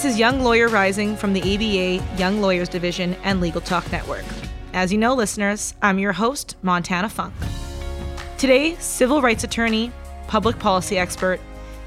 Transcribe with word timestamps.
This 0.00 0.14
is 0.14 0.18
Young 0.18 0.40
Lawyer 0.40 0.68
Rising 0.68 1.14
from 1.14 1.34
the 1.34 1.42
ABA 1.42 2.18
Young 2.18 2.40
Lawyers 2.40 2.70
Division 2.70 3.12
and 3.22 3.38
Legal 3.38 3.60
Talk 3.60 3.92
Network. 3.92 4.24
As 4.72 4.90
you 4.90 4.96
know, 4.96 5.12
listeners, 5.12 5.74
I'm 5.82 5.98
your 5.98 6.14
host, 6.14 6.56
Montana 6.62 7.10
Funk. 7.10 7.34
Today, 8.38 8.76
civil 8.76 9.20
rights 9.20 9.44
attorney, 9.44 9.92
public 10.26 10.58
policy 10.58 10.96
expert, 10.96 11.38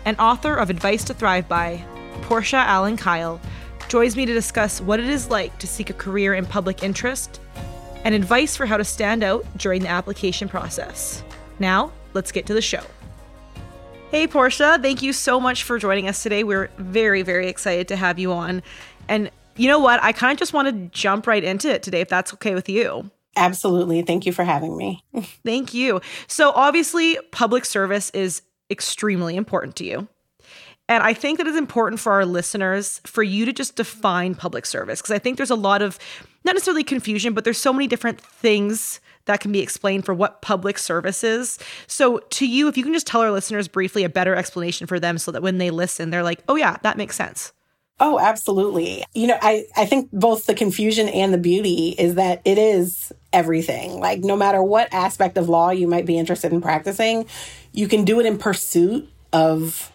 and 0.05 0.15
author 0.19 0.53
of 0.53 0.69
Advice 0.69 1.03
to 1.05 1.15
Thrive 1.15 1.49
By, 1.49 1.83
Portia 2.21 2.57
Allen 2.57 2.97
Kyle, 2.97 3.41
joins 3.89 4.15
me 4.15 4.27
to 4.27 4.33
discuss 4.33 4.79
what 4.79 4.99
it 4.99 5.09
is 5.09 5.31
like 5.31 5.57
to 5.57 5.65
seek 5.65 5.89
a 5.89 5.93
career 5.93 6.35
in 6.35 6.45
public 6.45 6.83
interest 6.83 7.41
and 8.03 8.13
advice 8.13 8.55
for 8.55 8.67
how 8.67 8.77
to 8.77 8.85
stand 8.85 9.23
out 9.23 9.43
during 9.57 9.81
the 9.81 9.89
application 9.89 10.47
process. 10.47 11.23
Now, 11.57 11.91
let's 12.13 12.31
get 12.31 12.45
to 12.45 12.53
the 12.53 12.61
show. 12.61 12.83
Hey, 14.13 14.27
Portia, 14.27 14.77
thank 14.79 15.01
you 15.01 15.11
so 15.11 15.39
much 15.39 15.63
for 15.63 15.79
joining 15.79 16.07
us 16.07 16.21
today. 16.21 16.43
We're 16.43 16.69
very, 16.77 17.23
very 17.23 17.47
excited 17.47 17.87
to 17.87 17.95
have 17.95 18.19
you 18.19 18.31
on. 18.31 18.61
And 19.07 19.31
you 19.55 19.67
know 19.67 19.79
what? 19.79 20.03
I 20.03 20.11
kind 20.11 20.31
of 20.31 20.37
just 20.37 20.53
want 20.53 20.67
to 20.67 20.87
jump 20.95 21.25
right 21.25 21.43
into 21.43 21.67
it 21.67 21.81
today, 21.81 22.01
if 22.01 22.09
that's 22.09 22.31
okay 22.35 22.53
with 22.53 22.69
you. 22.69 23.09
Absolutely. 23.35 24.03
Thank 24.03 24.27
you 24.27 24.31
for 24.31 24.43
having 24.43 24.77
me. 24.77 25.03
Thank 25.43 25.73
you. 25.73 25.99
So, 26.27 26.51
obviously, 26.51 27.17
public 27.31 27.65
service 27.65 28.11
is 28.11 28.43
extremely 28.69 29.35
important 29.35 29.75
to 29.77 29.83
you. 29.83 30.07
And 30.87 31.01
I 31.01 31.15
think 31.15 31.39
that 31.39 31.47
it's 31.47 31.57
important 31.57 31.99
for 31.99 32.11
our 32.11 32.23
listeners 32.23 33.01
for 33.05 33.23
you 33.23 33.45
to 33.45 33.51
just 33.51 33.77
define 33.77 34.35
public 34.35 34.67
service 34.67 35.01
because 35.01 35.15
I 35.15 35.17
think 35.17 35.37
there's 35.37 35.49
a 35.49 35.55
lot 35.55 35.81
of 35.81 35.97
not 36.45 36.53
necessarily 36.53 36.83
confusion, 36.83 37.33
but 37.33 37.45
there's 37.45 37.57
so 37.57 37.73
many 37.73 37.87
different 37.87 38.21
things 38.21 38.99
that 39.25 39.39
can 39.39 39.51
be 39.51 39.59
explained 39.59 40.05
for 40.05 40.13
what 40.13 40.41
public 40.41 40.77
service 40.77 41.23
is. 41.23 41.59
So, 41.87 42.19
to 42.19 42.47
you, 42.47 42.67
if 42.67 42.77
you 42.77 42.83
can 42.83 42.93
just 42.93 43.07
tell 43.07 43.21
our 43.21 43.31
listeners 43.31 43.67
briefly 43.67 44.03
a 44.03 44.09
better 44.09 44.35
explanation 44.35 44.87
for 44.87 44.99
them 44.99 45.17
so 45.17 45.31
that 45.31 45.41
when 45.41 45.57
they 45.57 45.69
listen, 45.69 46.09
they're 46.09 46.23
like, 46.23 46.43
oh, 46.47 46.55
yeah, 46.55 46.77
that 46.83 46.97
makes 46.97 47.15
sense. 47.15 47.53
Oh, 47.99 48.19
absolutely. 48.19 49.05
You 49.13 49.27
know, 49.27 49.37
I, 49.41 49.65
I 49.77 49.85
think 49.85 50.09
both 50.11 50.45
the 50.45 50.55
confusion 50.55 51.07
and 51.07 51.33
the 51.33 51.37
beauty 51.37 51.95
is 51.97 52.15
that 52.15 52.41
it 52.43 52.57
is 52.57 53.13
everything. 53.31 53.99
Like, 53.99 54.19
no 54.19 54.35
matter 54.35 54.61
what 54.61 54.93
aspect 54.93 55.37
of 55.37 55.47
law 55.47 55.69
you 55.69 55.87
might 55.87 56.05
be 56.05 56.17
interested 56.17 56.51
in 56.51 56.59
practicing, 56.59 57.25
you 57.71 57.87
can 57.87 58.03
do 58.03 58.19
it 58.19 58.25
in 58.25 58.37
pursuit 58.37 59.07
of 59.31 59.91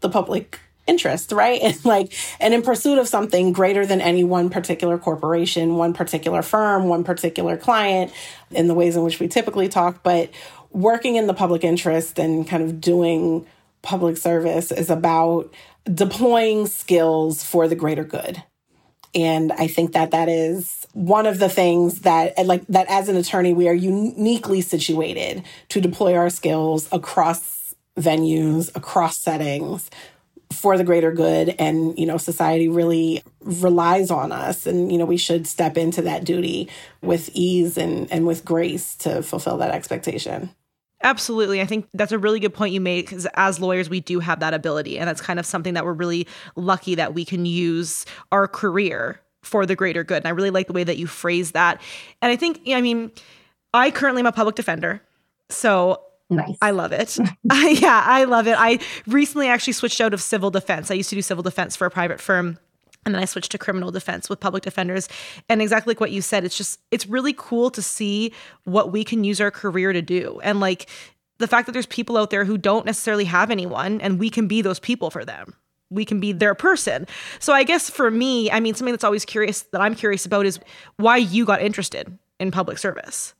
the 0.00 0.08
public 0.08 0.60
interest, 0.86 1.32
right? 1.32 1.60
And 1.66 1.84
like, 1.84 2.12
and 2.40 2.54
in 2.54 2.62
pursuit 2.62 2.98
of 2.98 3.08
something 3.08 3.52
greater 3.52 3.84
than 3.84 4.00
any 4.00 4.24
one 4.24 4.50
particular 4.50 4.98
corporation, 4.98 5.76
one 5.76 5.92
particular 5.92 6.42
firm, 6.42 6.84
one 6.84 7.04
particular 7.04 7.56
client, 7.56 8.12
in 8.50 8.68
the 8.68 8.74
ways 8.74 8.96
in 8.96 9.02
which 9.02 9.18
we 9.18 9.28
typically 9.28 9.68
talk, 9.68 10.02
but 10.02 10.30
working 10.70 11.16
in 11.16 11.26
the 11.26 11.34
public 11.34 11.64
interest 11.64 12.18
and 12.18 12.46
kind 12.46 12.62
of 12.62 12.80
doing 12.80 13.46
public 13.82 14.16
service 14.16 14.70
is 14.70 14.90
about 14.90 15.52
deploying 15.92 16.66
skills 16.66 17.42
for 17.42 17.68
the 17.68 17.74
greater 17.74 18.04
good. 18.04 18.42
And 19.14 19.52
I 19.52 19.66
think 19.66 19.92
that 19.92 20.10
that 20.10 20.28
is 20.28 20.86
one 20.92 21.24
of 21.24 21.38
the 21.38 21.48
things 21.48 22.00
that, 22.00 22.36
like, 22.44 22.66
that 22.66 22.86
as 22.90 23.08
an 23.08 23.16
attorney, 23.16 23.54
we 23.54 23.68
are 23.68 23.74
uniquely 23.74 24.60
situated 24.60 25.42
to 25.70 25.80
deploy 25.80 26.14
our 26.14 26.28
skills 26.28 26.88
across 26.92 27.74
venues, 27.96 28.74
across 28.76 29.16
settings 29.16 29.90
for 30.52 30.78
the 30.78 30.84
greater 30.84 31.12
good 31.12 31.54
and 31.58 31.98
you 31.98 32.06
know 32.06 32.16
society 32.16 32.68
really 32.68 33.22
relies 33.40 34.10
on 34.10 34.32
us 34.32 34.66
and 34.66 34.92
you 34.92 34.98
know 34.98 35.04
we 35.04 35.16
should 35.16 35.46
step 35.46 35.76
into 35.76 36.02
that 36.02 36.24
duty 36.24 36.68
with 37.02 37.30
ease 37.34 37.76
and 37.76 38.10
and 38.12 38.26
with 38.26 38.44
grace 38.44 38.94
to 38.94 39.22
fulfill 39.22 39.56
that 39.56 39.72
expectation 39.72 40.50
Absolutely. 41.02 41.60
I 41.60 41.66
think 41.66 41.88
that's 41.92 42.12
a 42.12 42.18
really 42.18 42.40
good 42.40 42.54
point 42.54 42.72
you 42.72 42.80
made 42.80 43.04
because 43.04 43.26
as 43.34 43.60
lawyers, 43.60 43.90
we 43.90 44.00
do 44.00 44.18
have 44.18 44.40
that 44.40 44.54
ability. 44.54 44.98
And 44.98 45.06
that's 45.06 45.20
kind 45.20 45.38
of 45.38 45.44
something 45.44 45.74
that 45.74 45.84
we're 45.84 45.92
really 45.92 46.26
lucky 46.56 46.94
that 46.94 47.12
we 47.12 47.24
can 47.24 47.44
use 47.44 48.06
our 48.32 48.48
career 48.48 49.20
for 49.42 49.66
the 49.66 49.76
greater 49.76 50.04
good. 50.04 50.18
And 50.18 50.26
I 50.26 50.30
really 50.30 50.50
like 50.50 50.68
the 50.68 50.72
way 50.72 50.84
that 50.84 50.96
you 50.96 51.06
phrase 51.06 51.52
that. 51.52 51.80
And 52.22 52.32
I 52.32 52.36
think, 52.36 52.62
I 52.68 52.80
mean, 52.80 53.12
I 53.74 53.90
currently 53.90 54.20
am 54.20 54.26
a 54.26 54.32
public 54.32 54.56
defender. 54.56 55.02
So 55.48 56.02
Nice. 56.28 56.56
I 56.60 56.70
love 56.72 56.92
it. 56.92 57.16
Yeah, 57.52 58.02
I 58.04 58.24
love 58.24 58.46
it. 58.46 58.56
I 58.58 58.78
recently 59.06 59.48
actually 59.48 59.72
switched 59.74 60.00
out 60.00 60.14
of 60.14 60.22
civil 60.22 60.50
defense. 60.50 60.90
I 60.90 60.94
used 60.94 61.10
to 61.10 61.16
do 61.16 61.22
civil 61.22 61.42
defense 61.42 61.76
for 61.76 61.86
a 61.86 61.90
private 61.90 62.20
firm. 62.20 62.58
And 63.04 63.14
then 63.14 63.22
I 63.22 63.24
switched 63.24 63.52
to 63.52 63.58
criminal 63.58 63.92
defense 63.92 64.28
with 64.28 64.40
public 64.40 64.64
defenders. 64.64 65.08
And 65.48 65.62
exactly 65.62 65.92
like 65.92 66.00
what 66.00 66.10
you 66.10 66.20
said, 66.20 66.44
it's 66.44 66.56
just, 66.56 66.80
it's 66.90 67.06
really 67.06 67.34
cool 67.36 67.70
to 67.70 67.80
see 67.80 68.32
what 68.64 68.90
we 68.90 69.04
can 69.04 69.22
use 69.22 69.40
our 69.40 69.52
career 69.52 69.92
to 69.92 70.02
do. 70.02 70.40
And 70.42 70.58
like 70.58 70.88
the 71.38 71.46
fact 71.46 71.66
that 71.66 71.72
there's 71.72 71.86
people 71.86 72.16
out 72.16 72.30
there 72.30 72.44
who 72.44 72.58
don't 72.58 72.84
necessarily 72.84 73.24
have 73.24 73.50
anyone 73.50 74.00
and 74.00 74.18
we 74.18 74.28
can 74.28 74.48
be 74.48 74.60
those 74.60 74.80
people 74.80 75.10
for 75.10 75.24
them. 75.24 75.54
We 75.88 76.04
can 76.04 76.18
be 76.18 76.32
their 76.32 76.56
person. 76.56 77.06
So 77.38 77.52
I 77.52 77.62
guess 77.62 77.88
for 77.88 78.10
me, 78.10 78.50
I 78.50 78.58
mean, 78.58 78.74
something 78.74 78.92
that's 78.92 79.04
always 79.04 79.24
curious 79.24 79.62
that 79.70 79.80
I'm 79.80 79.94
curious 79.94 80.26
about 80.26 80.44
is 80.44 80.58
why 80.96 81.18
you 81.18 81.44
got 81.44 81.62
interested 81.62 82.18
in 82.40 82.50
public 82.50 82.78
service 82.78 83.35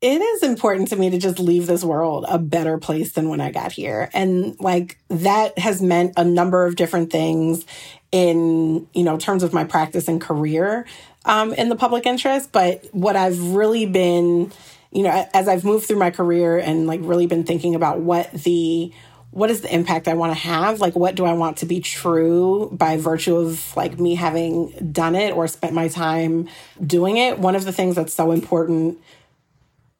it 0.00 0.20
is 0.22 0.42
important 0.44 0.88
to 0.88 0.96
me 0.96 1.10
to 1.10 1.18
just 1.18 1.40
leave 1.40 1.66
this 1.66 1.82
world 1.82 2.24
a 2.28 2.38
better 2.38 2.78
place 2.78 3.12
than 3.12 3.28
when 3.28 3.40
I 3.40 3.50
got 3.50 3.72
here. 3.72 4.08
And 4.12 4.58
like 4.60 4.98
that 5.08 5.58
has 5.58 5.82
meant 5.82 6.12
a 6.16 6.24
number 6.24 6.66
of 6.66 6.76
different 6.76 7.10
things 7.10 7.66
in, 8.12 8.86
you 8.94 9.02
know, 9.02 9.16
terms 9.16 9.42
of 9.42 9.52
my 9.52 9.64
practice 9.64 10.06
and 10.06 10.20
career 10.20 10.86
um, 11.24 11.52
in 11.52 11.68
the 11.68 11.76
public 11.76 12.06
interest. 12.06 12.52
But 12.52 12.86
what 12.92 13.16
I've 13.16 13.40
really 13.40 13.86
been, 13.86 14.52
you 14.92 15.02
know, 15.02 15.28
as 15.34 15.48
I've 15.48 15.64
moved 15.64 15.86
through 15.86 15.98
my 15.98 16.10
career 16.10 16.58
and 16.58 16.86
like 16.86 17.00
really 17.02 17.26
been 17.26 17.44
thinking 17.44 17.74
about 17.74 17.98
what 17.98 18.30
the 18.32 18.92
what 19.30 19.50
is 19.50 19.60
the 19.60 19.72
impact 19.72 20.08
I 20.08 20.14
want 20.14 20.32
to 20.32 20.38
have? 20.38 20.80
Like, 20.80 20.96
what 20.96 21.14
do 21.14 21.26
I 21.26 21.34
want 21.34 21.58
to 21.58 21.66
be 21.66 21.80
true 21.80 22.70
by 22.72 22.96
virtue 22.96 23.36
of 23.36 23.76
like 23.76 23.98
me 23.98 24.14
having 24.14 24.70
done 24.90 25.14
it 25.14 25.34
or 25.34 25.46
spent 25.46 25.74
my 25.74 25.88
time 25.88 26.48
doing 26.84 27.18
it? 27.18 27.38
One 27.38 27.54
of 27.54 27.64
the 27.64 27.72
things 27.72 27.96
that's 27.96 28.14
so 28.14 28.30
important 28.30 28.98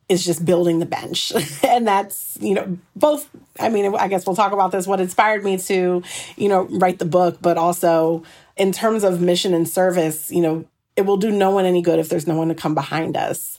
is 0.09 0.25
just 0.25 0.45
building 0.45 0.79
the 0.79 0.87
bench. 0.87 1.33
and 1.63 1.87
that's, 1.87 2.39
you 2.41 2.55
know, 2.55 2.79
both, 2.97 3.29
I 3.61 3.69
mean, 3.69 3.95
I 3.95 4.09
guess 4.09 4.27
we'll 4.27 4.37
talk 4.37 4.53
about 4.53 4.73
this, 4.73 4.87
what 4.87 5.01
inspired 5.01 5.45
me 5.45 5.59
to, 5.59 6.03
you 6.37 6.49
know, 6.49 6.63
write 6.71 6.99
the 6.99 7.05
book, 7.05 7.39
but 7.41 7.59
also 7.59 8.23
in 8.57 8.73
terms 8.73 9.05
of 9.05 9.21
mission 9.21 9.55
and 9.55 9.69
service, 9.69 10.31
you 10.31 10.41
know, 10.41 10.65
it 10.97 11.03
will 11.03 11.17
do 11.17 11.31
no 11.31 11.51
one 11.51 11.65
any 11.65 11.83
good 11.83 11.99
if 11.99 12.09
there's 12.09 12.27
no 12.27 12.37
one 12.37 12.49
to 12.49 12.55
come 12.55 12.75
behind 12.75 13.17
us. 13.17 13.59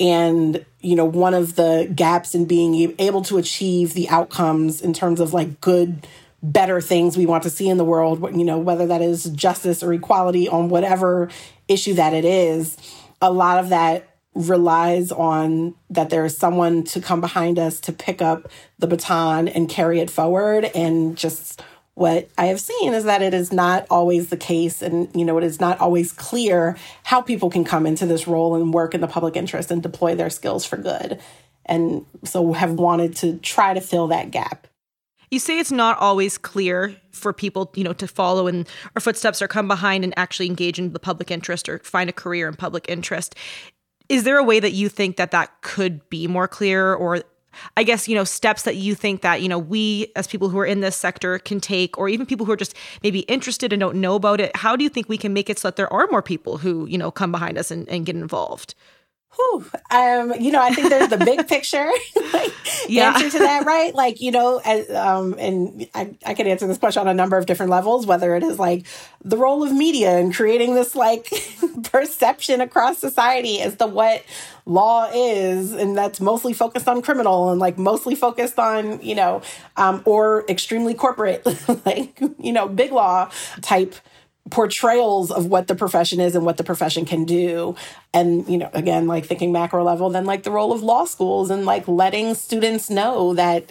And, 0.00 0.64
you 0.80 0.94
know, 0.94 1.04
one 1.04 1.34
of 1.34 1.56
the 1.56 1.90
gaps 1.94 2.34
in 2.34 2.44
being 2.44 2.94
able 2.98 3.22
to 3.22 3.36
achieve 3.36 3.94
the 3.94 4.08
outcomes 4.08 4.80
in 4.80 4.92
terms 4.92 5.18
of 5.18 5.34
like 5.34 5.60
good, 5.60 6.06
better 6.42 6.80
things 6.80 7.16
we 7.16 7.26
want 7.26 7.42
to 7.42 7.50
see 7.50 7.68
in 7.68 7.78
the 7.78 7.84
world, 7.84 8.20
you 8.36 8.44
know, 8.44 8.58
whether 8.58 8.86
that 8.86 9.02
is 9.02 9.24
justice 9.24 9.82
or 9.82 9.92
equality 9.92 10.48
on 10.48 10.68
whatever 10.68 11.28
issue 11.66 11.94
that 11.94 12.14
it 12.14 12.24
is, 12.24 12.76
a 13.20 13.32
lot 13.32 13.58
of 13.58 13.70
that 13.70 14.17
relies 14.38 15.10
on 15.10 15.74
that 15.90 16.10
there 16.10 16.24
is 16.24 16.36
someone 16.36 16.84
to 16.84 17.00
come 17.00 17.20
behind 17.20 17.58
us 17.58 17.80
to 17.80 17.92
pick 17.92 18.22
up 18.22 18.48
the 18.78 18.86
baton 18.86 19.48
and 19.48 19.68
carry 19.68 19.98
it 19.98 20.08
forward. 20.08 20.70
And 20.76 21.16
just 21.16 21.60
what 21.94 22.28
I 22.38 22.46
have 22.46 22.60
seen 22.60 22.94
is 22.94 23.02
that 23.02 23.20
it 23.20 23.34
is 23.34 23.52
not 23.52 23.84
always 23.90 24.28
the 24.28 24.36
case. 24.36 24.80
And 24.80 25.08
you 25.12 25.24
know 25.24 25.36
it 25.38 25.44
is 25.44 25.58
not 25.58 25.80
always 25.80 26.12
clear 26.12 26.76
how 27.02 27.20
people 27.20 27.50
can 27.50 27.64
come 27.64 27.84
into 27.84 28.06
this 28.06 28.28
role 28.28 28.54
and 28.54 28.72
work 28.72 28.94
in 28.94 29.00
the 29.00 29.08
public 29.08 29.34
interest 29.34 29.72
and 29.72 29.82
deploy 29.82 30.14
their 30.14 30.30
skills 30.30 30.64
for 30.64 30.76
good. 30.76 31.20
And 31.66 32.06
so 32.24 32.52
have 32.52 32.74
wanted 32.74 33.16
to 33.16 33.38
try 33.38 33.74
to 33.74 33.80
fill 33.80 34.06
that 34.06 34.30
gap. 34.30 34.68
You 35.32 35.40
say 35.40 35.58
it's 35.58 35.72
not 35.72 35.98
always 35.98 36.38
clear 36.38 36.96
for 37.10 37.32
people, 37.32 37.70
you 37.74 37.84
know, 37.84 37.92
to 37.94 38.06
follow 38.06 38.46
in 38.46 38.66
our 38.94 39.00
footsteps 39.00 39.42
or 39.42 39.48
come 39.48 39.68
behind 39.68 40.04
and 40.04 40.14
actually 40.16 40.46
engage 40.46 40.78
in 40.78 40.92
the 40.92 41.00
public 41.00 41.30
interest 41.30 41.68
or 41.68 41.80
find 41.80 42.08
a 42.08 42.12
career 42.12 42.48
in 42.48 42.54
public 42.54 42.86
interest. 42.88 43.34
Is 44.08 44.24
there 44.24 44.38
a 44.38 44.44
way 44.44 44.60
that 44.60 44.72
you 44.72 44.88
think 44.88 45.16
that 45.16 45.30
that 45.32 45.60
could 45.60 46.08
be 46.08 46.26
more 46.26 46.48
clear 46.48 46.94
or 46.94 47.22
I 47.76 47.82
guess, 47.82 48.08
you 48.08 48.14
know, 48.14 48.24
steps 48.24 48.62
that 48.62 48.76
you 48.76 48.94
think 48.94 49.22
that, 49.22 49.42
you 49.42 49.48
know, 49.48 49.58
we 49.58 50.12
as 50.16 50.26
people 50.26 50.48
who 50.48 50.58
are 50.58 50.66
in 50.66 50.80
this 50.80 50.96
sector 50.96 51.38
can 51.38 51.60
take, 51.60 51.98
or 51.98 52.08
even 52.08 52.26
people 52.26 52.46
who 52.46 52.52
are 52.52 52.56
just 52.56 52.74
maybe 53.02 53.20
interested 53.20 53.72
and 53.72 53.80
don't 53.80 54.00
know 54.00 54.14
about 54.14 54.40
it, 54.40 54.54
how 54.56 54.76
do 54.76 54.84
you 54.84 54.90
think 54.90 55.08
we 55.08 55.18
can 55.18 55.32
make 55.32 55.50
it 55.50 55.58
so 55.58 55.68
that 55.68 55.76
there 55.76 55.92
are 55.92 56.06
more 56.10 56.22
people 56.22 56.58
who, 56.58 56.86
you 56.86 56.98
know, 56.98 57.10
come 57.10 57.32
behind 57.32 57.58
us 57.58 57.70
and, 57.70 57.88
and 57.88 58.06
get 58.06 58.16
involved? 58.16 58.74
Whew. 59.36 59.64
Um, 59.90 60.32
you 60.40 60.50
know, 60.50 60.60
I 60.60 60.70
think 60.70 60.88
there's 60.88 61.08
the 61.08 61.18
big 61.18 61.46
picture 61.46 61.90
like, 62.32 62.52
yeah. 62.88 63.14
answer 63.14 63.30
to 63.30 63.38
that, 63.40 63.66
right? 63.66 63.94
Like, 63.94 64.20
you 64.20 64.30
know, 64.30 64.60
as, 64.64 64.90
um, 64.90 65.34
and 65.38 65.86
I, 65.94 66.16
I 66.26 66.34
can 66.34 66.46
answer 66.46 66.66
this 66.66 66.78
question 66.78 67.00
on 67.02 67.08
a 67.08 67.14
number 67.14 67.36
of 67.36 67.46
different 67.46 67.70
levels, 67.70 68.06
whether 68.06 68.34
it 68.34 68.42
is 68.42 68.58
like 68.58 68.86
the 69.22 69.36
role 69.36 69.62
of 69.62 69.72
media 69.72 70.18
and 70.18 70.34
creating 70.34 70.74
this 70.74 70.96
like 70.96 71.30
perception 71.84 72.60
across 72.60 72.98
society 72.98 73.60
as 73.60 73.76
to 73.76 73.86
what 73.86 74.24
law 74.66 75.08
is, 75.14 75.72
and 75.72 75.96
that's 75.96 76.20
mostly 76.20 76.52
focused 76.52 76.88
on 76.88 77.02
criminal 77.02 77.50
and 77.50 77.60
like 77.60 77.78
mostly 77.78 78.14
focused 78.14 78.58
on, 78.58 79.00
you 79.02 79.14
know, 79.14 79.42
um, 79.76 80.02
or 80.04 80.44
extremely 80.48 80.94
corporate, 80.94 81.46
like, 81.86 82.18
you 82.38 82.52
know, 82.52 82.66
big 82.66 82.92
law 82.92 83.30
type 83.60 83.94
portrayals 84.50 85.30
of 85.30 85.46
what 85.46 85.66
the 85.66 85.74
profession 85.74 86.20
is 86.20 86.34
and 86.34 86.44
what 86.44 86.56
the 86.56 86.64
profession 86.64 87.04
can 87.04 87.24
do 87.24 87.74
and 88.14 88.48
you 88.48 88.58
know 88.58 88.70
again 88.72 89.06
like 89.06 89.26
thinking 89.26 89.52
macro 89.52 89.82
level 89.82 90.10
then 90.10 90.24
like 90.24 90.42
the 90.42 90.50
role 90.50 90.72
of 90.72 90.82
law 90.82 91.04
schools 91.04 91.50
and 91.50 91.64
like 91.64 91.86
letting 91.88 92.34
students 92.34 92.88
know 92.88 93.34
that 93.34 93.70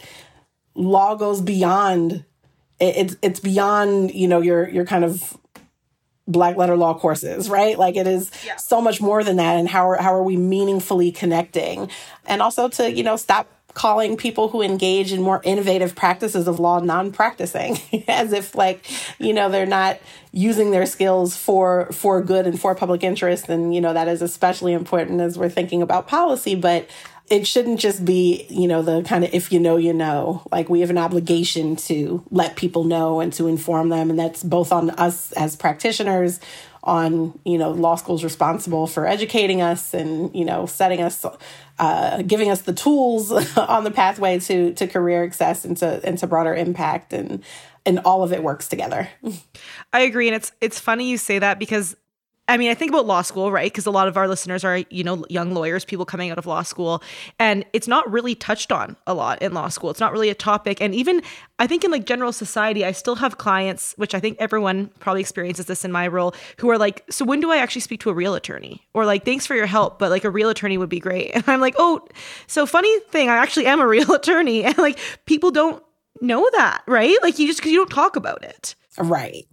law 0.75 1.15
goes 1.15 1.41
beyond 1.41 2.23
it's 2.79 3.15
it's 3.21 3.39
beyond 3.39 4.13
you 4.13 4.27
know 4.27 4.41
your 4.41 4.69
your 4.69 4.85
kind 4.85 5.03
of 5.03 5.37
black 6.27 6.57
letter 6.57 6.75
law 6.75 6.97
courses, 6.97 7.49
right? 7.49 7.79
Like 7.79 7.95
it 7.95 8.05
is 8.05 8.31
yeah. 8.45 8.57
so 8.57 8.81
much 8.81 9.01
more 9.01 9.23
than 9.23 9.37
that. 9.37 9.57
And 9.57 9.67
how 9.67 9.89
are, 9.89 10.01
how 10.01 10.13
are 10.13 10.23
we 10.23 10.35
meaningfully 10.35 11.11
connecting? 11.11 11.89
And 12.25 12.41
also 12.41 12.67
to, 12.67 12.91
you 12.91 13.03
know, 13.03 13.15
stop 13.15 13.49
calling 13.77 14.17
people 14.17 14.47
who 14.49 14.63
engage 14.63 15.13
in 15.13 15.21
more 15.21 15.39
innovative 15.43 15.93
practices 15.93 16.47
of 16.47 16.59
law 16.59 16.79
non-practicing 16.79 17.77
as 18.07 18.33
if 18.33 18.55
like 18.55 18.83
you 19.19 19.31
know 19.31 19.49
they're 19.49 19.67
not 19.67 19.99
using 20.31 20.71
their 20.71 20.87
skills 20.87 21.37
for 21.37 21.87
for 21.91 22.23
good 22.23 22.47
and 22.47 22.59
for 22.59 22.73
public 22.73 23.03
interest 23.03 23.49
and 23.49 23.75
you 23.75 23.79
know 23.79 23.93
that 23.93 24.07
is 24.07 24.23
especially 24.23 24.73
important 24.73 25.21
as 25.21 25.37
we're 25.37 25.47
thinking 25.47 25.83
about 25.83 26.07
policy 26.07 26.55
but 26.55 26.89
it 27.29 27.45
shouldn't 27.45 27.79
just 27.79 28.05
be, 28.05 28.45
you 28.49 28.69
know, 28.69 28.81
the 28.81 29.03
kind 29.03 29.25
of 29.25 29.33
if 29.33 29.51
you 29.51 29.59
know, 29.59 29.75
you 29.75 29.93
know. 29.93 30.43
Like 30.49 30.69
we 30.69 30.79
have 30.79 30.89
an 30.89 30.97
obligation 30.97 31.75
to 31.87 32.23
let 32.31 32.55
people 32.55 32.85
know 32.85 33.19
and 33.19 33.33
to 33.33 33.47
inform 33.47 33.89
them. 33.89 34.09
And 34.09 34.17
that's 34.17 34.43
both 34.43 34.71
on 34.71 34.91
us 34.91 35.33
as 35.33 35.57
practitioners, 35.57 36.39
on, 36.83 37.37
you 37.45 37.57
know, 37.57 37.71
law 37.71 37.95
schools 37.95 38.23
responsible 38.23 38.87
for 38.87 39.05
educating 39.05 39.61
us 39.61 39.93
and, 39.93 40.33
you 40.35 40.45
know, 40.45 40.65
setting 40.65 41.01
us, 41.01 41.25
uh, 41.79 42.21
giving 42.23 42.49
us 42.49 42.61
the 42.61 42.73
tools 42.73 43.31
on 43.57 43.83
the 43.83 43.91
pathway 43.91 44.39
to, 44.39 44.73
to 44.73 44.87
career 44.87 45.25
success 45.25 45.65
and 45.65 45.77
to, 45.77 45.99
and 46.03 46.17
to 46.17 46.27
broader 46.27 46.53
impact. 46.53 47.13
And, 47.13 47.43
and 47.85 47.99
all 47.99 48.23
of 48.23 48.33
it 48.33 48.43
works 48.43 48.67
together. 48.67 49.09
I 49.93 50.01
agree. 50.01 50.27
And 50.27 50.35
it's, 50.35 50.51
it's 50.61 50.79
funny 50.79 51.09
you 51.09 51.17
say 51.17 51.39
that 51.39 51.59
because 51.59 51.95
I 52.49 52.55
mean, 52.55 52.71
I 52.71 52.75
think 52.75 52.91
about 52.91 53.05
law 53.05 53.21
school, 53.21 53.51
right? 53.51 53.71
Because 53.71 53.85
a 53.85 53.91
lot 53.91 54.07
of 54.07 54.15
our 54.15 54.27
listeners 54.27 54.63
are, 54.63 54.77
you 54.89 55.03
know, 55.03 55.25
young 55.29 55.53
lawyers, 55.53 55.83
people 55.83 56.05
coming 56.05 56.31
out 56.31 56.37
of 56.37 56.45
law 56.45 56.63
school, 56.63 57.03
and 57.39 57.65
it's 57.73 57.87
not 57.87 58.09
really 58.09 58.35
touched 58.35 58.71
on 58.71 58.95
a 59.05 59.13
lot 59.13 59.41
in 59.41 59.53
law 59.53 59.67
school. 59.67 59.89
It's 59.89 59.99
not 59.99 60.13
really 60.13 60.29
a 60.29 60.35
topic. 60.35 60.79
And 60.79 60.95
even 60.95 61.21
I 61.59 61.67
think 61.67 61.83
in 61.83 61.91
like 61.91 62.05
general 62.05 62.31
society, 62.31 62.85
I 62.85 62.93
still 62.93 63.15
have 63.15 63.37
clients, 63.37 63.93
which 63.97 64.15
I 64.15 64.21
think 64.21 64.37
everyone 64.39 64.91
probably 64.99 65.19
experiences 65.21 65.65
this 65.65 65.83
in 65.83 65.91
my 65.91 66.07
role, 66.07 66.33
who 66.59 66.69
are 66.69 66.77
like, 66.77 67.03
so 67.09 67.25
when 67.25 67.41
do 67.41 67.51
I 67.51 67.57
actually 67.57 67.81
speak 67.81 67.99
to 68.01 68.09
a 68.09 68.13
real 68.13 68.33
attorney? 68.33 68.87
Or 68.93 69.05
like, 69.05 69.25
thanks 69.25 69.45
for 69.45 69.55
your 69.55 69.65
help, 69.65 69.99
but 69.99 70.09
like 70.09 70.23
a 70.23 70.29
real 70.29 70.49
attorney 70.49 70.77
would 70.77 70.89
be 70.89 70.99
great. 70.99 71.31
And 71.37 71.43
I'm 71.47 71.61
like, 71.61 71.75
oh, 71.77 72.05
so 72.47 72.65
funny 72.65 72.99
thing, 73.11 73.29
I 73.29 73.35
actually 73.35 73.67
am 73.67 73.79
a 73.79 73.87
real 73.87 74.11
attorney. 74.13 74.63
And 74.63 74.77
like, 74.77 74.99
people 75.25 75.51
don't 75.51 75.83
know 76.19 76.47
that, 76.53 76.81
right? 76.87 77.15
Like, 77.21 77.37
you 77.39 77.47
just, 77.47 77.59
because 77.59 77.71
you 77.71 77.77
don't 77.77 77.91
talk 77.91 78.15
about 78.15 78.43
it. 78.43 78.75
Right 78.97 79.47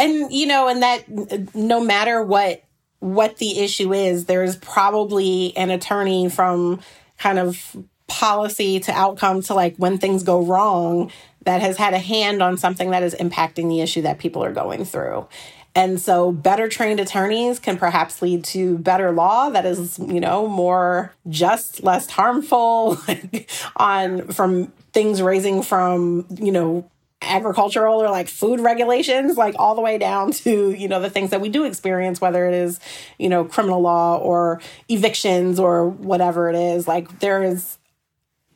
and 0.00 0.32
you 0.32 0.46
know 0.46 0.68
and 0.68 0.82
that 0.82 1.54
no 1.54 1.82
matter 1.82 2.22
what 2.22 2.62
what 3.00 3.38
the 3.38 3.60
issue 3.60 3.92
is 3.92 4.26
there's 4.26 4.56
probably 4.56 5.56
an 5.56 5.70
attorney 5.70 6.28
from 6.28 6.80
kind 7.18 7.38
of 7.38 7.76
policy 8.10 8.80
to 8.80 8.92
outcome 8.92 9.40
to 9.40 9.54
like 9.54 9.76
when 9.76 9.96
things 9.96 10.22
go 10.22 10.42
wrong 10.42 11.10
that 11.44 11.60
has 11.62 11.76
had 11.76 11.94
a 11.94 11.98
hand 11.98 12.42
on 12.42 12.58
something 12.58 12.90
that 12.90 13.02
is 13.02 13.14
impacting 13.14 13.68
the 13.68 13.80
issue 13.80 14.02
that 14.02 14.18
people 14.18 14.44
are 14.44 14.52
going 14.52 14.84
through. 14.84 15.26
And 15.74 16.00
so 16.00 16.32
better 16.32 16.68
trained 16.68 16.98
attorneys 16.98 17.60
can 17.60 17.76
perhaps 17.76 18.20
lead 18.20 18.44
to 18.46 18.76
better 18.78 19.12
law 19.12 19.50
that 19.50 19.64
is 19.64 19.98
you 20.00 20.18
know 20.18 20.48
more 20.48 21.14
just 21.28 21.84
less 21.84 22.10
harmful 22.10 22.98
on 23.76 24.26
from 24.28 24.72
things 24.92 25.22
raising 25.22 25.62
from 25.62 26.26
you 26.40 26.50
know 26.50 26.90
agricultural 27.22 28.02
or 28.02 28.10
like 28.10 28.28
food 28.28 28.60
regulations, 28.60 29.36
like 29.36 29.54
all 29.58 29.74
the 29.74 29.80
way 29.80 29.98
down 29.98 30.32
to, 30.32 30.70
you 30.70 30.88
know, 30.88 31.00
the 31.00 31.10
things 31.10 31.30
that 31.30 31.40
we 31.40 31.48
do 31.48 31.64
experience, 31.64 32.20
whether 32.20 32.46
it 32.46 32.54
is, 32.54 32.80
you 33.18 33.28
know, 33.28 33.44
criminal 33.44 33.80
law 33.80 34.16
or 34.18 34.60
evictions 34.88 35.58
or 35.58 35.88
whatever 35.88 36.48
it 36.48 36.56
is. 36.56 36.88
Like 36.88 37.20
there 37.20 37.42
is 37.42 37.78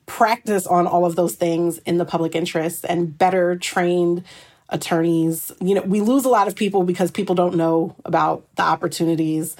practice 0.07 0.67
on 0.67 0.87
all 0.87 1.07
of 1.07 1.17
those 1.17 1.35
things 1.35 1.79
in 1.79 1.99
the 1.99 2.05
public 2.05 2.35
interest 2.35 2.85
and 2.89 3.17
better 3.17 3.57
trained 3.57 4.23
attorneys. 4.69 5.53
You 5.61 5.77
know, 5.77 5.83
we 5.83 6.01
lose 6.01 6.25
a 6.25 6.29
lot 6.29 6.49
of 6.49 6.57
people 6.57 6.85
because 6.85 7.11
people 7.11 7.35
don't 7.35 7.57
know 7.57 7.97
about 8.05 8.45
the 8.57 8.63
opportunities. 8.63 9.57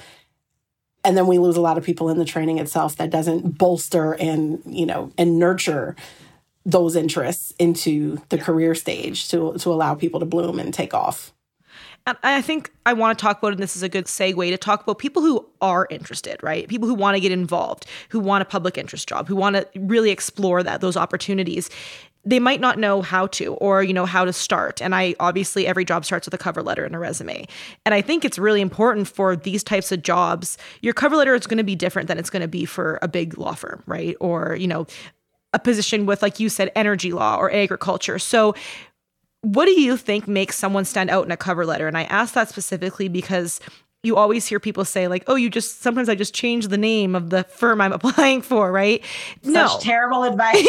And 1.03 1.15
then 1.15 1.27
we 1.27 1.37
lose 1.37 1.55
a 1.55 1.61
lot 1.61 1.77
of 1.77 1.83
people 1.83 2.09
in 2.09 2.17
the 2.17 2.25
training 2.25 2.57
itself 2.57 2.95
that 2.97 3.11
doesn't 3.11 3.57
bolster 3.57 4.13
and, 4.13 4.61
you 4.65 4.85
know, 4.85 5.11
and 5.17 5.37
nurture 5.37 5.95
those 6.65 6.95
interests 6.95 7.53
into 7.59 8.17
the 8.29 8.37
career 8.37 8.73
stage 8.75 9.29
to 9.29 9.57
to 9.59 9.71
allow 9.71 9.93
people 9.95 10.19
to 10.19 10.25
bloom 10.25 10.59
and 10.59 10.73
take 10.73 10.93
off. 10.93 11.31
And 12.07 12.17
I 12.21 12.41
think 12.41 12.71
I 12.85 12.93
want 12.93 13.17
to 13.17 13.21
talk 13.21 13.39
about, 13.39 13.53
and 13.53 13.61
this 13.61 13.75
is 13.75 13.81
a 13.81 13.89
good 13.89 14.05
segue 14.05 14.49
to 14.51 14.57
talk 14.57 14.83
about 14.83 14.99
people 14.99 15.23
who 15.23 15.45
are 15.59 15.87
interested, 15.89 16.41
right? 16.43 16.67
People 16.67 16.87
who 16.87 16.93
want 16.93 17.15
to 17.15 17.19
get 17.19 17.31
involved, 17.31 17.87
who 18.09 18.19
want 18.19 18.43
a 18.43 18.45
public 18.45 18.77
interest 18.77 19.09
job, 19.09 19.27
who 19.27 19.35
want 19.35 19.55
to 19.55 19.67
really 19.75 20.11
explore 20.11 20.61
that, 20.61 20.81
those 20.81 20.95
opportunities. 20.95 21.69
They 22.23 22.39
might 22.39 22.59
not 22.59 22.79
know 22.79 23.01
how 23.01 23.27
to 23.27 23.53
or, 23.55 23.83
you 23.83 23.93
know, 23.93 24.05
how 24.05 24.25
to 24.25 24.33
start. 24.33 24.81
And 24.81 24.93
I 24.95 25.15
obviously 25.19 25.67
every 25.67 25.85
job 25.85 26.05
starts 26.05 26.25
with 26.25 26.33
a 26.33 26.39
cover 26.39 26.61
letter 26.61 26.83
and 26.83 26.95
a 26.95 26.99
resume. 26.99 27.47
And 27.85 27.93
I 27.93 28.01
think 28.01 28.25
it's 28.25 28.39
really 28.39 28.61
important 28.61 29.07
for 29.07 29.35
these 29.35 29.63
types 29.63 29.91
of 29.91 30.01
jobs. 30.01 30.57
Your 30.81 30.93
cover 30.93 31.15
letter 31.15 31.35
is 31.35 31.45
going 31.47 31.59
to 31.59 31.63
be 31.63 31.75
different 31.75 32.07
than 32.07 32.17
it's 32.17 32.31
going 32.31 32.41
to 32.41 32.47
be 32.47 32.65
for 32.65 32.99
a 33.01 33.07
big 33.07 33.37
law 33.37 33.53
firm, 33.53 33.83
right? 33.85 34.15
Or, 34.19 34.55
you 34.55 34.67
know, 34.67 34.87
a 35.55 35.59
position 35.59 36.05
with, 36.05 36.21
like 36.21 36.39
you 36.39 36.49
said, 36.49 36.71
energy 36.75 37.11
law 37.11 37.37
or 37.37 37.51
agriculture. 37.51 38.19
So, 38.19 38.53
what 39.41 39.65
do 39.65 39.79
you 39.79 39.95
think 39.95 40.27
makes 40.27 40.57
someone 40.57 40.85
stand 40.85 41.09
out 41.09 41.25
in 41.25 41.31
a 41.31 41.37
cover 41.37 41.65
letter? 41.65 41.87
And 41.87 41.97
I 41.97 42.03
ask 42.03 42.33
that 42.33 42.49
specifically 42.49 43.07
because 43.07 43.59
you 44.03 44.15
always 44.15 44.45
hear 44.45 44.59
people 44.59 44.85
say 44.85 45.07
like, 45.07 45.23
"Oh, 45.27 45.35
you 45.35 45.49
just 45.49 45.81
sometimes 45.81 46.09
I 46.09 46.15
just 46.15 46.33
change 46.33 46.67
the 46.67 46.77
name 46.77 47.15
of 47.15 47.29
the 47.29 47.43
firm 47.43 47.81
I'm 47.81 47.93
applying 47.99 48.41
for," 48.41 48.71
right? 48.71 49.03
Such 49.43 49.53
no, 49.53 49.77
terrible 49.79 50.23
advice. 50.31 50.67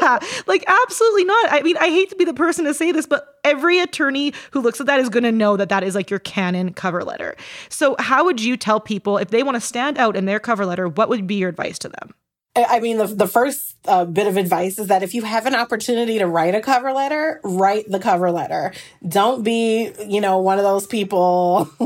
yeah, 0.00 0.18
like 0.46 0.64
absolutely 0.66 1.24
not. 1.24 1.52
I 1.52 1.62
mean, 1.62 1.76
I 1.78 1.88
hate 1.88 2.10
to 2.10 2.16
be 2.16 2.24
the 2.24 2.34
person 2.34 2.64
to 2.66 2.74
say 2.74 2.92
this, 2.92 3.06
but 3.06 3.38
every 3.42 3.80
attorney 3.80 4.32
who 4.50 4.60
looks 4.60 4.80
at 4.80 4.86
that 4.86 5.00
is 5.00 5.08
going 5.08 5.24
to 5.24 5.32
know 5.32 5.56
that 5.56 5.68
that 5.70 5.82
is 5.82 5.94
like 5.94 6.10
your 6.10 6.20
canon 6.20 6.72
cover 6.74 7.02
letter. 7.02 7.36
So, 7.68 7.96
how 7.98 8.24
would 8.24 8.40
you 8.40 8.56
tell 8.56 8.80
people 8.80 9.18
if 9.18 9.30
they 9.30 9.42
want 9.42 9.56
to 9.56 9.60
stand 9.60 9.98
out 9.98 10.14
in 10.14 10.26
their 10.26 10.40
cover 10.40 10.66
letter? 10.66 10.88
What 10.88 11.08
would 11.08 11.26
be 11.26 11.36
your 11.36 11.48
advice 11.48 11.78
to 11.80 11.88
them? 11.88 12.14
I 12.56 12.80
mean, 12.80 12.96
the, 12.96 13.06
the 13.06 13.26
first 13.28 13.76
uh, 13.86 14.04
bit 14.04 14.26
of 14.26 14.36
advice 14.36 14.78
is 14.78 14.86
that 14.86 15.02
if 15.02 15.14
you 15.14 15.22
have 15.22 15.46
an 15.46 15.54
opportunity 15.54 16.18
to 16.18 16.26
write 16.26 16.54
a 16.54 16.60
cover 16.60 16.92
letter, 16.92 17.40
write 17.44 17.90
the 17.90 17.98
cover 17.98 18.30
letter. 18.30 18.72
Don't 19.06 19.42
be, 19.42 19.92
you 20.06 20.20
know, 20.20 20.38
one 20.38 20.58
of 20.58 20.64
those 20.64 20.86
people. 20.86 21.70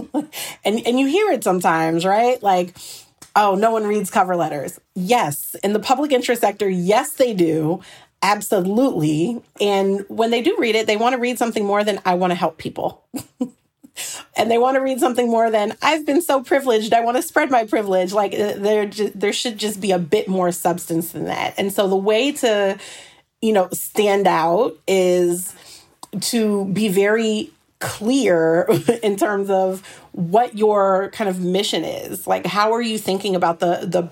and, 0.64 0.86
and 0.86 1.00
you 1.00 1.06
hear 1.06 1.30
it 1.32 1.42
sometimes, 1.42 2.04
right? 2.04 2.40
Like, 2.42 2.76
oh, 3.34 3.56
no 3.56 3.72
one 3.72 3.84
reads 3.84 4.10
cover 4.10 4.36
letters. 4.36 4.78
Yes. 4.94 5.56
In 5.64 5.72
the 5.72 5.80
public 5.80 6.12
interest 6.12 6.40
sector, 6.40 6.68
yes, 6.68 7.12
they 7.12 7.34
do. 7.34 7.80
Absolutely. 8.22 9.42
And 9.60 10.04
when 10.08 10.30
they 10.30 10.42
do 10.42 10.56
read 10.58 10.76
it, 10.76 10.86
they 10.86 10.96
want 10.96 11.14
to 11.14 11.18
read 11.18 11.38
something 11.38 11.64
more 11.64 11.82
than 11.82 12.00
I 12.04 12.14
want 12.14 12.30
to 12.30 12.34
help 12.34 12.58
people. 12.58 13.02
and 14.36 14.50
they 14.50 14.58
want 14.58 14.76
to 14.76 14.80
read 14.80 15.00
something 15.00 15.28
more 15.28 15.50
than 15.50 15.76
I've 15.82 16.06
been 16.06 16.22
so 16.22 16.42
privileged. 16.42 16.92
I 16.92 17.00
want 17.00 17.16
to 17.16 17.22
spread 17.22 17.50
my 17.50 17.64
privilege. 17.64 18.12
Like 18.12 18.32
uh, 18.32 18.54
there, 18.56 18.86
there 18.86 19.32
should 19.32 19.58
just 19.58 19.80
be 19.80 19.92
a 19.92 19.98
bit 19.98 20.28
more 20.28 20.52
substance 20.52 21.12
than 21.12 21.24
that. 21.24 21.54
And 21.58 21.72
so 21.72 21.88
the 21.88 21.96
way 21.96 22.32
to, 22.32 22.78
you 23.40 23.52
know, 23.52 23.68
stand 23.72 24.26
out 24.26 24.76
is 24.86 25.54
to 26.20 26.66
be 26.66 26.88
very 26.88 27.50
clear 27.78 28.68
in 29.02 29.16
terms 29.16 29.50
of 29.50 29.86
what 30.12 30.56
your 30.56 31.10
kind 31.12 31.28
of 31.28 31.40
mission 31.40 31.84
is. 31.84 32.26
Like, 32.26 32.46
how 32.46 32.72
are 32.72 32.82
you 32.82 32.98
thinking 32.98 33.34
about 33.34 33.60
the 33.60 33.86
the 33.86 34.10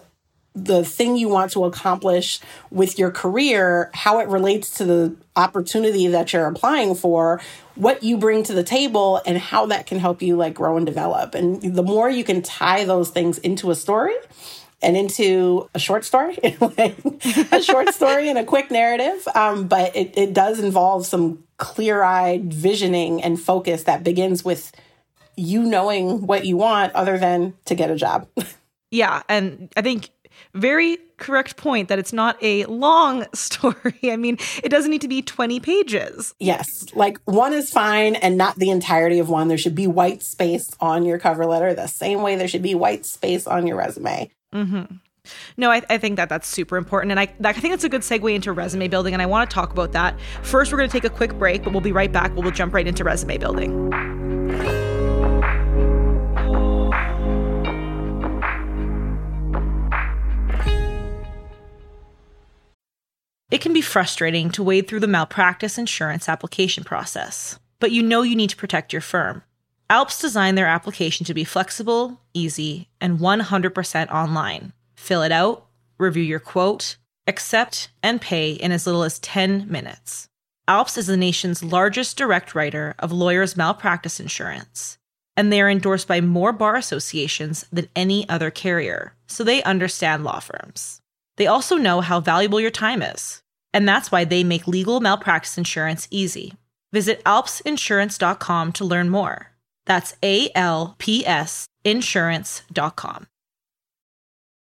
the 0.54 0.84
thing 0.84 1.16
you 1.16 1.28
want 1.28 1.52
to 1.52 1.64
accomplish 1.64 2.40
with 2.70 2.98
your 2.98 3.12
career, 3.12 3.90
how 3.94 4.18
it 4.18 4.28
relates 4.28 4.70
to 4.78 4.84
the 4.84 5.16
opportunity 5.36 6.08
that 6.08 6.32
you're 6.32 6.46
applying 6.46 6.96
for, 6.96 7.40
what 7.78 8.02
you 8.02 8.18
bring 8.18 8.42
to 8.44 8.52
the 8.52 8.62
table, 8.62 9.20
and 9.24 9.38
how 9.38 9.66
that 9.66 9.86
can 9.86 9.98
help 9.98 10.22
you 10.22 10.36
like 10.36 10.54
grow 10.54 10.76
and 10.76 10.84
develop. 10.84 11.34
And 11.34 11.62
the 11.62 11.82
more 11.82 12.10
you 12.10 12.24
can 12.24 12.42
tie 12.42 12.84
those 12.84 13.10
things 13.10 13.38
into 13.38 13.70
a 13.70 13.74
story 13.74 14.14
and 14.82 14.96
into 14.96 15.68
a 15.74 15.78
short 15.78 16.04
story, 16.04 16.36
a 16.42 17.62
short 17.62 17.94
story 17.94 18.28
and 18.28 18.38
a 18.38 18.44
quick 18.44 18.70
narrative, 18.70 19.26
um, 19.34 19.66
but 19.66 19.94
it, 19.96 20.16
it 20.16 20.34
does 20.34 20.60
involve 20.60 21.06
some 21.06 21.42
clear 21.56 22.02
eyed 22.02 22.52
visioning 22.52 23.22
and 23.22 23.40
focus 23.40 23.84
that 23.84 24.04
begins 24.04 24.44
with 24.44 24.72
you 25.36 25.62
knowing 25.62 26.26
what 26.26 26.44
you 26.44 26.56
want 26.56 26.94
other 26.94 27.18
than 27.18 27.54
to 27.64 27.74
get 27.74 27.90
a 27.90 27.96
job. 27.96 28.28
Yeah. 28.90 29.22
And 29.28 29.70
I 29.76 29.82
think 29.82 30.10
very 30.54 30.98
correct 31.18 31.56
point 31.56 31.88
that 31.88 31.98
it's 31.98 32.12
not 32.12 32.42
a 32.42 32.64
long 32.66 33.26
story. 33.34 33.98
I 34.04 34.16
mean, 34.16 34.38
it 34.62 34.70
doesn't 34.70 34.90
need 34.90 35.02
to 35.02 35.08
be 35.08 35.22
20 35.22 35.60
pages. 35.60 36.34
Yes. 36.38 36.86
Like 36.94 37.18
one 37.24 37.52
is 37.52 37.70
fine 37.70 38.14
and 38.16 38.36
not 38.36 38.56
the 38.56 38.70
entirety 38.70 39.18
of 39.18 39.28
one. 39.28 39.48
There 39.48 39.58
should 39.58 39.74
be 39.74 39.86
white 39.86 40.22
space 40.22 40.70
on 40.80 41.04
your 41.04 41.18
cover 41.18 41.46
letter 41.46 41.74
the 41.74 41.86
same 41.86 42.22
way 42.22 42.36
there 42.36 42.48
should 42.48 42.62
be 42.62 42.74
white 42.74 43.04
space 43.04 43.46
on 43.46 43.66
your 43.66 43.76
resume. 43.76 44.30
Mm-hmm. 44.54 44.96
No, 45.56 45.70
I, 45.70 45.82
I, 45.90 45.98
think 45.98 46.16
that 46.16 46.30
that's 46.30 46.48
super 46.48 46.78
important. 46.78 47.10
And 47.10 47.20
I, 47.20 47.28
I 47.44 47.52
think 47.52 47.72
that's 47.72 47.84
a 47.84 47.88
good 47.88 48.00
segue 48.00 48.34
into 48.34 48.52
resume 48.52 48.88
building. 48.88 49.12
And 49.12 49.20
I 49.22 49.26
want 49.26 49.48
to 49.48 49.54
talk 49.54 49.72
about 49.72 49.92
that. 49.92 50.18
First, 50.42 50.72
we're 50.72 50.78
going 50.78 50.88
to 50.88 50.92
take 50.92 51.04
a 51.04 51.14
quick 51.14 51.34
break, 51.38 51.64
but 51.64 51.72
we'll 51.72 51.82
be 51.82 51.92
right 51.92 52.10
back. 52.10 52.34
We'll 52.34 52.50
jump 52.50 52.72
right 52.72 52.86
into 52.86 53.04
resume 53.04 53.36
building. 53.36 54.77
Be 63.78 63.82
frustrating 63.82 64.50
to 64.50 64.60
wade 64.60 64.88
through 64.88 64.98
the 64.98 65.06
malpractice 65.06 65.78
insurance 65.78 66.28
application 66.28 66.82
process, 66.82 67.60
but 67.78 67.92
you 67.92 68.02
know 68.02 68.22
you 68.22 68.34
need 68.34 68.50
to 68.50 68.56
protect 68.56 68.92
your 68.92 69.00
firm. 69.00 69.40
Alps 69.88 70.20
designed 70.20 70.58
their 70.58 70.66
application 70.66 71.24
to 71.24 71.32
be 71.32 71.44
flexible, 71.44 72.20
easy, 72.34 72.88
and 73.00 73.20
100% 73.20 74.10
online. 74.10 74.72
Fill 74.96 75.22
it 75.22 75.30
out, 75.30 75.66
review 75.96 76.24
your 76.24 76.40
quote, 76.40 76.96
accept, 77.28 77.88
and 78.02 78.20
pay 78.20 78.50
in 78.50 78.72
as 78.72 78.84
little 78.84 79.04
as 79.04 79.20
10 79.20 79.70
minutes. 79.70 80.28
Alps 80.66 80.98
is 80.98 81.06
the 81.06 81.16
nation's 81.16 81.62
largest 81.62 82.16
direct 82.16 82.56
writer 82.56 82.96
of 82.98 83.12
lawyers' 83.12 83.56
malpractice 83.56 84.18
insurance, 84.18 84.98
and 85.36 85.52
they 85.52 85.60
are 85.60 85.70
endorsed 85.70 86.08
by 86.08 86.20
more 86.20 86.52
bar 86.52 86.74
associations 86.74 87.64
than 87.72 87.88
any 87.94 88.28
other 88.28 88.50
carrier, 88.50 89.14
so 89.28 89.44
they 89.44 89.62
understand 89.62 90.24
law 90.24 90.40
firms. 90.40 91.00
They 91.36 91.46
also 91.46 91.76
know 91.76 92.00
how 92.00 92.18
valuable 92.18 92.58
your 92.58 92.72
time 92.72 93.02
is, 93.02 93.40
and 93.72 93.88
that's 93.88 94.10
why 94.10 94.24
they 94.24 94.44
make 94.44 94.66
legal 94.66 95.00
malpractice 95.00 95.58
insurance 95.58 96.08
easy. 96.10 96.54
Visit 96.92 97.22
alpsinsurance.com 97.24 98.72
to 98.72 98.84
learn 98.84 99.10
more. 99.10 99.52
That's 99.86 100.14
A 100.22 100.50
L 100.54 100.94
P 100.98 101.26
S 101.26 101.66
insurance.com. 101.84 103.26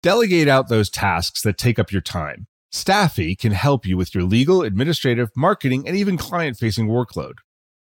Delegate 0.01 0.49
out 0.49 0.67
those 0.67 0.89
tasks 0.89 1.41
that 1.43 1.57
take 1.57 1.79
up 1.79 1.91
your 1.91 2.01
time. 2.01 2.47
Staffi 2.73 3.37
can 3.37 3.51
help 3.51 3.85
you 3.85 3.95
with 3.95 4.13
your 4.13 4.23
legal, 4.23 4.63
administrative, 4.63 5.29
marketing, 5.35 5.87
and 5.87 5.95
even 5.95 6.17
client 6.17 6.57
facing 6.57 6.87
workload. 6.87 7.35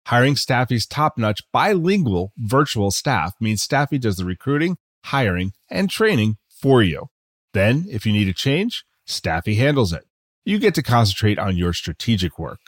Hiring 0.06 0.34
Staffi's 0.34 0.86
top 0.86 1.16
notch 1.16 1.40
bilingual 1.52 2.32
virtual 2.36 2.90
staff 2.90 3.34
means 3.40 3.66
Staffi 3.66 4.00
does 4.00 4.16
the 4.16 4.24
recruiting, 4.24 4.76
hiring, 5.04 5.52
and 5.70 5.88
training 5.88 6.36
for 6.48 6.82
you. 6.82 7.06
Then, 7.54 7.86
if 7.88 8.04
you 8.04 8.12
need 8.12 8.28
a 8.28 8.34
change, 8.34 8.84
Staffi 9.08 9.56
handles 9.56 9.92
it. 9.92 10.04
You 10.44 10.58
get 10.58 10.74
to 10.76 10.82
concentrate 10.82 11.38
on 11.38 11.56
your 11.56 11.72
strategic 11.72 12.38
work. 12.38 12.60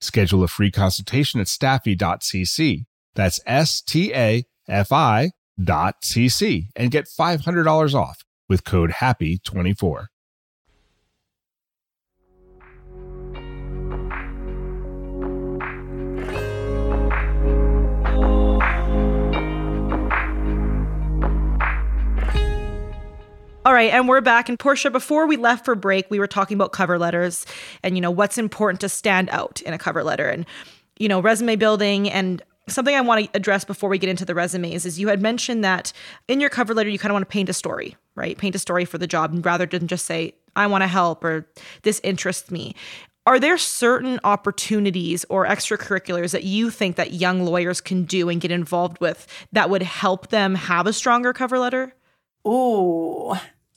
Schedule 0.00 0.44
a 0.44 0.48
free 0.48 0.70
consultation 0.70 1.40
at 1.40 1.46
staffi.cc. 1.46 2.84
That's 3.14 3.40
S 3.46 3.80
T 3.80 4.12
A 4.14 4.44
F 4.68 4.92
I 4.92 5.30
dot 5.62 6.02
cc 6.02 6.68
and 6.76 6.90
get 6.90 7.06
$500 7.06 7.94
off 7.94 8.24
with 8.48 8.64
code 8.64 8.90
HAPPY24. 8.90 10.06
All 23.66 23.74
right, 23.74 23.92
and 23.92 24.08
we're 24.08 24.20
back. 24.20 24.48
And 24.48 24.56
Portia, 24.56 24.92
before 24.92 25.26
we 25.26 25.36
left 25.36 25.64
for 25.64 25.74
break, 25.74 26.08
we 26.08 26.20
were 26.20 26.28
talking 26.28 26.54
about 26.54 26.70
cover 26.70 27.00
letters 27.00 27.44
and 27.82 27.96
you 27.96 28.00
know 28.00 28.12
what's 28.12 28.38
important 28.38 28.80
to 28.82 28.88
stand 28.88 29.28
out 29.30 29.60
in 29.62 29.74
a 29.74 29.78
cover 29.78 30.04
letter 30.04 30.28
and 30.28 30.46
you 31.00 31.08
know 31.08 31.18
resume 31.18 31.56
building 31.56 32.08
and 32.08 32.42
something 32.68 32.94
I 32.94 33.00
want 33.00 33.24
to 33.24 33.30
address 33.36 33.64
before 33.64 33.90
we 33.90 33.98
get 33.98 34.08
into 34.08 34.24
the 34.24 34.36
resumes 34.36 34.86
is 34.86 35.00
you 35.00 35.08
had 35.08 35.20
mentioned 35.20 35.64
that 35.64 35.92
in 36.28 36.38
your 36.38 36.48
cover 36.48 36.74
letter 36.74 36.88
you 36.88 36.96
kind 36.96 37.10
of 37.10 37.14
want 37.14 37.24
to 37.24 37.32
paint 37.32 37.48
a 37.48 37.52
story, 37.52 37.96
right? 38.14 38.38
Paint 38.38 38.54
a 38.54 38.60
story 38.60 38.84
for 38.84 38.98
the 38.98 39.08
job 39.08 39.44
rather 39.44 39.66
than 39.66 39.88
just 39.88 40.06
say 40.06 40.36
I 40.54 40.68
want 40.68 40.82
to 40.82 40.88
help 40.88 41.24
or 41.24 41.48
this 41.82 42.00
interests 42.04 42.52
me. 42.52 42.76
Are 43.26 43.40
there 43.40 43.58
certain 43.58 44.20
opportunities 44.22 45.24
or 45.28 45.44
extracurriculars 45.44 46.30
that 46.30 46.44
you 46.44 46.70
think 46.70 46.94
that 46.94 47.14
young 47.14 47.44
lawyers 47.44 47.80
can 47.80 48.04
do 48.04 48.28
and 48.28 48.40
get 48.40 48.52
involved 48.52 49.00
with 49.00 49.26
that 49.50 49.70
would 49.70 49.82
help 49.82 50.28
them 50.28 50.54
have 50.54 50.86
a 50.86 50.92
stronger 50.92 51.32
cover 51.32 51.58
letter? 51.58 51.92
Ooh, 52.46 53.34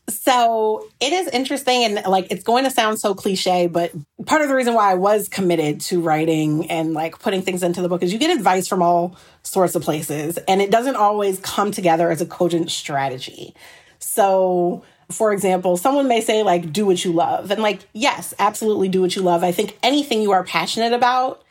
so 0.10 0.88
it 1.00 1.14
is 1.14 1.28
interesting 1.30 1.84
and 1.84 2.06
like 2.08 2.28
it's 2.32 2.44
going 2.44 2.64
to 2.64 2.70
sound 2.70 3.00
so 3.00 3.14
cliche, 3.16 3.68
but 3.68 3.92
part 4.26 4.42
of 4.42 4.50
the 4.50 4.56
reason 4.56 4.74
why 4.74 4.92
I 4.92 4.96
was 4.96 5.28
committed 5.28 5.82
to 5.82 6.02
writing 6.02 6.70
and 6.70 6.94
like 6.94 7.20
putting 7.20 7.42
things 7.42 7.64
into 7.64 7.82
the 7.82 7.90
book 7.90 8.04
is 8.04 8.12
you 8.12 8.20
get 8.20 8.36
advice 8.36 8.68
from 8.68 8.82
all 8.82 9.16
sorts 9.44 9.76
of 9.76 9.82
places 9.82 10.38
and 10.48 10.62
it 10.62 10.72
doesn't 10.72 10.96
always 10.96 11.40
come 11.40 11.72
together 11.72 12.12
as 12.12 12.22
a 12.22 12.26
cogent 12.26 12.72
strategy. 12.72 13.56
So, 14.00 14.84
for 15.10 15.34
example, 15.34 15.76
someone 15.78 16.08
may 16.08 16.22
say, 16.22 16.44
like, 16.44 16.72
do 16.72 16.86
what 16.86 17.04
you 17.04 17.12
love. 17.12 17.52
And, 17.52 17.62
like, 17.62 17.82
yes, 17.94 18.34
absolutely 18.40 18.90
do 18.90 19.02
what 19.02 19.16
you 19.16 19.22
love. 19.22 19.44
I 19.44 19.52
think 19.52 19.78
anything 19.84 20.22
you 20.22 20.32
are 20.32 20.44
passionate 20.44 20.94
about 20.94 21.44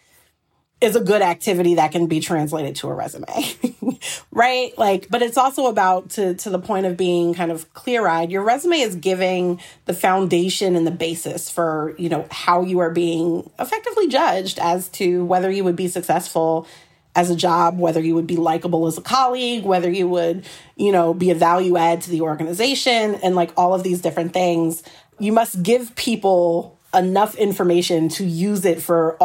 is 0.80 0.94
a 0.94 1.00
good 1.00 1.22
activity 1.22 1.74
that 1.74 1.92
can 1.92 2.06
be 2.06 2.20
translated 2.20 2.76
to 2.76 2.88
a 2.88 2.94
resume 2.94 3.26
right? 4.32 4.76
Like 4.78 5.08
but 5.10 5.22
it's 5.22 5.36
also 5.36 5.66
about 5.66 6.10
to 6.10 6.34
to 6.34 6.50
the 6.50 6.58
point 6.58 6.86
of 6.86 6.96
being 6.96 7.34
kind 7.34 7.50
of 7.50 7.72
clear-eyed 7.74 8.30
your 8.30 8.42
resume 8.42 8.80
is 8.80 8.94
giving 8.94 9.60
the 9.86 9.94
foundation 9.94 10.76
and 10.76 10.86
the 10.86 10.92
basis 10.92 11.50
for 11.50 11.94
you 11.98 12.08
know 12.08 12.26
how 12.30 12.62
you 12.62 12.78
are 12.78 12.90
being 12.90 13.50
effectively 13.58 14.08
judged 14.08 14.58
as 14.58 14.88
to 14.90 15.24
whether 15.24 15.50
you 15.50 15.64
would 15.64 15.76
be 15.76 15.88
successful 15.88 16.66
as 17.14 17.30
a 17.30 17.36
job 17.36 17.78
whether 17.78 18.00
you 18.00 18.14
would 18.14 18.26
be 18.26 18.36
likable 18.36 18.86
as 18.86 18.96
a 18.96 19.02
colleague 19.02 19.64
whether 19.64 19.90
you 19.90 20.08
would 20.08 20.44
you 20.76 20.92
know 20.92 21.12
be 21.12 21.30
a 21.30 21.34
value 21.34 21.76
add 21.76 22.00
to 22.00 22.10
the 22.10 22.20
organization 22.20 23.16
and 23.16 23.34
like 23.34 23.50
all 23.56 23.74
of 23.74 23.82
these 23.82 24.00
different 24.00 24.32
things. 24.32 24.82
You 25.18 25.32
must 25.32 25.64
give 25.64 25.96
people 25.96 26.78
enough 26.94 27.34
information 27.34 28.08
to 28.08 28.24
use 28.24 28.64
it 28.64 28.80
for 28.80 29.16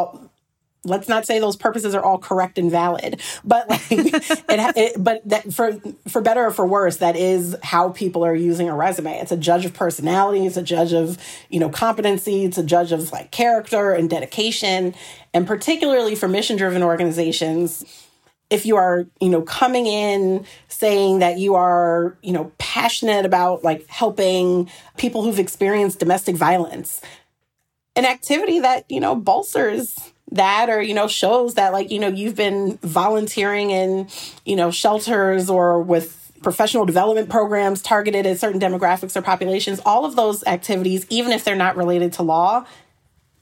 let's 0.85 1.07
not 1.07 1.25
say 1.25 1.39
those 1.39 1.55
purposes 1.55 1.95
are 1.95 2.03
all 2.03 2.17
correct 2.17 2.57
and 2.57 2.71
valid 2.71 3.21
but 3.43 3.69
like 3.69 3.81
it, 3.91 4.77
it, 4.77 5.03
but 5.03 5.21
that 5.27 5.53
for 5.53 5.79
for 6.07 6.21
better 6.21 6.45
or 6.45 6.51
for 6.51 6.65
worse 6.65 6.97
that 6.97 7.15
is 7.15 7.55
how 7.63 7.89
people 7.89 8.23
are 8.23 8.35
using 8.35 8.69
a 8.69 8.75
resume. 8.75 9.17
It's 9.19 9.31
a 9.31 9.37
judge 9.37 9.65
of 9.65 9.73
personality 9.73 10.45
it's 10.45 10.57
a 10.57 10.63
judge 10.63 10.93
of 10.93 11.17
you 11.49 11.59
know 11.59 11.69
competency 11.69 12.45
it's 12.45 12.57
a 12.57 12.63
judge 12.63 12.91
of 12.91 13.11
like 13.11 13.31
character 13.31 13.91
and 13.91 14.09
dedication. 14.09 14.93
And 15.33 15.47
particularly 15.47 16.15
for 16.15 16.27
mission 16.27 16.57
driven 16.57 16.83
organizations 16.83 17.83
if 18.49 18.65
you 18.65 18.75
are 18.75 19.05
you 19.19 19.29
know 19.29 19.41
coming 19.41 19.87
in 19.87 20.45
saying 20.67 21.19
that 21.19 21.37
you 21.37 21.55
are 21.55 22.17
you 22.21 22.31
know 22.31 22.51
passionate 22.57 23.25
about 23.25 23.63
like 23.63 23.87
helping 23.87 24.69
people 24.97 25.23
who've 25.23 25.39
experienced 25.39 25.99
domestic 25.99 26.35
violence 26.35 27.01
an 27.95 28.05
activity 28.05 28.59
that 28.59 28.85
you 28.89 28.99
know 28.99 29.15
bolsters 29.15 30.13
that 30.33 30.69
or 30.69 30.81
you 30.81 30.93
know 30.93 31.07
shows 31.07 31.53
that 31.53 31.73
like 31.73 31.91
you 31.91 31.99
know 31.99 32.07
you've 32.07 32.35
been 32.35 32.77
volunteering 32.81 33.71
in 33.71 34.07
you 34.45 34.55
know 34.55 34.71
shelters 34.71 35.49
or 35.49 35.81
with 35.81 36.19
professional 36.41 36.85
development 36.85 37.29
programs 37.29 37.81
targeted 37.81 38.25
at 38.25 38.37
certain 38.37 38.59
demographics 38.59 39.15
or 39.15 39.21
populations. 39.21 39.79
All 39.85 40.05
of 40.05 40.15
those 40.15 40.43
activities 40.45 41.05
even 41.09 41.31
if 41.31 41.43
they're 41.43 41.55
not 41.55 41.77
related 41.77 42.13
to 42.13 42.23
law 42.23 42.65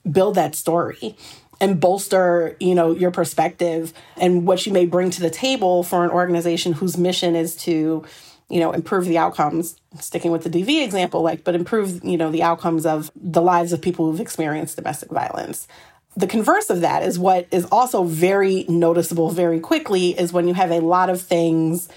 build 0.10 0.36
that 0.36 0.56
story 0.56 1.16
and 1.60 1.80
bolster 1.80 2.58
you 2.60 2.76
know 2.76 2.92
your 2.92 3.12
perspective 3.12 3.94
and 4.18 4.46
what 4.46 4.66
you 4.66 4.74
may 4.74 4.86
bring 4.86 5.10
to 5.12 5.22
the 5.22 5.30
table 5.30 5.84
for 5.84 6.04
an 6.04 6.10
organization 6.10 6.74
whose 6.74 6.98
mission 6.98 7.36
is 7.36 7.56
to 7.56 8.04
you 8.50 8.60
know 8.60 8.72
improve 8.72 9.06
the 9.06 9.18
outcomes. 9.18 9.78
Sticking 10.00 10.32
with 10.32 10.44
the 10.44 10.50
dv 10.50 10.84
example 10.84 11.22
like 11.22 11.44
but 11.46 11.56
improve 11.56 12.04
you 12.04 12.18
know 12.18 12.32
the 12.32 12.44
outcomes 12.44 12.86
of 12.86 13.12
the 13.16 13.42
lives 13.42 13.72
of 13.72 13.82
people 13.82 14.10
who've 14.10 14.22
experienced 14.22 14.76
domestic 14.76 15.10
violence 15.10 15.68
the 16.16 16.28
converse 16.28 16.70
of 16.70 16.82
that 16.82 17.04
is 17.04 17.18
what 17.18 17.48
is 17.52 17.66
also 17.66 18.04
very 18.04 18.66
noticeable 18.68 19.30
very 19.30 19.60
quickly 19.60 20.10
is 20.10 20.34
when 20.34 20.48
you 20.48 20.54
have 20.54 20.72
a 20.72 20.80
lot 20.80 21.10
of 21.10 21.22
things 21.22 21.88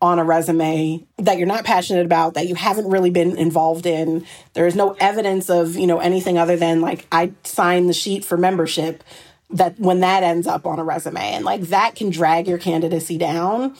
on 0.00 0.18
a 0.18 0.24
resume 0.24 1.04
that 1.16 1.38
you're 1.38 1.46
not 1.46 1.64
passionate 1.64 2.06
about 2.06 2.34
that 2.34 2.46
you 2.46 2.54
haven't 2.54 2.88
really 2.88 3.10
been 3.10 3.36
involved 3.36 3.84
in. 3.84 4.24
There 4.54 4.66
is 4.66 4.76
no 4.76 4.96
evidence 5.00 5.50
of 5.50 5.76
you 5.76 5.86
know 5.86 5.98
anything 5.98 6.38
other 6.38 6.56
than 6.56 6.80
like 6.80 7.06
i 7.10 7.32
signed 7.44 7.88
the 7.88 7.92
sheet 7.92 8.24
for 8.24 8.36
membership 8.36 9.02
that 9.50 9.78
when 9.78 10.00
that 10.00 10.22
ends 10.22 10.46
up 10.46 10.66
on 10.66 10.78
a 10.78 10.84
resume. 10.84 11.20
And 11.20 11.44
like 11.44 11.62
that 11.62 11.94
can 11.96 12.10
drag 12.10 12.46
your 12.46 12.58
candidacy 12.58 13.18
down 13.18 13.76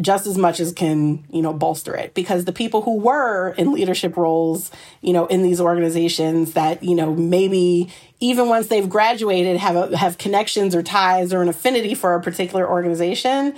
just 0.00 0.26
as 0.26 0.36
much 0.36 0.60
as 0.60 0.72
can 0.72 1.24
you 1.30 1.42
know 1.42 1.52
bolster 1.52 1.94
it. 1.94 2.14
Because 2.14 2.44
the 2.44 2.52
people 2.52 2.82
who 2.82 2.98
were 2.98 3.50
in 3.50 3.72
leadership 3.72 4.16
roles 4.16 4.70
you 5.00 5.12
know 5.12 5.26
in 5.26 5.42
these 5.42 5.60
organizations 5.60 6.52
that 6.52 6.82
you 6.82 6.94
know 6.94 7.14
maybe 7.14 7.90
even 8.20 8.48
once 8.48 8.68
they've 8.68 8.88
graduated 8.88 9.56
have 9.56 9.76
a, 9.76 9.96
have 9.96 10.18
connections 10.18 10.74
or 10.74 10.82
ties 10.82 11.32
or 11.32 11.42
an 11.42 11.48
affinity 11.48 11.94
for 11.94 12.14
a 12.14 12.22
particular 12.22 12.68
organization 12.68 13.54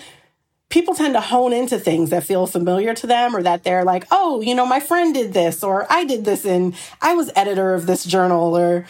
people 0.70 0.94
tend 0.94 1.14
to 1.14 1.20
hone 1.20 1.54
into 1.54 1.78
things 1.78 2.10
that 2.10 2.22
feel 2.22 2.46
familiar 2.46 2.92
to 2.92 3.06
them 3.06 3.34
or 3.34 3.42
that 3.42 3.64
they're 3.64 3.84
like 3.84 4.06
oh 4.10 4.42
you 4.42 4.54
know 4.54 4.66
my 4.66 4.80
friend 4.80 5.14
did 5.14 5.32
this 5.32 5.64
or 5.64 5.90
i 5.90 6.04
did 6.04 6.24
this 6.24 6.44
and 6.44 6.74
i 7.00 7.14
was 7.14 7.30
editor 7.36 7.72
of 7.72 7.86
this 7.86 8.04
journal 8.04 8.54
or 8.54 8.84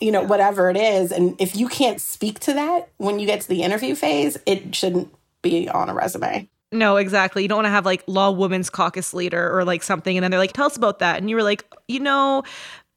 you 0.00 0.10
know 0.10 0.22
whatever 0.22 0.70
it 0.70 0.76
is. 0.76 1.12
And 1.12 1.36
if 1.40 1.54
you 1.54 1.68
can't 1.68 2.00
speak 2.00 2.40
to 2.40 2.54
that 2.54 2.88
when 2.96 3.18
you 3.18 3.26
get 3.26 3.42
to 3.42 3.48
the 3.48 3.62
interview 3.62 3.94
phase 3.94 4.38
it 4.46 4.74
shouldn't 4.74 5.14
be 5.42 5.68
on 5.68 5.88
a 5.88 5.94
resume 5.94 6.48
no, 6.72 6.96
exactly. 6.96 7.42
You 7.42 7.48
don't 7.48 7.58
want 7.58 7.66
to 7.66 7.70
have 7.70 7.84
like 7.84 8.04
law 8.06 8.30
women's 8.30 8.70
caucus 8.70 9.12
leader 9.12 9.56
or 9.56 9.64
like 9.64 9.82
something. 9.82 10.16
And 10.16 10.22
then 10.22 10.30
they're 10.30 10.38
like, 10.38 10.52
tell 10.52 10.66
us 10.66 10.76
about 10.76 11.00
that. 11.00 11.18
And 11.18 11.28
you 11.28 11.36
were 11.36 11.42
like, 11.42 11.64
you 11.88 12.00
know, 12.00 12.44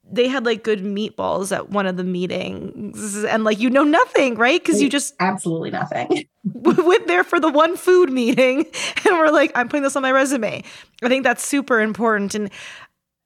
they 0.10 0.28
had 0.28 0.46
like 0.46 0.64
good 0.64 0.82
meatballs 0.82 1.56
at 1.56 1.70
one 1.70 1.86
of 1.86 1.98
the 1.98 2.04
meetings 2.04 3.24
and 3.24 3.44
like 3.44 3.60
you 3.60 3.70
know 3.70 3.84
nothing 3.84 4.36
right 4.36 4.62
because 4.62 4.82
you 4.82 4.90
just 4.90 5.16
absolutely 5.20 5.72
nothing 5.72 6.26
went 6.44 7.08
there 7.08 7.24
for 7.24 7.40
the 7.40 7.50
one 7.50 7.78
food 7.78 8.12
meeting 8.12 8.60
and 9.06 9.18
we're 9.18 9.32
like 9.32 9.52
i'm 9.56 9.70
putting 9.70 9.84
this 9.84 9.96
on 9.96 10.02
my 10.02 10.12
resume 10.12 10.62
i 11.02 11.08
think 11.08 11.24
that's 11.24 11.46
super 11.46 11.80
important 11.80 12.36
and 12.36 12.50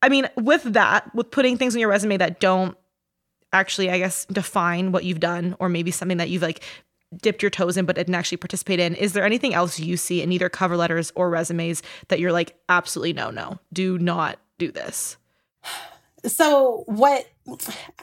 i 0.03 0.09
mean 0.09 0.29
with 0.37 0.63
that 0.63 1.13
with 1.15 1.31
putting 1.31 1.57
things 1.57 1.75
on 1.75 1.79
your 1.79 1.89
resume 1.89 2.15
that 2.15 2.39
don't 2.39 2.77
actually 3.53 3.89
i 3.89 3.97
guess 3.97 4.25
define 4.25 4.91
what 4.91 5.03
you've 5.03 5.19
done 5.19 5.55
or 5.59 5.69
maybe 5.69 5.89
something 5.89 6.17
that 6.17 6.29
you've 6.29 6.43
like 6.43 6.63
dipped 7.15 7.41
your 7.41 7.49
toes 7.49 7.77
in 7.77 7.85
but 7.85 7.95
didn't 7.95 8.15
actually 8.15 8.37
participate 8.37 8.79
in. 8.79 8.95
Is 8.95 9.13
there 9.13 9.25
anything 9.25 9.53
else 9.53 9.79
you 9.79 9.97
see 9.97 10.21
in 10.21 10.31
either 10.31 10.49
cover 10.49 10.77
letters 10.77 11.11
or 11.15 11.29
resumes 11.29 11.81
that 12.09 12.19
you're 12.19 12.31
like, 12.31 12.57
absolutely 12.69 13.13
no, 13.13 13.31
no, 13.31 13.59
do 13.71 13.97
not 13.97 14.39
do 14.57 14.71
this? 14.71 15.17
So 16.25 16.83
what? 16.87 17.27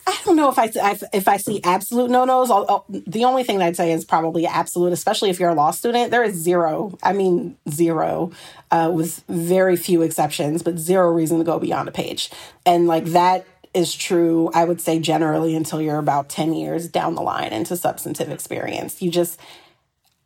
I 0.06 0.18
don't 0.24 0.36
know 0.36 0.48
if 0.48 0.58
I 0.58 0.70
if 1.12 1.28
I 1.28 1.36
see 1.36 1.60
absolute 1.64 2.10
no 2.10 2.24
nos. 2.24 2.48
The 2.88 3.24
only 3.24 3.44
thing 3.44 3.60
I'd 3.60 3.76
say 3.76 3.92
is 3.92 4.04
probably 4.04 4.46
absolute, 4.46 4.92
especially 4.92 5.30
if 5.30 5.38
you're 5.38 5.50
a 5.50 5.54
law 5.54 5.72
student. 5.72 6.10
There 6.10 6.22
is 6.22 6.34
zero. 6.34 6.96
I 7.02 7.12
mean 7.12 7.58
zero, 7.68 8.30
uh, 8.70 8.90
with 8.94 9.22
very 9.28 9.76
few 9.76 10.00
exceptions, 10.00 10.62
but 10.62 10.78
zero 10.78 11.10
reason 11.10 11.38
to 11.38 11.44
go 11.44 11.58
beyond 11.58 11.88
a 11.88 11.92
page. 11.92 12.30
And 12.64 12.86
like 12.86 13.06
that 13.06 13.46
is 13.74 13.94
true. 13.94 14.50
I 14.54 14.64
would 14.64 14.80
say 14.80 14.98
generally 14.98 15.54
until 15.54 15.80
you're 15.80 15.98
about 15.98 16.28
ten 16.28 16.52
years 16.54 16.88
down 16.88 17.14
the 17.14 17.22
line 17.22 17.52
into 17.52 17.76
substantive 17.76 18.30
experience. 18.30 19.02
You 19.02 19.10
just 19.10 19.38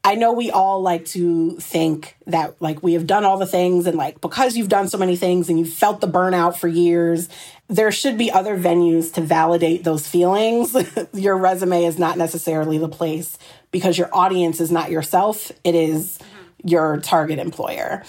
I 0.04 0.14
know 0.14 0.32
we 0.32 0.50
all 0.50 0.80
like 0.80 1.04
to 1.06 1.56
think 1.56 2.16
that 2.26 2.62
like 2.62 2.82
we 2.82 2.94
have 2.94 3.06
done 3.06 3.24
all 3.24 3.36
the 3.36 3.46
things 3.46 3.86
and 3.86 3.96
like 3.96 4.20
because 4.20 4.56
you've 4.56 4.68
done 4.68 4.88
so 4.88 4.96
many 4.96 5.16
things 5.16 5.48
and 5.48 5.58
you've 5.58 5.72
felt 5.72 6.00
the 6.00 6.06
burnout 6.08 6.56
for 6.56 6.68
years, 6.68 7.28
there 7.68 7.92
should 7.92 8.16
be 8.16 8.30
other 8.30 8.56
venues 8.56 9.12
to 9.14 9.20
validate 9.20 9.84
those 9.84 10.06
feelings. 10.06 10.74
your 11.12 11.36
resume 11.36 11.84
is 11.84 11.98
not 11.98 12.16
necessarily 12.16 12.78
the 12.78 12.88
place 12.88 13.36
because 13.70 13.98
your 13.98 14.08
audience 14.12 14.60
is 14.60 14.70
not 14.70 14.90
yourself, 14.90 15.52
it 15.64 15.74
is 15.74 16.18
your 16.64 16.98
target 17.00 17.38
employer. 17.38 18.02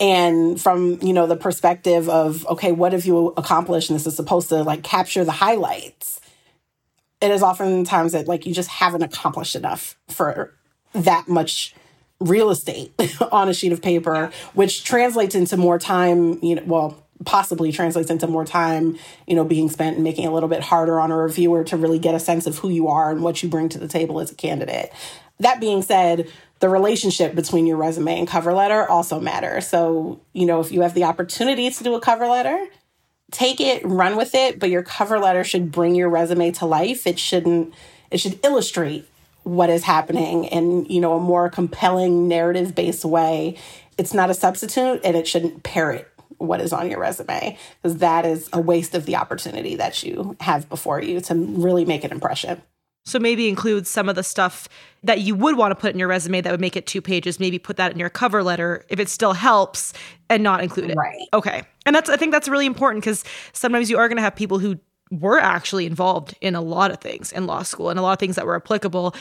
And 0.00 0.60
from, 0.60 0.98
you 1.02 1.12
know, 1.12 1.26
the 1.26 1.36
perspective 1.36 2.08
of 2.08 2.46
okay, 2.46 2.72
what 2.72 2.92
have 2.92 3.04
you 3.04 3.34
accomplished 3.36 3.90
and 3.90 3.98
this 3.98 4.06
is 4.06 4.16
supposed 4.16 4.48
to 4.48 4.62
like 4.62 4.82
capture 4.82 5.24
the 5.24 5.32
highlights. 5.32 6.20
It 7.20 7.30
is 7.30 7.42
oftentimes 7.42 8.12
that 8.12 8.26
like 8.26 8.46
you 8.46 8.54
just 8.54 8.70
haven't 8.70 9.02
accomplished 9.02 9.54
enough 9.54 9.96
for 10.08 10.54
that 10.94 11.28
much 11.28 11.74
real 12.18 12.50
estate 12.50 12.92
on 13.32 13.48
a 13.48 13.54
sheet 13.54 13.72
of 13.72 13.82
paper, 13.82 14.30
which 14.54 14.84
translates 14.84 15.34
into 15.34 15.56
more 15.56 15.78
time, 15.78 16.42
you 16.42 16.54
know, 16.54 16.62
well, 16.64 17.06
possibly 17.24 17.70
translates 17.70 18.10
into 18.10 18.26
more 18.26 18.44
time, 18.44 18.98
you 19.26 19.34
know, 19.34 19.44
being 19.44 19.68
spent 19.68 19.96
and 19.96 20.04
making 20.04 20.24
it 20.24 20.28
a 20.28 20.30
little 20.30 20.48
bit 20.48 20.62
harder 20.62 20.98
on 20.98 21.10
a 21.10 21.16
reviewer 21.16 21.64
to 21.64 21.76
really 21.76 21.98
get 21.98 22.14
a 22.14 22.20
sense 22.20 22.46
of 22.46 22.58
who 22.58 22.70
you 22.70 22.88
are 22.88 23.10
and 23.10 23.22
what 23.22 23.42
you 23.42 23.48
bring 23.48 23.68
to 23.68 23.78
the 23.78 23.88
table 23.88 24.20
as 24.20 24.30
a 24.30 24.34
candidate. 24.34 24.90
That 25.38 25.60
being 25.60 25.82
said, 25.82 26.30
the 26.60 26.68
relationship 26.68 27.34
between 27.34 27.66
your 27.66 27.76
resume 27.76 28.18
and 28.18 28.28
cover 28.28 28.52
letter 28.52 28.88
also 28.88 29.18
matters. 29.18 29.66
So, 29.66 30.20
you 30.32 30.46
know, 30.46 30.60
if 30.60 30.70
you 30.70 30.82
have 30.82 30.94
the 30.94 31.04
opportunity 31.04 31.70
to 31.70 31.84
do 31.84 31.94
a 31.94 32.00
cover 32.00 32.26
letter, 32.26 32.66
take 33.30 33.60
it, 33.60 33.84
run 33.84 34.16
with 34.16 34.34
it, 34.34 34.58
but 34.58 34.70
your 34.70 34.82
cover 34.82 35.18
letter 35.18 35.42
should 35.42 35.72
bring 35.72 35.94
your 35.94 36.08
resume 36.08 36.50
to 36.52 36.66
life. 36.66 37.06
It 37.06 37.18
shouldn't 37.18 37.74
it 38.10 38.18
should 38.18 38.44
illustrate 38.44 39.06
what 39.42 39.70
is 39.70 39.84
happening 39.84 40.44
in 40.44 40.84
you 40.86 41.00
know 41.00 41.14
a 41.14 41.20
more 41.20 41.48
compelling 41.48 42.28
narrative 42.28 42.74
based 42.74 43.04
way 43.04 43.56
it's 43.96 44.12
not 44.12 44.30
a 44.30 44.34
substitute 44.34 45.00
and 45.02 45.16
it 45.16 45.26
shouldn't 45.26 45.62
parrot 45.62 46.08
what 46.38 46.60
is 46.60 46.72
on 46.72 46.90
your 46.90 47.00
resume 47.00 47.56
because 47.82 47.98
that 47.98 48.24
is 48.26 48.48
a 48.52 48.60
waste 48.60 48.94
of 48.94 49.06
the 49.06 49.16
opportunity 49.16 49.76
that 49.76 50.02
you 50.02 50.36
have 50.40 50.68
before 50.68 51.02
you 51.02 51.20
to 51.20 51.34
really 51.34 51.84
make 51.84 52.04
an 52.04 52.10
impression 52.10 52.60
so 53.10 53.18
maybe 53.18 53.48
include 53.48 53.86
some 53.86 54.08
of 54.08 54.14
the 54.14 54.22
stuff 54.22 54.68
that 55.02 55.20
you 55.20 55.34
would 55.34 55.56
want 55.56 55.72
to 55.72 55.74
put 55.74 55.92
in 55.92 55.98
your 55.98 56.08
resume 56.08 56.40
that 56.40 56.50
would 56.50 56.60
make 56.60 56.76
it 56.76 56.86
two 56.86 57.02
pages. 57.02 57.40
Maybe 57.40 57.58
put 57.58 57.76
that 57.76 57.92
in 57.92 57.98
your 57.98 58.10
cover 58.10 58.42
letter 58.42 58.84
if 58.88 58.98
it 58.98 59.08
still 59.08 59.32
helps 59.32 59.92
and 60.28 60.42
not 60.42 60.62
include 60.62 60.90
it. 60.90 60.96
Right. 60.96 61.26
Okay. 61.32 61.62
And 61.86 61.94
that's 61.94 62.08
I 62.08 62.16
think 62.16 62.32
that's 62.32 62.48
really 62.48 62.66
important 62.66 63.02
because 63.02 63.24
sometimes 63.52 63.90
you 63.90 63.98
are 63.98 64.08
going 64.08 64.16
to 64.16 64.22
have 64.22 64.36
people 64.36 64.58
who 64.58 64.78
were 65.10 65.40
actually 65.40 65.86
involved 65.86 66.36
in 66.40 66.54
a 66.54 66.60
lot 66.60 66.90
of 66.90 66.98
things 66.98 67.32
in 67.32 67.46
law 67.46 67.62
school 67.62 67.90
and 67.90 67.98
a 67.98 68.02
lot 68.02 68.12
of 68.12 68.18
things 68.18 68.36
that 68.36 68.46
were 68.46 68.56
applicable, 68.56 69.14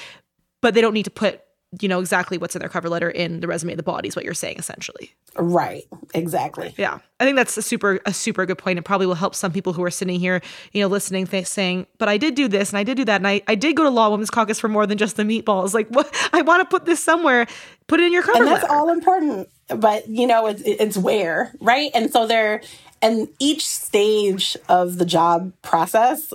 but 0.62 0.74
they 0.74 0.82
don't 0.82 0.94
need 0.94 1.06
to 1.06 1.12
put 1.12 1.42
you 1.80 1.88
know 1.88 2.00
exactly 2.00 2.38
what's 2.38 2.56
in 2.56 2.60
their 2.60 2.70
cover 2.70 2.90
letter 2.90 3.10
in 3.10 3.42
the 3.42 3.48
resume 3.48 3.76
the 3.76 3.84
body 3.84 4.08
is 4.08 4.16
what 4.16 4.26
you're 4.26 4.34
saying 4.34 4.58
essentially. 4.58 5.14
Right. 5.36 5.84
Exactly. 6.16 6.74
Yeah. 6.78 7.00
I 7.20 7.26
think 7.26 7.36
that's 7.36 7.56
a 7.58 7.62
super 7.62 8.00
a 8.06 8.14
super 8.14 8.46
good 8.46 8.58
point. 8.58 8.80
It 8.80 8.86
probably 8.86 9.06
will 9.06 9.16
help 9.16 9.36
some 9.36 9.52
people 9.52 9.74
who 9.74 9.84
are 9.84 9.92
sitting 9.92 10.20
here 10.20 10.42
you 10.72 10.82
know 10.82 10.88
listening 10.88 11.28
th- 11.28 11.46
saying 11.46 11.86
but 11.98 12.10
i 12.10 12.18
did 12.18 12.36
do 12.36 12.48
this 12.48 12.70
and 12.70 12.78
i 12.78 12.84
did 12.84 12.98
do 12.98 13.06
that 13.06 13.18
and 13.18 13.28
I, 13.28 13.42
I 13.48 13.56
did 13.56 13.76
go 13.76 13.84
to 13.84 13.90
law 13.90 14.10
women's 14.10 14.30
caucus 14.32 14.60
for 14.60 14.68
more 14.68 14.88
than 14.88 14.98
just 14.98 15.16
the 15.16 15.24
meatballs. 15.24 15.74
Like 15.74 15.88
what? 15.90 16.14
I 16.34 16.42
want 16.42 16.62
to 16.62 16.66
put 16.66 16.86
this 16.86 17.00
somewhere 17.00 17.46
put 17.88 18.00
it 18.00 18.06
in 18.06 18.14
your 18.14 18.24
cover 18.24 18.40
letter. 18.40 18.46
and 18.46 18.56
that's 18.56 18.64
letter. 18.64 18.76
all 18.76 18.90
important 18.90 19.50
but 19.68 20.08
you 20.08 20.26
know 20.26 20.48
it's, 20.48 20.62
it's 20.66 20.98
where 20.98 21.54
right? 21.60 21.92
And 21.94 22.12
so 22.12 22.26
there 22.26 22.62
and 23.02 23.28
each 23.40 23.66
stage 23.68 24.58
of 24.68 24.98
the 24.98 25.06
job 25.06 25.54
process 25.62 26.34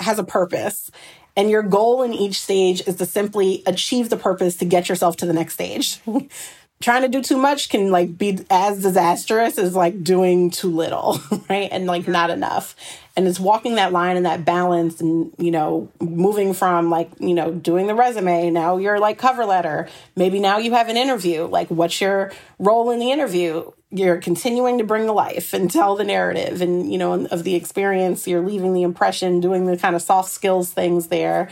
has 0.00 0.18
a 0.18 0.24
purpose. 0.24 0.90
And 1.36 1.50
your 1.50 1.62
goal 1.62 2.02
in 2.02 2.12
each 2.12 2.40
stage 2.40 2.82
is 2.86 2.96
to 2.96 3.06
simply 3.06 3.62
achieve 3.66 4.10
the 4.10 4.16
purpose 4.16 4.56
to 4.56 4.64
get 4.64 4.88
yourself 4.88 5.16
to 5.18 5.26
the 5.26 5.32
next 5.32 5.54
stage. 5.54 6.00
Trying 6.82 7.02
to 7.02 7.08
do 7.08 7.22
too 7.22 7.36
much 7.36 7.68
can 7.68 7.92
like 7.92 8.18
be 8.18 8.40
as 8.50 8.82
disastrous 8.82 9.56
as 9.56 9.76
like 9.76 10.02
doing 10.02 10.50
too 10.50 10.68
little, 10.68 11.20
right? 11.48 11.68
And 11.70 11.86
like 11.86 12.08
not 12.08 12.30
enough. 12.30 12.74
And 13.16 13.28
it's 13.28 13.38
walking 13.38 13.76
that 13.76 13.92
line 13.92 14.16
and 14.16 14.26
that 14.26 14.44
balance 14.44 15.00
and, 15.00 15.32
you 15.38 15.52
know, 15.52 15.88
moving 16.00 16.54
from 16.54 16.90
like, 16.90 17.10
you 17.20 17.34
know, 17.34 17.52
doing 17.52 17.86
the 17.86 17.94
resume. 17.94 18.50
Now 18.50 18.78
you're 18.78 18.98
like 18.98 19.16
cover 19.16 19.44
letter. 19.44 19.88
Maybe 20.16 20.40
now 20.40 20.58
you 20.58 20.72
have 20.72 20.88
an 20.88 20.96
interview. 20.96 21.44
Like, 21.44 21.68
what's 21.68 22.00
your 22.00 22.32
role 22.58 22.90
in 22.90 22.98
the 22.98 23.12
interview? 23.12 23.70
You're 23.92 24.16
continuing 24.16 24.78
to 24.78 24.84
bring 24.84 25.06
the 25.06 25.12
life 25.12 25.52
and 25.52 25.70
tell 25.70 25.94
the 25.96 26.04
narrative 26.04 26.62
and 26.62 26.90
you 26.90 26.98
know 26.98 27.26
of 27.26 27.44
the 27.44 27.54
experience 27.54 28.26
you're 28.26 28.40
leaving 28.40 28.72
the 28.72 28.82
impression 28.82 29.40
doing 29.40 29.66
the 29.66 29.76
kind 29.76 29.94
of 29.94 30.02
soft 30.02 30.30
skills 30.30 30.72
things 30.72 31.08
there. 31.08 31.48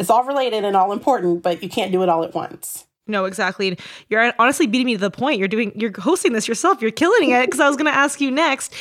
It's 0.00 0.10
all 0.10 0.24
related 0.24 0.64
and 0.64 0.76
all 0.76 0.92
important 0.92 1.42
but 1.42 1.62
you 1.62 1.68
can't 1.68 1.92
do 1.92 2.02
it 2.02 2.08
all 2.08 2.24
at 2.24 2.34
once. 2.34 2.86
No 3.06 3.26
exactly. 3.26 3.78
You're 4.08 4.32
honestly 4.38 4.66
beating 4.66 4.86
me 4.86 4.94
to 4.94 5.00
the 5.00 5.10
point. 5.10 5.38
You're 5.38 5.48
doing 5.48 5.72
you're 5.74 5.92
hosting 6.00 6.32
this 6.32 6.48
yourself. 6.48 6.80
You're 6.80 6.90
killing 6.90 7.30
it 7.30 7.44
because 7.46 7.60
i 7.60 7.68
was 7.68 7.76
going 7.76 7.92
to 7.92 7.96
ask 7.96 8.20
you 8.20 8.30
next 8.30 8.74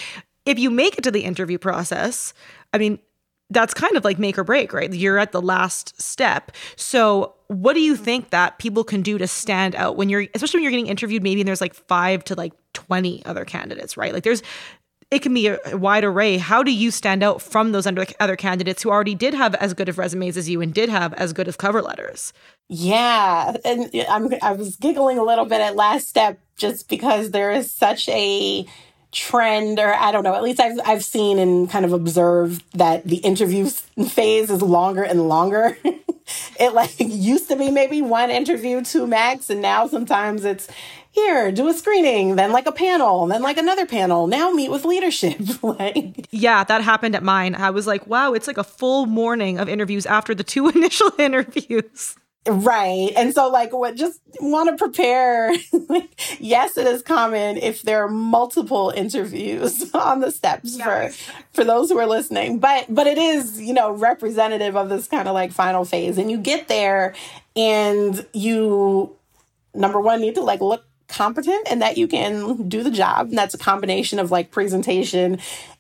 if 0.45 0.57
you 0.57 0.69
make 0.69 0.97
it 0.97 1.03
to 1.03 1.11
the 1.11 1.21
interview 1.21 1.57
process 1.57 2.33
i 2.73 2.77
mean 2.77 2.99
that's 3.49 3.73
kind 3.73 3.95
of 3.95 4.03
like 4.03 4.19
make 4.19 4.37
or 4.37 4.43
break, 4.43 4.73
right? 4.73 4.91
You're 4.93 5.19
at 5.19 5.31
the 5.31 5.41
last 5.41 6.01
step. 6.01 6.51
So, 6.75 7.35
what 7.47 7.73
do 7.73 7.81
you 7.81 7.93
mm-hmm. 7.93 8.03
think 8.03 8.29
that 8.31 8.57
people 8.57 8.83
can 8.83 9.01
do 9.01 9.17
to 9.17 9.27
stand 9.27 9.75
out 9.75 9.95
when 9.95 10.09
you're, 10.09 10.25
especially 10.33 10.59
when 10.59 10.63
you're 10.63 10.71
getting 10.71 10.87
interviewed, 10.87 11.23
maybe 11.23 11.41
and 11.41 11.47
there's 11.47 11.61
like 11.61 11.73
five 11.73 12.23
to 12.25 12.35
like 12.35 12.53
20 12.73 13.25
other 13.25 13.45
candidates, 13.45 13.95
right? 13.95 14.13
Like, 14.13 14.23
there's, 14.23 14.41
it 15.11 15.21
can 15.21 15.33
be 15.33 15.47
a 15.47 15.59
wide 15.73 16.03
array. 16.03 16.37
How 16.37 16.63
do 16.63 16.71
you 16.71 16.89
stand 16.89 17.21
out 17.21 17.39
from 17.41 17.71
those 17.71 17.85
under, 17.85 18.05
other 18.19 18.35
candidates 18.35 18.81
who 18.81 18.89
already 18.89 19.13
did 19.13 19.35
have 19.35 19.53
as 19.55 19.75
good 19.75 19.87
of 19.87 19.99
resumes 19.99 20.37
as 20.37 20.49
you 20.49 20.59
and 20.59 20.73
did 20.73 20.89
have 20.89 21.13
as 21.13 21.33
good 21.33 21.47
of 21.47 21.59
cover 21.59 21.83
letters? 21.83 22.33
Yeah, 22.67 23.55
and 23.63 23.91
I'm 24.09 24.33
I 24.41 24.53
was 24.53 24.75
giggling 24.77 25.19
a 25.19 25.23
little 25.23 25.45
bit 25.45 25.61
at 25.61 25.75
last 25.75 26.07
step 26.07 26.39
just 26.55 26.89
because 26.89 27.29
there 27.29 27.51
is 27.51 27.69
such 27.69 28.09
a 28.09 28.65
trend 29.13 29.79
or 29.79 29.93
I 29.93 30.11
don't 30.11 30.23
know, 30.23 30.35
at 30.35 30.43
least 30.43 30.59
I've 30.59 30.79
I've 30.85 31.03
seen 31.03 31.39
and 31.39 31.69
kind 31.69 31.85
of 31.85 31.93
observed 31.93 32.63
that 32.73 33.05
the 33.05 33.17
interview 33.17 33.67
phase 33.67 34.49
is 34.49 34.61
longer 34.61 35.03
and 35.03 35.27
longer. 35.29 35.77
it 36.59 36.73
like 36.73 36.95
used 36.99 37.49
to 37.49 37.55
be 37.55 37.71
maybe 37.71 38.01
one 38.01 38.29
interview, 38.29 38.83
two 38.83 39.07
max, 39.07 39.49
and 39.49 39.61
now 39.61 39.87
sometimes 39.87 40.43
it's 40.43 40.67
here, 41.11 41.51
do 41.51 41.67
a 41.67 41.73
screening, 41.73 42.37
then 42.37 42.51
like 42.51 42.65
a 42.65 42.71
panel, 42.71 43.27
then 43.27 43.43
like 43.43 43.57
another 43.57 43.85
panel. 43.85 44.25
Now 44.25 44.51
meet 44.51 44.69
with 44.69 44.83
leadership. 44.83 45.39
like 45.63 46.27
Yeah, 46.31 46.63
that 46.63 46.81
happened 46.81 47.15
at 47.15 47.23
mine. 47.23 47.53
I 47.55 47.69
was 47.69 47.85
like, 47.85 48.07
wow, 48.07 48.33
it's 48.33 48.47
like 48.47 48.57
a 48.57 48.63
full 48.63 49.05
morning 49.05 49.59
of 49.59 49.69
interviews 49.69 50.07
after 50.07 50.33
the 50.33 50.43
two 50.43 50.69
initial 50.69 51.11
interviews. 51.19 52.15
Right. 52.45 53.11
And 53.15 53.33
so 53.33 53.49
like 53.49 53.71
what 53.71 53.95
just 53.95 54.19
want 54.41 54.69
to 54.69 54.75
prepare. 54.75 55.53
yes, 56.39 56.77
it 56.77 56.85
is 56.85 57.01
common 57.01 57.57
if 57.57 57.83
there 57.83 58.03
are 58.03 58.09
multiple 58.09 58.91
interviews 58.93 59.89
on 59.93 60.19
the 60.19 60.31
steps 60.31 60.77
yes. 60.77 61.15
for 61.15 61.33
for 61.53 61.63
those 61.63 61.89
who 61.89 61.97
are 61.97 62.07
listening. 62.07 62.59
But 62.59 62.93
but 62.93 63.07
it 63.07 63.17
is, 63.17 63.61
you 63.61 63.73
know, 63.73 63.91
representative 63.91 64.75
of 64.75 64.89
this 64.89 65.07
kind 65.07 65.27
of 65.27 65.33
like 65.33 65.53
final 65.53 65.85
phase. 65.85 66.17
And 66.17 66.29
you 66.29 66.37
get 66.37 66.67
there 66.67 67.13
and 67.55 68.25
you 68.33 69.15
number 69.73 70.01
one 70.01 70.19
need 70.19 70.35
to 70.35 70.41
like 70.41 70.59
look 70.59 70.83
competent 71.07 71.67
and 71.69 71.81
that 71.81 71.97
you 71.97 72.07
can 72.07 72.67
do 72.67 72.83
the 72.83 72.91
job. 72.91 73.29
And 73.29 73.37
that's 73.37 73.53
a 73.53 73.57
combination 73.57 74.19
of 74.19 74.31
like 74.31 74.51
presentation 74.51 75.39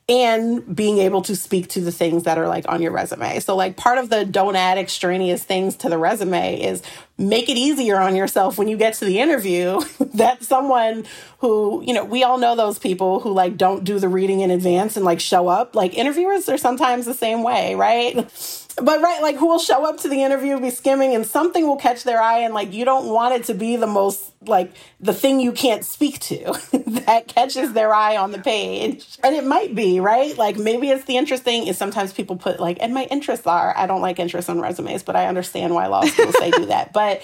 and 0.09 0.75
being 0.75 0.97
able 0.97 1.21
to 1.21 1.35
speak 1.35 1.69
to 1.69 1.79
the 1.79 1.91
things 1.91 2.23
that 2.23 2.37
are 2.37 2.47
like 2.47 2.65
on 2.67 2.81
your 2.81 2.91
resume. 2.91 3.39
So 3.39 3.55
like 3.55 3.77
part 3.77 3.97
of 3.97 4.09
the 4.09 4.25
don't 4.25 4.55
add 4.55 4.77
extraneous 4.77 5.43
things 5.43 5.77
to 5.77 5.89
the 5.89 5.97
resume 5.97 6.61
is 6.61 6.81
make 7.17 7.47
it 7.47 7.55
easier 7.55 7.97
on 7.97 8.15
yourself 8.15 8.57
when 8.57 8.67
you 8.67 8.75
get 8.75 8.95
to 8.95 9.05
the 9.05 9.19
interview 9.19 9.79
that 10.15 10.43
someone 10.43 11.05
who, 11.39 11.81
you 11.85 11.93
know, 11.93 12.03
we 12.03 12.23
all 12.23 12.37
know 12.37 12.55
those 12.55 12.79
people 12.79 13.21
who 13.21 13.31
like 13.31 13.55
don't 13.55 13.85
do 13.85 13.97
the 13.97 14.09
reading 14.09 14.41
in 14.41 14.51
advance 14.51 14.97
and 14.97 15.05
like 15.05 15.21
show 15.21 15.47
up. 15.47 15.73
Like 15.73 15.97
interviewers 15.97 16.49
are 16.49 16.57
sometimes 16.57 17.05
the 17.05 17.13
same 17.13 17.41
way, 17.41 17.75
right? 17.75 18.15
but 18.81 19.01
right 19.01 19.21
like 19.21 19.35
who 19.35 19.47
will 19.47 19.59
show 19.59 19.87
up 19.87 19.99
to 19.99 20.09
the 20.09 20.23
interview 20.23 20.59
be 20.59 20.69
skimming 20.69 21.13
and 21.13 21.25
something 21.25 21.67
will 21.67 21.75
catch 21.75 22.03
their 22.03 22.21
eye 22.21 22.39
and 22.39 22.53
like 22.53 22.73
you 22.73 22.85
don't 22.85 23.07
want 23.07 23.33
it 23.33 23.43
to 23.43 23.53
be 23.53 23.75
the 23.75 23.87
most 23.87 24.31
like 24.45 24.73
the 24.99 25.13
thing 25.13 25.39
you 25.39 25.51
can't 25.51 25.85
speak 25.85 26.19
to 26.19 26.37
that 26.87 27.27
catches 27.27 27.73
their 27.73 27.93
eye 27.93 28.17
on 28.17 28.31
the 28.31 28.39
page 28.39 29.17
and 29.23 29.35
it 29.35 29.43
might 29.43 29.75
be 29.75 29.92
right? 29.99 30.35
Like 30.37 30.57
maybe 30.57 30.89
it's 30.89 31.05
the 31.05 31.17
interesting 31.17 31.67
is 31.67 31.77
sometimes 31.77 32.11
people 32.11 32.37
put 32.37 32.59
like 32.59 32.77
and 32.81 32.93
my 32.93 33.03
interests 33.05 33.45
are. 33.45 33.77
I 33.77 33.85
don't 33.85 34.01
like 34.01 34.19
interests 34.19 34.49
on 34.49 34.59
resumes 34.59 35.03
but 35.03 35.15
i 35.15 35.27
understand 35.27 35.73
why 35.73 35.87
law 35.87 36.03
schools 36.05 36.35
say 36.39 36.49
do 36.51 36.65
that. 36.65 36.91
But 36.91 37.03
but 37.03 37.21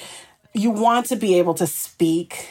you 0.54 0.72
want 0.72 1.06
to 1.08 1.16
be 1.16 1.40
able 1.40 1.54
to 1.56 1.68
speak 1.68 2.50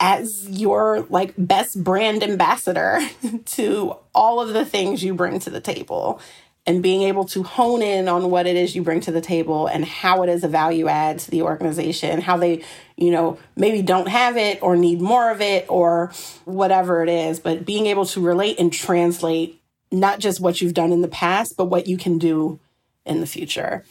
as 0.00 0.48
your 0.48 1.06
like 1.10 1.34
best 1.36 1.82
brand 1.82 2.22
ambassador 2.22 3.00
to 3.44 3.94
all 4.14 4.40
of 4.40 4.52
the 4.52 4.64
things 4.64 5.02
you 5.02 5.14
bring 5.14 5.38
to 5.38 5.50
the 5.50 5.60
table 5.60 6.20
and 6.66 6.82
being 6.82 7.02
able 7.02 7.24
to 7.24 7.42
hone 7.42 7.82
in 7.82 8.08
on 8.08 8.30
what 8.30 8.46
it 8.46 8.56
is 8.56 8.76
you 8.76 8.82
bring 8.82 9.00
to 9.00 9.10
the 9.10 9.20
table 9.20 9.66
and 9.66 9.84
how 9.84 10.22
it 10.22 10.28
is 10.28 10.44
a 10.44 10.48
value 10.48 10.86
add 10.86 11.18
to 11.18 11.30
the 11.30 11.42
organization, 11.42 12.20
how 12.20 12.36
they, 12.36 12.62
you 12.96 13.10
know, 13.10 13.36
maybe 13.56 13.82
don't 13.82 14.08
have 14.08 14.36
it 14.36 14.62
or 14.62 14.76
need 14.76 15.00
more 15.00 15.30
of 15.30 15.40
it 15.40 15.66
or 15.68 16.12
whatever 16.44 17.02
it 17.02 17.08
is, 17.08 17.40
but 17.40 17.64
being 17.64 17.86
able 17.86 18.06
to 18.06 18.20
relate 18.20 18.60
and 18.60 18.72
translate 18.72 19.60
not 19.90 20.20
just 20.20 20.40
what 20.40 20.60
you've 20.60 20.74
done 20.74 20.92
in 20.92 21.02
the 21.02 21.08
past, 21.08 21.56
but 21.56 21.66
what 21.66 21.88
you 21.88 21.96
can 21.96 22.18
do 22.18 22.60
in 23.04 23.20
the 23.20 23.26
future. 23.26 23.84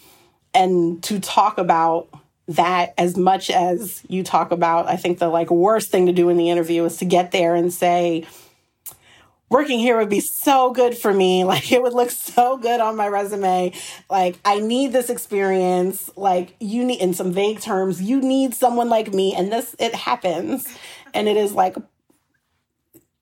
And 0.53 1.03
to 1.03 1.19
talk 1.19 1.57
about 1.57 2.09
that 2.47 2.93
as 2.97 3.17
much 3.17 3.49
as 3.49 4.01
you 4.07 4.23
talk 4.23 4.51
about, 4.51 4.87
I 4.87 4.95
think 4.95 5.19
the 5.19 5.29
like 5.29 5.51
worst 5.51 5.91
thing 5.91 6.07
to 6.07 6.13
do 6.13 6.29
in 6.29 6.37
the 6.37 6.49
interview 6.49 6.85
is 6.85 6.97
to 6.97 7.05
get 7.05 7.31
there 7.31 7.53
and 7.55 7.71
say, 7.71 8.25
working 9.51 9.79
here 9.79 9.97
would 9.97 10.09
be 10.09 10.21
so 10.21 10.71
good 10.71 10.97
for 10.97 11.13
me. 11.13 11.43
Like 11.51 11.69
it 11.73 11.83
would 11.83 11.93
look 11.93 12.11
so 12.11 12.55
good 12.55 12.79
on 12.79 12.95
my 12.95 13.09
resume. 13.09 13.73
Like 14.09 14.39
I 14.45 14.59
need 14.59 14.93
this 14.93 15.09
experience. 15.09 16.09
Like 16.15 16.55
you 16.61 16.85
need 16.85 17.01
in 17.01 17.13
some 17.13 17.33
vague 17.33 17.59
terms, 17.59 18.01
you 18.01 18.21
need 18.21 18.53
someone 18.53 18.87
like 18.87 19.13
me 19.13 19.35
and 19.35 19.51
this 19.51 19.75
it 19.77 19.93
happens. 19.93 20.65
And 21.13 21.27
it 21.27 21.35
is 21.35 21.51
like 21.51 21.75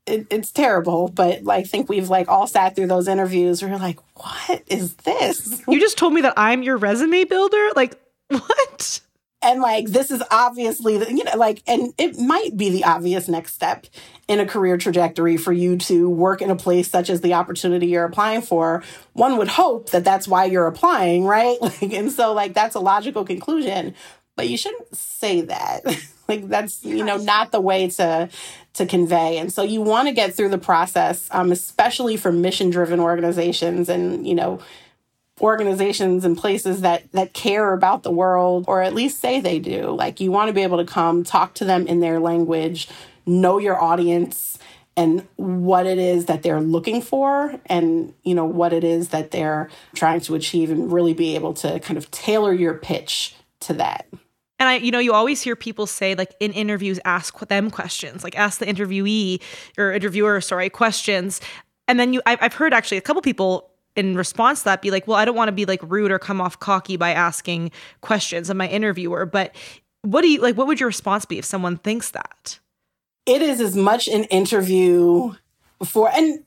it, 0.10 0.28
it's 0.30 0.52
terrible, 0.52 1.08
but 1.08 1.44
like, 1.44 1.66
I 1.66 1.68
think 1.68 1.90
we've 1.90 2.10
like 2.10 2.28
all 2.28 2.48
sat 2.48 2.76
through 2.76 2.88
those 2.88 3.08
interviews 3.08 3.62
where 3.62 3.72
you're 3.72 3.80
like, 3.80 4.00
what 4.16 4.64
is 4.68 4.94
this? 4.96 5.62
You 5.68 5.80
just 5.80 5.98
told 5.98 6.14
me 6.14 6.22
that 6.22 6.34
I'm 6.38 6.62
your 6.64 6.78
resume 6.78 7.24
builder? 7.24 7.70
Like, 7.76 8.00
what? 8.28 9.00
And 9.42 9.62
like, 9.62 9.86
this 9.88 10.12
is 10.12 10.22
obviously, 10.32 10.98
the, 10.98 11.14
you 11.14 11.24
know, 11.24 11.38
like, 11.38 11.64
and 11.66 11.94
it 11.98 12.20
might 12.20 12.58
be 12.58 12.70
the 12.70 12.84
obvious 12.84 13.30
next 13.30 13.54
step 13.54 13.88
in 14.28 14.40
a 14.42 14.46
career 14.46 14.78
trajectory 14.78 15.38
for 15.38 15.54
you 15.54 15.78
to 15.78 16.10
work 16.10 16.42
in 16.42 16.50
a 16.50 16.58
place 16.58 16.90
such 16.90 17.10
as 17.10 17.22
the 17.22 17.34
opportunity 17.34 17.88
you're 17.88 18.04
applying 18.04 18.42
for. 18.42 18.84
One 19.14 19.38
would 19.38 19.48
hope 19.48 19.92
that 19.92 20.04
that's 20.04 20.28
why 20.28 20.46
you're 20.46 20.68
applying, 20.68 21.24
right? 21.24 21.58
Like, 21.70 21.94
and 21.94 22.12
so, 22.12 22.34
like, 22.34 22.54
that's 22.54 22.76
a 22.76 22.80
logical 22.80 23.24
conclusion, 23.24 23.94
but 24.36 24.50
you 24.50 24.58
shouldn't 24.58 24.94
say 24.96 25.42
that. 25.42 25.82
like, 26.28 26.48
that's, 26.50 26.84
you 26.84 27.06
know, 27.06 27.18
not 27.18 27.52
the 27.52 27.62
way 27.62 27.88
to, 27.90 28.28
to 28.74 28.86
convey. 28.86 29.38
And 29.38 29.54
so 29.54 29.64
you 29.64 29.82
want 29.82 30.08
to 30.08 30.14
get 30.14 30.34
through 30.34 30.50
the 30.50 30.58
process, 30.58 31.30
um, 31.32 31.52
especially 31.52 32.18
for 32.18 32.32
mission 32.32 32.70
driven 32.70 33.00
organizations 33.00 33.88
and, 33.88 34.28
you 34.28 34.36
know, 34.36 34.60
organizations 35.42 36.26
and 36.26 36.38
places 36.38 36.82
that 36.82 37.12
that 37.12 37.34
care 37.34 37.74
about 37.74 38.04
the 38.04 38.12
world 38.12 38.66
or 38.68 38.82
at 38.82 38.94
least 38.94 39.20
say 39.20 39.40
they 39.40 39.60
do 39.60 39.92
like 39.92 40.20
you 40.20 40.32
want 40.32 40.48
to 40.48 40.54
be 40.54 40.64
able 40.64 40.78
to 40.78 40.86
come 40.86 41.24
talk 41.24 41.54
to 41.54 41.66
them 41.66 41.88
in 41.88 42.00
their 42.00 42.20
language 42.20 42.88
know 43.26 43.58
your 43.58 43.82
audience 43.82 44.58
and 44.98 45.26
what 45.38 45.86
it 45.86 45.98
is 45.98 46.26
that 46.26 46.44
they're 46.44 46.62
looking 46.62 47.02
for 47.02 47.60
and 47.68 48.14
you 48.24 48.36
know 48.36 48.46
what 48.46 48.74
it 48.74 48.84
is 48.84 49.10
that 49.10 49.32
they're 49.32 49.70
trying 49.96 50.20
to 50.20 50.36
achieve 50.36 50.70
and 50.70 50.92
really 50.92 51.14
be 51.14 51.36
able 51.36 51.54
to 51.54 51.80
kind 51.80 51.98
of 51.98 52.10
tailor 52.12 52.54
your 52.54 52.74
pitch 52.74 53.36
to 53.60 53.74
that 53.74 54.06
and 54.60 54.68
I, 54.68 54.76
you 54.76 54.92
know, 54.92 55.00
you 55.00 55.14
always 55.14 55.42
hear 55.42 55.56
people 55.56 55.88
say, 55.88 56.16
like 56.16 56.36
in 56.42 56.52
interviews, 56.52 57.00
ask 57.06 57.40
them 57.48 57.72
questions, 57.72 58.26
like 58.26 58.38
ask 58.38 58.60
the 58.60 58.66
interviewee 58.66 59.42
or 59.78 59.94
interviewer, 59.94 60.42
sorry, 60.42 60.70
questions. 60.70 61.40
And 61.88 61.98
then 61.98 62.12
you, 62.12 62.22
I've 62.26 62.54
heard 62.54 62.74
actually 62.74 62.98
a 62.98 63.02
couple 63.02 63.22
people 63.22 63.72
in 64.00 64.16
response 64.16 64.60
to 64.60 64.66
that 64.66 64.82
be 64.82 64.92
like, 64.92 65.08
well, 65.08 65.18
I 65.18 65.26
don't 65.26 65.36
want 65.36 65.50
to 65.50 65.54
be 65.54 65.66
like 65.66 65.82
rude 65.84 66.10
or 66.10 66.18
come 66.18 66.40
off 66.40 66.60
cocky 66.60 66.96
by 66.96 67.12
asking 67.12 67.72
questions 68.02 68.50
of 68.50 68.56
my 68.56 68.68
interviewer. 68.68 69.26
But 69.26 69.54
what 70.04 70.22
do 70.22 70.30
you 70.30 70.42
like? 70.42 70.56
What 70.56 70.68
would 70.68 70.80
your 70.80 70.88
response 70.88 71.26
be 71.26 71.38
if 71.38 71.46
someone 71.46 71.78
thinks 71.78 72.12
that? 72.12 72.60
It 73.26 73.42
is 73.42 73.60
as 73.60 73.76
much 73.76 74.08
an 74.08 74.24
interview 74.26 75.34
for, 75.84 76.10
and 76.10 76.44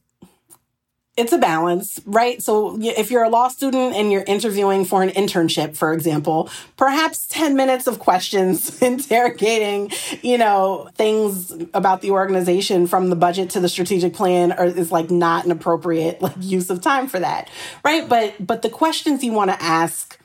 it's 1.14 1.32
a 1.32 1.38
balance, 1.38 2.00
right? 2.06 2.42
So 2.42 2.78
if 2.80 3.10
you're 3.10 3.22
a 3.22 3.28
law 3.28 3.48
student 3.48 3.94
and 3.94 4.10
you're 4.10 4.24
interviewing 4.26 4.86
for 4.86 5.02
an 5.02 5.10
internship, 5.10 5.76
for 5.76 5.92
example, 5.92 6.48
perhaps 6.78 7.26
10 7.26 7.54
minutes 7.54 7.86
of 7.86 7.98
questions 7.98 8.80
interrogating, 8.82 9.90
you 10.22 10.38
know, 10.38 10.88
things 10.94 11.52
about 11.74 12.00
the 12.00 12.12
organization 12.12 12.86
from 12.86 13.10
the 13.10 13.16
budget 13.16 13.50
to 13.50 13.60
the 13.60 13.68
strategic 13.68 14.14
plan 14.14 14.52
are, 14.52 14.64
is 14.64 14.90
like 14.90 15.10
not 15.10 15.44
an 15.44 15.50
appropriate 15.50 16.22
like 16.22 16.32
use 16.40 16.70
of 16.70 16.80
time 16.80 17.06
for 17.08 17.20
that, 17.20 17.50
right? 17.84 18.08
But, 18.08 18.34
but 18.44 18.62
the 18.62 18.70
questions 18.70 19.22
you 19.22 19.32
want 19.32 19.50
to 19.50 19.62
ask 19.62 20.18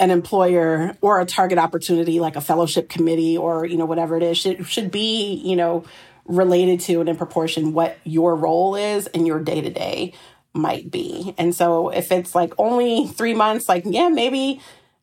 an 0.00 0.10
employer 0.10 0.96
or 1.02 1.20
a 1.20 1.26
target 1.26 1.58
opportunity 1.58 2.18
like 2.18 2.34
a 2.34 2.40
fellowship 2.40 2.88
committee 2.88 3.36
or, 3.36 3.64
you 3.64 3.76
know, 3.76 3.86
whatever 3.86 4.16
it 4.16 4.24
is 4.24 4.38
should, 4.38 4.66
should 4.66 4.90
be, 4.90 5.34
you 5.34 5.54
know, 5.54 5.84
related 6.30 6.80
to 6.80 7.00
and 7.00 7.08
in 7.08 7.16
proportion 7.16 7.72
what 7.72 7.98
your 8.04 8.36
role 8.36 8.76
is 8.76 9.06
and 9.08 9.26
your 9.26 9.40
day 9.40 9.60
to 9.60 9.70
day 9.70 10.14
might 10.54 10.90
be. 10.90 11.34
And 11.38 11.54
so 11.54 11.90
if 11.90 12.10
it's 12.10 12.34
like 12.34 12.52
only 12.58 13.06
three 13.06 13.34
months, 13.34 13.68
like, 13.68 13.84
yeah, 13.86 14.08
maybe 14.08 14.60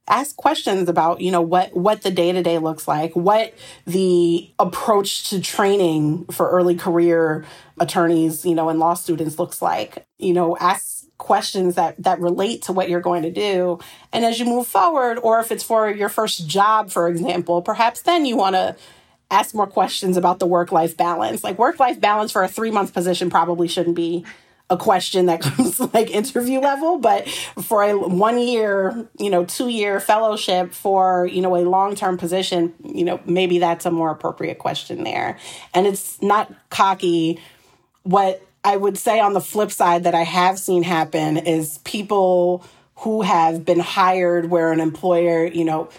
ask 0.10 0.38
questions 0.38 0.88
about 0.88 1.20
you 1.20 1.32
know 1.32 1.42
what 1.42 1.76
what 1.76 2.02
the 2.02 2.12
day 2.12 2.32
to 2.32 2.42
day 2.42 2.58
looks 2.60 2.88
like 2.88 3.14
what 3.14 3.54
the 3.86 4.50
approach 4.58 5.30
to 5.30 5.42
training 5.42 6.24
for 6.28 6.50
early 6.50 6.76
career 6.76 7.44
attorneys 7.80 8.46
you 8.46 8.56
know 8.56 8.70
and 8.70 8.80
law 8.80 8.94
students 8.94 9.38
looks 9.38 9.62
like 9.62 10.08
you 10.18 10.34
know 10.34 10.56
ask 10.62 11.04
questions 11.18 11.76
that 11.76 12.02
that 12.02 12.22
relate 12.22 12.62
to 12.62 12.72
what 12.72 12.90
you're 12.90 13.02
going 13.02 13.24
to 13.24 13.32
do 13.32 13.78
and 14.14 14.24
as 14.24 14.40
you 14.40 14.46
move 14.46 14.66
forward 14.66 15.20
or 15.24 15.40
if 15.42 15.52
it's 15.52 15.64
for 15.64 15.90
your 15.90 16.10
first 16.10 16.48
job 16.48 16.90
for 16.90 17.10
example 17.10 17.62
perhaps 17.62 18.04
then 18.04 18.26
you 18.26 18.38
want 18.38 18.56
to 18.56 18.76
ask 19.30 19.54
more 19.54 19.68
questions 19.68 20.18
about 20.18 20.40
the 20.40 20.46
work 20.46 20.72
life 20.72 20.96
balance. 20.96 21.44
Like 21.44 21.58
work 21.58 21.80
life 21.80 22.00
balance 22.00 22.32
for 22.32 22.44
a 22.44 22.48
three 22.48 22.72
month 22.72 22.94
position 22.94 23.30
probably 23.30 23.68
shouldn't 23.68 23.96
be 23.96 24.26
a 24.70 24.78
question 24.78 25.28
that 25.28 25.42
comes 25.42 25.80
like 25.94 26.10
interview 26.10 26.60
level, 26.60 26.98
but 26.98 27.28
for 27.30 27.84
a 27.84 27.98
one 27.98 28.38
year, 28.38 29.08
you 29.18 29.30
know, 29.30 29.46
two 29.46 29.70
year 29.70 30.00
fellowship 30.00 30.74
for, 30.74 31.28
you 31.32 31.42
know, 31.42 31.56
a 31.56 31.64
long 31.64 31.96
term 31.96 32.18
position, 32.18 32.74
you 32.84 33.04
know, 33.04 33.20
maybe 33.26 33.60
that's 33.60 33.86
a 33.86 33.92
more 33.92 34.12
appropriate 34.12 34.60
question 34.60 35.04
there. 35.04 35.38
And 35.74 35.88
it's 35.88 36.22
not 36.22 36.52
cocky. 36.70 37.40
What 38.04 38.46
I 38.64 38.78
would 38.78 38.98
say 38.98 39.20
on 39.20 39.34
the 39.34 39.42
flip 39.42 39.72
side 39.72 40.04
that 40.04 40.16
I 40.16 40.24
have 40.24 40.60
seen 40.60 40.84
happen 40.84 41.38
is 41.38 41.78
people 41.80 42.66
who 42.96 43.22
have 43.22 43.64
been 43.64 43.80
hired 43.80 44.50
where 44.50 44.72
an 44.72 44.80
employer, 44.80 45.46
you 45.46 45.64
know, 45.64 45.90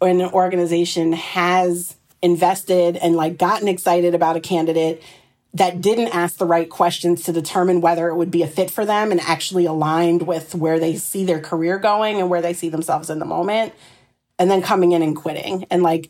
an 0.00 0.20
organization 0.20 1.12
has 1.12 1.96
invested 2.24 2.96
and 2.96 3.14
like 3.16 3.36
gotten 3.36 3.68
excited 3.68 4.14
about 4.14 4.34
a 4.34 4.40
candidate 4.40 5.02
that 5.52 5.82
didn't 5.82 6.08
ask 6.08 6.38
the 6.38 6.46
right 6.46 6.70
questions 6.70 7.22
to 7.24 7.32
determine 7.32 7.82
whether 7.82 8.08
it 8.08 8.16
would 8.16 8.30
be 8.30 8.42
a 8.42 8.46
fit 8.46 8.70
for 8.70 8.86
them 8.86 9.12
and 9.12 9.20
actually 9.20 9.66
aligned 9.66 10.26
with 10.26 10.54
where 10.54 10.80
they 10.80 10.96
see 10.96 11.26
their 11.26 11.38
career 11.38 11.78
going 11.78 12.18
and 12.18 12.30
where 12.30 12.40
they 12.40 12.54
see 12.54 12.70
themselves 12.70 13.10
in 13.10 13.18
the 13.18 13.26
moment 13.26 13.74
and 14.38 14.50
then 14.50 14.62
coming 14.62 14.92
in 14.92 15.02
and 15.02 15.14
quitting. 15.14 15.66
And 15.70 15.82
like 15.82 16.08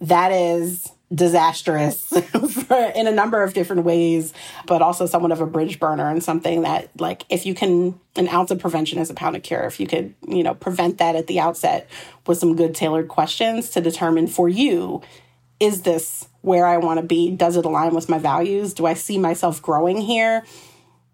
that 0.00 0.32
is 0.32 0.90
disastrous 1.12 2.10
in 2.94 3.06
a 3.06 3.12
number 3.12 3.42
of 3.42 3.52
different 3.52 3.82
ways 3.82 4.32
but 4.66 4.80
also 4.80 5.06
somewhat 5.06 5.32
of 5.32 5.40
a 5.40 5.46
bridge 5.46 5.80
burner 5.80 6.08
and 6.08 6.22
something 6.22 6.62
that 6.62 6.88
like 7.00 7.24
if 7.28 7.44
you 7.44 7.52
can 7.52 7.98
an 8.14 8.28
ounce 8.28 8.52
of 8.52 8.60
prevention 8.60 8.96
is 9.00 9.10
a 9.10 9.14
pound 9.14 9.34
of 9.34 9.42
cure. 9.42 9.62
If 9.62 9.80
you 9.80 9.88
could 9.88 10.14
you 10.26 10.44
know 10.44 10.54
prevent 10.54 10.98
that 10.98 11.16
at 11.16 11.26
the 11.26 11.40
outset 11.40 11.90
with 12.26 12.38
some 12.38 12.54
good 12.54 12.74
tailored 12.76 13.08
questions 13.08 13.70
to 13.70 13.80
determine 13.80 14.28
for 14.28 14.48
you 14.48 15.02
is 15.60 15.82
this 15.82 16.26
where 16.40 16.66
I 16.66 16.78
want 16.78 16.98
to 16.98 17.06
be? 17.06 17.30
Does 17.30 17.56
it 17.56 17.64
align 17.64 17.94
with 17.94 18.08
my 18.08 18.18
values? 18.18 18.74
Do 18.74 18.86
I 18.86 18.94
see 18.94 19.18
myself 19.18 19.60
growing 19.60 20.00
here? 20.00 20.44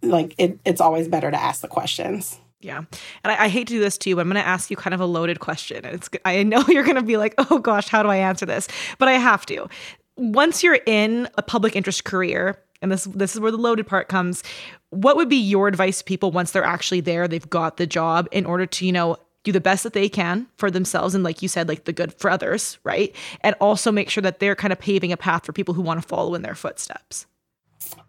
Like 0.02 0.34
it, 0.38 0.58
it's 0.64 0.80
always 0.80 1.08
better 1.08 1.30
to 1.30 1.36
ask 1.36 1.60
the 1.60 1.68
questions. 1.68 2.38
Yeah. 2.60 2.78
And 2.78 2.86
I, 3.32 3.44
I, 3.44 3.48
hate 3.48 3.66
to 3.68 3.74
do 3.74 3.80
this 3.80 3.98
to 3.98 4.08
you, 4.08 4.16
but 4.16 4.22
I'm 4.22 4.28
going 4.28 4.42
to 4.42 4.48
ask 4.48 4.70
you 4.70 4.76
kind 4.76 4.94
of 4.94 5.00
a 5.00 5.06
loaded 5.06 5.40
question. 5.40 5.84
And 5.84 5.94
it's, 5.94 6.08
I 6.24 6.42
know 6.42 6.64
you're 6.68 6.84
going 6.84 6.96
to 6.96 7.02
be 7.02 7.16
like, 7.16 7.34
oh 7.38 7.58
gosh, 7.58 7.88
how 7.88 8.02
do 8.02 8.08
I 8.08 8.16
answer 8.16 8.46
this? 8.46 8.66
But 8.98 9.08
I 9.08 9.12
have 9.12 9.44
to. 9.46 9.68
Once 10.16 10.62
you're 10.62 10.80
in 10.86 11.28
a 11.36 11.42
public 11.42 11.76
interest 11.76 12.04
career, 12.04 12.58
and 12.82 12.90
this 12.90 13.04
this 13.04 13.34
is 13.34 13.40
where 13.40 13.50
the 13.50 13.58
loaded 13.58 13.86
part 13.86 14.08
comes, 14.08 14.42
what 14.90 15.16
would 15.16 15.28
be 15.28 15.36
your 15.36 15.68
advice 15.68 15.98
to 15.98 16.04
people 16.04 16.30
once 16.30 16.52
they're 16.52 16.64
actually 16.64 17.00
there, 17.00 17.28
they've 17.28 17.48
got 17.48 17.76
the 17.76 17.86
job 17.86 18.28
in 18.32 18.46
order 18.46 18.66
to, 18.66 18.86
you 18.86 18.92
know, 18.92 19.16
do 19.46 19.52
the 19.52 19.60
best 19.60 19.84
that 19.84 19.92
they 19.92 20.08
can 20.08 20.48
for 20.56 20.72
themselves 20.72 21.14
and 21.14 21.22
like 21.22 21.40
you 21.40 21.46
said 21.46 21.68
like 21.68 21.84
the 21.84 21.92
good 21.92 22.12
for 22.12 22.28
others 22.28 22.78
right? 22.82 23.14
And 23.42 23.54
also 23.60 23.92
make 23.92 24.10
sure 24.10 24.22
that 24.22 24.40
they're 24.40 24.56
kind 24.56 24.72
of 24.72 24.80
paving 24.80 25.12
a 25.12 25.16
path 25.16 25.46
for 25.46 25.52
people 25.52 25.72
who 25.72 25.82
want 25.82 26.02
to 26.02 26.06
follow 26.06 26.34
in 26.34 26.42
their 26.42 26.56
footsteps. 26.56 27.26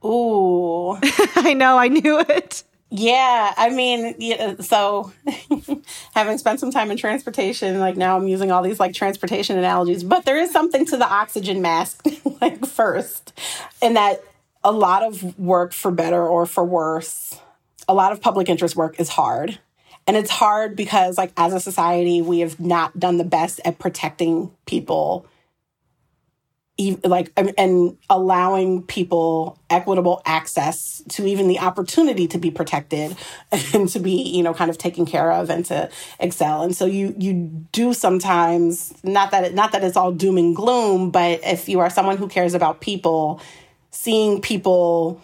Ooh. 0.03 0.97
I 1.35 1.53
know 1.53 1.77
i 1.77 1.87
knew 1.87 2.19
it. 2.19 2.63
Yeah 2.89 3.53
i 3.55 3.69
mean 3.69 4.15
yeah, 4.17 4.55
so 4.59 5.11
having 6.15 6.39
spent 6.39 6.59
some 6.59 6.71
time 6.71 6.89
in 6.89 6.97
transportation 6.97 7.79
like 7.79 7.97
now 7.97 8.17
i'm 8.17 8.27
using 8.27 8.51
all 8.51 8.63
these 8.63 8.79
like 8.79 8.95
transportation 8.95 9.57
analogies 9.57 10.03
but 10.03 10.25
there 10.25 10.37
is 10.37 10.51
something 10.51 10.85
to 10.85 10.97
the 10.97 11.07
oxygen 11.07 11.61
mask 11.61 12.07
like 12.41 12.65
first 12.65 13.33
and 13.81 13.95
that 13.95 14.23
a 14.63 14.71
lot 14.71 15.03
of 15.03 15.37
work 15.37 15.73
for 15.73 15.91
better 15.91 16.25
or 16.25 16.45
for 16.47 16.63
worse 16.63 17.39
a 17.87 17.93
lot 17.93 18.11
of 18.11 18.21
public 18.21 18.49
interest 18.49 18.75
work 18.75 18.99
is 18.99 19.09
hard 19.09 19.59
And 20.07 20.15
it's 20.15 20.31
hard 20.31 20.75
because, 20.75 21.17
like, 21.17 21.33
as 21.35 21.53
a 21.53 21.59
society, 21.59 22.21
we 22.21 22.39
have 22.39 22.59
not 22.59 22.97
done 22.97 23.17
the 23.17 23.25
best 23.25 23.59
at 23.65 23.77
protecting 23.77 24.51
people 24.65 25.27
like 27.03 27.31
and 27.35 27.97
allowing 28.09 28.83
people 28.83 29.57
equitable 29.69 30.21
access 30.25 31.01
to 31.09 31.25
even 31.25 31.47
the 31.47 31.59
opportunity 31.59 32.27
to 32.27 32.37
be 32.37 32.51
protected 32.51 33.17
and 33.73 33.89
to 33.89 33.99
be 33.99 34.11
you 34.11 34.43
know 34.43 34.53
kind 34.53 34.69
of 34.69 34.77
taken 34.77 35.05
care 35.05 35.31
of 35.31 35.49
and 35.49 35.65
to 35.65 35.89
excel. 36.19 36.61
And 36.61 36.75
so 36.75 36.85
you 36.85 37.15
you 37.17 37.33
do 37.71 37.93
sometimes 37.93 38.93
not 39.03 39.31
that 39.31 39.43
it, 39.43 39.53
not 39.55 39.71
that 39.71 39.83
it's 39.83 39.97
all 39.97 40.11
doom 40.11 40.37
and 40.37 40.55
gloom 40.55 41.09
but 41.09 41.39
if 41.43 41.67
you 41.67 41.79
are 41.79 41.89
someone 41.89 42.17
who 42.17 42.27
cares 42.27 42.53
about 42.53 42.79
people 42.79 43.41
seeing 43.89 44.39
people 44.41 45.19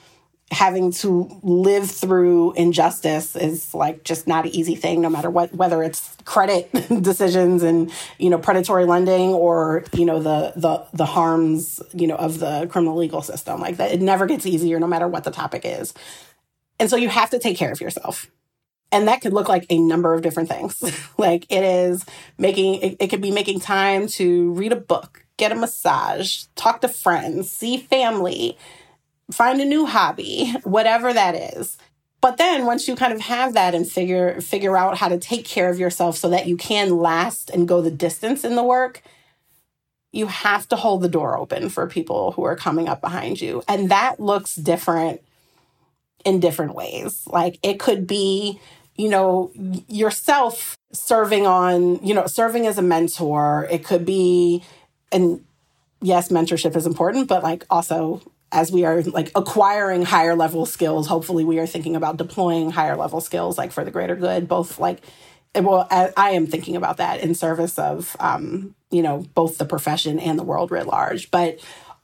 having 0.53 0.91
to 0.91 1.29
live 1.41 1.89
through 1.89 2.53
injustice 2.53 3.35
is 3.35 3.73
like 3.73 4.03
just 4.03 4.27
not 4.27 4.45
an 4.45 4.51
easy 4.51 4.75
thing 4.75 5.01
no 5.01 5.09
matter 5.09 5.29
what 5.29 5.53
whether 5.53 5.83
it's 5.83 6.15
credit 6.25 6.71
decisions 7.01 7.63
and 7.63 7.91
you 8.19 8.29
know 8.29 8.37
predatory 8.37 8.85
lending 8.85 9.29
or 9.33 9.83
you 9.93 10.05
know 10.05 10.21
the 10.21 10.53
the 10.55 10.85
the 10.93 11.05
harms 11.05 11.81
you 11.93 12.07
know 12.07 12.15
of 12.15 12.39
the 12.39 12.67
criminal 12.67 12.95
legal 12.95 13.21
system. 13.21 13.59
Like 13.59 13.77
that 13.77 13.91
it 13.91 14.01
never 14.01 14.25
gets 14.25 14.45
easier 14.45 14.79
no 14.79 14.87
matter 14.87 15.07
what 15.07 15.23
the 15.23 15.31
topic 15.31 15.63
is. 15.65 15.93
And 16.79 16.89
so 16.89 16.95
you 16.95 17.09
have 17.09 17.29
to 17.31 17.39
take 17.39 17.57
care 17.57 17.71
of 17.71 17.81
yourself. 17.81 18.29
And 18.91 19.07
that 19.07 19.21
could 19.21 19.33
look 19.33 19.49
like 19.49 19.65
a 19.69 19.79
number 19.79 20.13
of 20.13 20.21
different 20.21 20.49
things. 20.49 20.81
Like 21.17 21.45
it 21.49 21.63
is 21.63 22.05
making 22.37 22.81
it, 22.81 22.97
it 22.99 23.07
could 23.07 23.21
be 23.21 23.31
making 23.31 23.59
time 23.59 24.07
to 24.07 24.51
read 24.53 24.71
a 24.71 24.75
book 24.75 25.25
get 25.37 25.51
a 25.51 25.55
massage 25.55 26.43
talk 26.55 26.81
to 26.81 26.87
friends 26.87 27.49
see 27.49 27.77
family 27.77 28.57
find 29.31 29.62
a 29.62 29.65
new 29.65 29.86
hobby, 29.86 30.53
whatever 30.63 31.13
that 31.13 31.36
is. 31.55 31.77
But 32.21 32.38
then 32.38 32.65
once 32.65 32.88
you 32.88 32.95
kind 32.95 33.12
of 33.12 33.19
have 33.19 33.53
that 33.53 33.75
and 33.75 33.86
figure 33.89 34.39
figure 34.39 34.77
out 34.77 34.97
how 34.97 35.09
to 35.09 35.17
take 35.17 35.45
care 35.45 35.69
of 35.69 35.77
yourself 35.77 36.17
so 36.17 36.29
that 36.29 36.47
you 36.47 36.55
can 36.55 36.97
last 36.97 37.49
and 37.49 37.67
go 37.67 37.81
the 37.81 37.91
distance 37.91 38.45
in 38.45 38.55
the 38.55 38.63
work, 38.63 39.03
you 40.13 40.27
have 40.27 40.67
to 40.69 40.77
hold 40.77 41.01
the 41.01 41.09
door 41.09 41.38
open 41.38 41.67
for 41.67 41.86
people 41.86 42.31
who 42.31 42.43
are 42.43 42.55
coming 42.55 42.88
up 42.88 43.01
behind 43.01 43.41
you. 43.41 43.62
And 43.67 43.91
that 43.91 44.21
looks 44.21 44.55
different 44.55 45.21
in 46.23 46.39
different 46.39 46.75
ways. 46.75 47.23
Like 47.27 47.59
it 47.62 47.77
could 47.77 48.07
be, 48.07 48.57
you 48.95 49.09
know, 49.09 49.51
yourself 49.89 50.77
serving 50.93 51.45
on, 51.45 52.05
you 52.05 52.13
know, 52.13 52.27
serving 52.27 52.67
as 52.67 52.77
a 52.77 52.81
mentor. 52.81 53.67
It 53.69 53.83
could 53.83 54.05
be 54.05 54.63
and 55.12 55.43
yes, 56.01 56.29
mentorship 56.29 56.75
is 56.75 56.86
important, 56.86 57.27
but 57.27 57.43
like 57.43 57.65
also 57.69 58.21
as 58.53 58.71
we 58.71 58.85
are 58.85 59.01
like 59.01 59.31
acquiring 59.35 60.03
higher 60.03 60.35
level 60.35 60.65
skills 60.65 61.07
hopefully 61.07 61.43
we 61.43 61.59
are 61.59 61.67
thinking 61.67 61.95
about 61.95 62.17
deploying 62.17 62.71
higher 62.71 62.95
level 62.95 63.19
skills 63.19 63.57
like 63.57 63.71
for 63.71 63.83
the 63.83 63.91
greater 63.91 64.15
good 64.15 64.47
both 64.47 64.79
like 64.79 65.01
well 65.55 65.87
i, 65.91 66.31
am 66.31 66.47
thinking 66.47 66.75
about 66.75 66.97
that 66.97 67.19
in 67.21 67.35
service 67.35 67.77
of 67.77 68.15
um, 68.19 68.73
you 68.91 69.01
know 69.01 69.25
both 69.33 69.57
the 69.57 69.65
profession 69.65 70.19
and 70.19 70.39
the 70.39 70.43
world 70.43 70.71
writ 70.71 70.87
large 70.87 71.29
but 71.31 71.59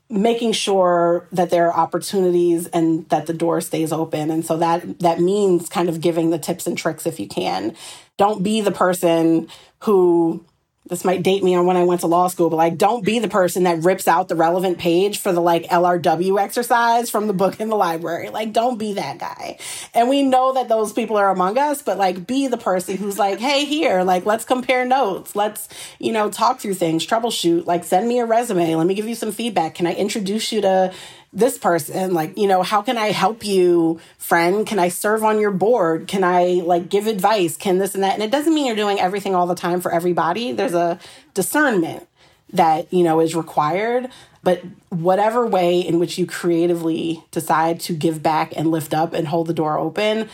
making 0.09 0.51
sure 0.51 1.27
that 1.31 1.51
there 1.51 1.67
are 1.67 1.77
opportunities 1.77 2.67
and 2.67 3.07
that 3.09 3.27
the 3.27 3.33
door 3.33 3.61
stays 3.61 3.91
open. 3.91 4.31
And 4.31 4.43
so 4.43 4.57
that 4.57 4.99
that 4.99 5.19
means 5.19 5.69
kind 5.69 5.87
of 5.87 6.01
giving 6.01 6.31
the 6.31 6.39
tips 6.39 6.65
and 6.65 6.77
tricks 6.77 7.05
if 7.05 7.19
you 7.19 7.27
can. 7.27 7.75
Don't 8.17 8.43
be 8.43 8.61
the 8.61 8.71
person 8.71 9.47
who 9.81 10.43
this 10.89 11.05
might 11.05 11.23
date 11.23 11.43
me 11.43 11.55
on 11.55 11.65
when 11.67 11.77
I 11.77 11.83
went 11.83 12.01
to 12.01 12.07
law 12.07 12.27
school, 12.27 12.49
but 12.49 12.55
like, 12.55 12.77
don't 12.77 13.05
be 13.05 13.19
the 13.19 13.29
person 13.29 13.63
that 13.63 13.83
rips 13.83 14.07
out 14.07 14.27
the 14.27 14.35
relevant 14.35 14.79
page 14.79 15.19
for 15.19 15.31
the 15.31 15.39
like 15.39 15.65
LRW 15.67 16.41
exercise 16.41 17.09
from 17.09 17.27
the 17.27 17.33
book 17.33 17.59
in 17.59 17.69
the 17.69 17.75
library. 17.75 18.29
Like, 18.29 18.53
don't 18.53 18.77
be 18.77 18.93
that 18.93 19.19
guy. 19.19 19.59
And 19.93 20.09
we 20.09 20.23
know 20.23 20.53
that 20.55 20.67
those 20.67 20.91
people 20.91 21.15
are 21.15 21.29
among 21.29 21.59
us, 21.59 21.83
but 21.83 21.99
like, 21.99 22.25
be 22.25 22.47
the 22.47 22.57
person 22.57 22.97
who's 22.97 23.19
like, 23.19 23.39
hey, 23.49 23.65
here, 23.65 24.03
like, 24.03 24.25
let's 24.25 24.45
compare 24.45 24.83
notes. 24.83 25.35
Let's, 25.35 25.69
you 25.99 26.11
know, 26.11 26.31
talk 26.31 26.59
through 26.59 26.73
things, 26.73 27.05
troubleshoot, 27.05 27.67
like, 27.67 27.83
send 27.83 28.07
me 28.07 28.19
a 28.19 28.25
resume. 28.25 28.75
Let 28.75 28.87
me 28.87 28.95
give 28.95 29.07
you 29.07 29.15
some 29.15 29.31
feedback. 29.31 29.75
Can 29.75 29.85
I 29.85 29.93
introduce 29.93 30.51
you 30.51 30.61
to, 30.61 30.91
this 31.31 31.57
person 31.57 32.13
like 32.13 32.35
you 32.37 32.47
know 32.47 32.63
how 32.63 32.81
can 32.81 32.97
i 32.97 33.11
help 33.11 33.45
you 33.45 33.99
friend? 34.17 34.65
Can 34.65 34.79
i 34.79 34.89
serve 34.89 35.23
on 35.23 35.39
your 35.39 35.51
board? 35.51 36.07
Can 36.07 36.23
i 36.23 36.61
like 36.65 36.89
give 36.89 37.07
advice? 37.07 37.57
Can 37.57 37.77
this 37.77 37.95
and 37.95 38.03
that? 38.03 38.13
And 38.13 38.23
it 38.23 38.31
doesn't 38.31 38.53
mean 38.53 38.65
you're 38.65 38.75
doing 38.75 38.99
everything 38.99 39.35
all 39.35 39.47
the 39.47 39.55
time 39.55 39.81
for 39.81 39.91
everybody. 39.91 40.51
There's 40.51 40.73
a 40.73 40.99
discernment 41.33 42.07
that 42.53 42.91
you 42.91 43.03
know 43.03 43.19
is 43.19 43.35
required. 43.35 44.09
But 44.41 44.63
whatever 44.89 45.45
way 45.45 45.81
in 45.81 45.99
which 45.99 46.17
you 46.17 46.25
creatively 46.25 47.23
decide 47.31 47.79
to 47.81 47.93
give 47.93 48.23
back 48.23 48.53
and 48.55 48.71
lift 48.71 48.93
up 48.93 49.13
and 49.13 49.27
hold 49.27 49.47
the 49.47 49.53
door 49.53 49.77
open 49.77 50.29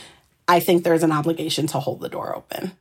i 0.47 0.59
think 0.59 0.83
there's 0.83 1.03
an 1.03 1.11
obligation 1.11 1.67
to 1.67 1.79
hold 1.79 2.01
the 2.01 2.09
door 2.09 2.35
open 2.35 2.71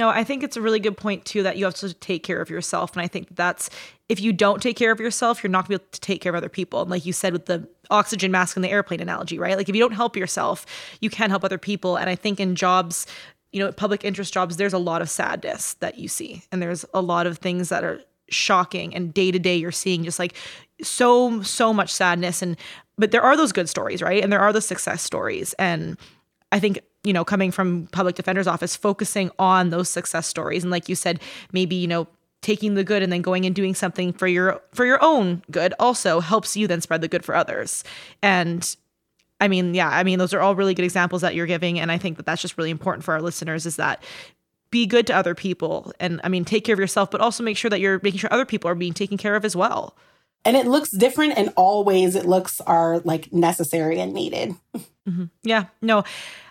no, 0.00 0.08
I 0.08 0.24
think 0.24 0.42
it's 0.42 0.56
a 0.56 0.62
really 0.62 0.80
good 0.80 0.96
point 0.96 1.26
too 1.26 1.42
that 1.42 1.58
you 1.58 1.66
have 1.66 1.74
to 1.74 1.92
take 1.92 2.22
care 2.22 2.40
of 2.40 2.48
yourself. 2.48 2.94
And 2.94 3.02
I 3.02 3.06
think 3.06 3.36
that's 3.36 3.68
if 4.08 4.18
you 4.18 4.32
don't 4.32 4.62
take 4.62 4.74
care 4.74 4.92
of 4.92 4.98
yourself, 4.98 5.42
you're 5.42 5.50
not 5.50 5.68
gonna 5.68 5.78
be 5.78 5.82
able 5.82 5.92
to 5.92 6.00
take 6.00 6.22
care 6.22 6.30
of 6.30 6.36
other 6.36 6.48
people. 6.48 6.80
And 6.80 6.90
like 6.90 7.04
you 7.04 7.12
said 7.12 7.34
with 7.34 7.44
the 7.44 7.68
oxygen 7.90 8.30
mask 8.30 8.56
and 8.56 8.64
the 8.64 8.70
airplane 8.70 9.00
analogy, 9.00 9.38
right? 9.38 9.58
Like 9.58 9.68
if 9.68 9.74
you 9.74 9.82
don't 9.82 9.92
help 9.92 10.16
yourself, 10.16 10.64
you 11.02 11.10
can't 11.10 11.28
help 11.28 11.44
other 11.44 11.58
people. 11.58 11.96
And 11.96 12.08
I 12.08 12.14
think 12.14 12.40
in 12.40 12.54
jobs, 12.56 13.06
you 13.52 13.62
know, 13.62 13.70
public 13.72 14.02
interest 14.02 14.32
jobs, 14.32 14.56
there's 14.56 14.72
a 14.72 14.78
lot 14.78 15.02
of 15.02 15.10
sadness 15.10 15.74
that 15.74 15.98
you 15.98 16.08
see. 16.08 16.44
And 16.50 16.62
there's 16.62 16.86
a 16.94 17.02
lot 17.02 17.26
of 17.26 17.36
things 17.36 17.68
that 17.68 17.84
are 17.84 18.00
shocking 18.30 18.94
and 18.94 19.12
day 19.12 19.30
to 19.30 19.38
day 19.38 19.56
you're 19.56 19.70
seeing 19.70 20.02
just 20.02 20.18
like 20.18 20.34
so, 20.82 21.42
so 21.42 21.74
much 21.74 21.92
sadness. 21.92 22.40
And 22.40 22.56
but 22.96 23.10
there 23.10 23.22
are 23.22 23.36
those 23.36 23.52
good 23.52 23.68
stories, 23.68 24.00
right? 24.00 24.22
And 24.22 24.32
there 24.32 24.40
are 24.40 24.54
the 24.54 24.62
success 24.62 25.02
stories. 25.02 25.52
And 25.58 25.98
I 26.52 26.58
think 26.58 26.80
you 27.04 27.12
know, 27.12 27.24
coming 27.24 27.50
from 27.50 27.86
public 27.92 28.14
defender's 28.14 28.46
office, 28.46 28.76
focusing 28.76 29.30
on 29.38 29.70
those 29.70 29.88
success 29.88 30.26
stories. 30.26 30.62
And 30.62 30.70
like 30.70 30.88
you 30.88 30.94
said, 30.94 31.20
maybe, 31.52 31.74
you 31.76 31.86
know, 31.86 32.06
taking 32.42 32.74
the 32.74 32.84
good 32.84 33.02
and 33.02 33.12
then 33.12 33.22
going 33.22 33.44
and 33.44 33.54
doing 33.54 33.74
something 33.74 34.12
for 34.12 34.26
your 34.26 34.62
for 34.72 34.86
your 34.86 34.98
own 35.02 35.42
good 35.50 35.74
also 35.78 36.20
helps 36.20 36.56
you 36.56 36.66
then 36.66 36.80
spread 36.80 37.00
the 37.00 37.08
good 37.08 37.24
for 37.24 37.34
others. 37.34 37.84
And 38.22 38.76
I 39.40 39.48
mean, 39.48 39.74
yeah, 39.74 39.88
I 39.88 40.04
mean, 40.04 40.18
those 40.18 40.34
are 40.34 40.40
all 40.40 40.54
really 40.54 40.74
good 40.74 40.84
examples 40.84 41.22
that 41.22 41.34
you're 41.34 41.46
giving. 41.46 41.78
And 41.78 41.90
I 41.90 41.98
think 41.98 42.16
that 42.18 42.26
that's 42.26 42.42
just 42.42 42.58
really 42.58 42.70
important 42.70 43.04
for 43.04 43.14
our 43.14 43.22
listeners 43.22 43.66
is 43.66 43.76
that 43.76 44.02
be 44.70 44.86
good 44.86 45.06
to 45.08 45.14
other 45.14 45.34
people. 45.34 45.92
And 45.98 46.20
I 46.22 46.28
mean, 46.28 46.44
take 46.44 46.64
care 46.64 46.74
of 46.74 46.78
yourself, 46.78 47.10
but 47.10 47.20
also 47.20 47.42
make 47.42 47.56
sure 47.56 47.70
that 47.70 47.80
you're 47.80 48.00
making 48.02 48.20
sure 48.20 48.32
other 48.32 48.44
people 48.44 48.70
are 48.70 48.74
being 48.74 48.92
taken 48.92 49.18
care 49.18 49.36
of 49.36 49.44
as 49.44 49.56
well. 49.56 49.96
And 50.44 50.56
it 50.56 50.66
looks 50.66 50.90
different 50.90 51.36
in 51.36 51.48
all 51.50 51.84
ways 51.84 52.14
it 52.14 52.24
looks 52.24 52.60
are 52.62 53.00
like 53.00 53.32
necessary 53.32 53.98
and 54.00 54.14
needed. 54.14 54.54
Mm-hmm. 55.08 55.24
Yeah, 55.42 55.64
no, 55.82 56.04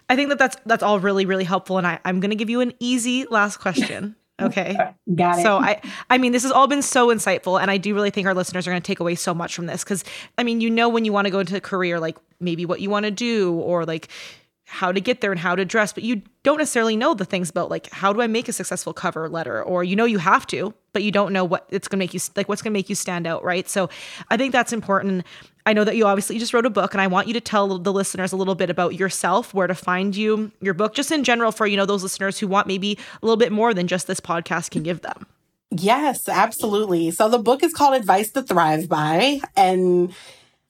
I 0.09 0.15
think 0.15 0.29
that 0.29 0.39
that's 0.39 0.57
that's 0.65 0.83
all 0.83 0.99
really 0.99 1.25
really 1.25 1.43
helpful, 1.43 1.77
and 1.77 1.87
I, 1.87 1.99
I'm 2.03 2.19
going 2.19 2.31
to 2.31 2.35
give 2.35 2.49
you 2.49 2.61
an 2.61 2.73
easy 2.79 3.25
last 3.25 3.57
question. 3.57 4.15
Okay. 4.41 4.77
Got 5.15 5.39
it. 5.39 5.43
So 5.43 5.57
I 5.57 5.81
I 6.09 6.17
mean 6.17 6.31
this 6.31 6.43
has 6.43 6.51
all 6.53 6.67
been 6.67 6.81
so 6.81 7.09
insightful 7.09 7.61
and 7.61 7.69
I 7.69 7.75
do 7.75 7.93
really 7.93 8.09
think 8.09 8.25
our 8.25 8.33
listeners 8.33 8.65
are 8.65 8.71
going 8.71 8.81
to 8.81 8.87
take 8.87 9.01
away 9.01 9.15
so 9.15 9.33
much 9.33 9.53
from 9.53 9.65
this 9.65 9.83
cuz 9.83 10.05
I 10.37 10.43
mean 10.43 10.61
you 10.61 10.69
know 10.69 10.87
when 10.87 11.03
you 11.03 11.11
want 11.11 11.25
to 11.25 11.29
go 11.29 11.39
into 11.39 11.57
a 11.57 11.59
career 11.59 11.99
like 11.99 12.17
maybe 12.39 12.65
what 12.65 12.79
you 12.79 12.89
want 12.89 13.03
to 13.03 13.11
do 13.11 13.51
or 13.55 13.85
like 13.85 14.07
how 14.69 14.91
to 14.91 15.01
get 15.01 15.19
there 15.19 15.31
and 15.31 15.39
how 15.39 15.55
to 15.55 15.65
dress, 15.65 15.91
but 15.91 16.03
you 16.03 16.21
don't 16.43 16.59
necessarily 16.59 16.95
know 16.95 17.15
the 17.15 17.25
things 17.25 17.49
about 17.49 17.71
like 17.71 17.89
how 17.91 18.13
do 18.13 18.21
I 18.21 18.27
make 18.27 18.47
a 18.47 18.53
successful 18.53 18.93
cover 18.93 19.27
letter 19.27 19.63
or 19.63 19.83
you 19.83 19.95
know 19.95 20.05
you 20.05 20.19
have 20.19 20.45
to, 20.47 20.75
but 20.93 21.01
you 21.01 21.11
don't 21.11 21.33
know 21.33 21.43
what 21.43 21.65
it's 21.69 21.87
going 21.87 21.97
to 21.97 22.03
make 22.03 22.13
you 22.13 22.19
like 22.35 22.47
what's 22.47 22.61
going 22.61 22.71
to 22.71 22.77
make 22.77 22.87
you 22.87 22.93
stand 22.93 23.25
out, 23.25 23.43
right? 23.43 23.67
So 23.67 23.89
I 24.29 24.37
think 24.37 24.51
that's 24.51 24.71
important. 24.71 25.25
I 25.69 25.73
know 25.73 25.83
that 25.83 25.95
you 25.95 26.07
obviously 26.07 26.39
just 26.39 26.51
wrote 26.51 26.65
a 26.65 26.71
book 26.71 26.95
and 26.95 27.01
I 27.01 27.05
want 27.05 27.27
you 27.27 27.33
to 27.35 27.39
tell 27.39 27.77
the 27.77 27.93
listeners 27.93 28.31
a 28.31 28.35
little 28.35 28.55
bit 28.55 28.71
about 28.71 28.95
yourself, 28.95 29.53
where 29.53 29.67
to 29.67 29.75
find 29.75 30.15
you, 30.15 30.51
your 30.61 30.73
book 30.73 30.95
just 30.95 31.11
in 31.11 31.23
general 31.23 31.51
for 31.51 31.67
you 31.67 31.77
know 31.77 31.85
those 31.85 32.01
listeners 32.01 32.39
who 32.39 32.47
want 32.47 32.65
maybe 32.65 32.97
a 33.21 33.25
little 33.25 33.37
bit 33.37 33.51
more 33.51 33.71
than 33.71 33.85
just 33.85 34.07
this 34.07 34.19
podcast 34.19 34.71
can 34.71 34.81
give 34.81 35.01
them. 35.01 35.27
Yes, 35.69 36.27
absolutely. 36.27 37.11
So 37.11 37.29
the 37.29 37.37
book 37.37 37.61
is 37.61 37.71
called 37.71 37.93
Advice 37.93 38.31
to 38.31 38.41
Thrive 38.41 38.89
by 38.89 39.41
and 39.55 40.11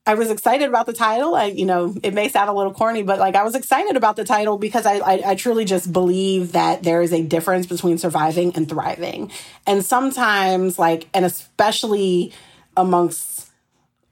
I 0.06 0.16
was 0.16 0.30
excited 0.30 0.68
about 0.68 0.86
the 0.86 0.92
title. 0.92 1.34
I, 1.34 1.46
you 1.46 1.66
know, 1.66 1.96
it 2.04 2.14
may 2.14 2.28
sound 2.28 2.50
a 2.50 2.54
little 2.54 2.74
corny, 2.74 3.02
but 3.02 3.20
like 3.20 3.36
I 3.36 3.44
was 3.44 3.56
excited 3.56 3.96
about 3.96 4.18
the 4.18 4.26
title 4.26 4.58
because 4.58 4.86
I, 4.86 4.96
I, 4.96 5.22
I 5.28 5.36
truly 5.36 5.64
just 5.64 5.94
believe 5.94 6.52
that 6.52 6.84
there 6.84 7.02
is 7.02 7.14
a 7.14 7.24
difference 7.24 7.68
between 7.68 7.98
surviving 7.98 8.52
and 8.54 8.68
thriving. 8.68 9.32
And 9.66 9.86
sometimes, 9.86 10.78
like, 10.78 11.08
and 11.14 11.24
especially 11.24 12.34
amongst 12.76 13.39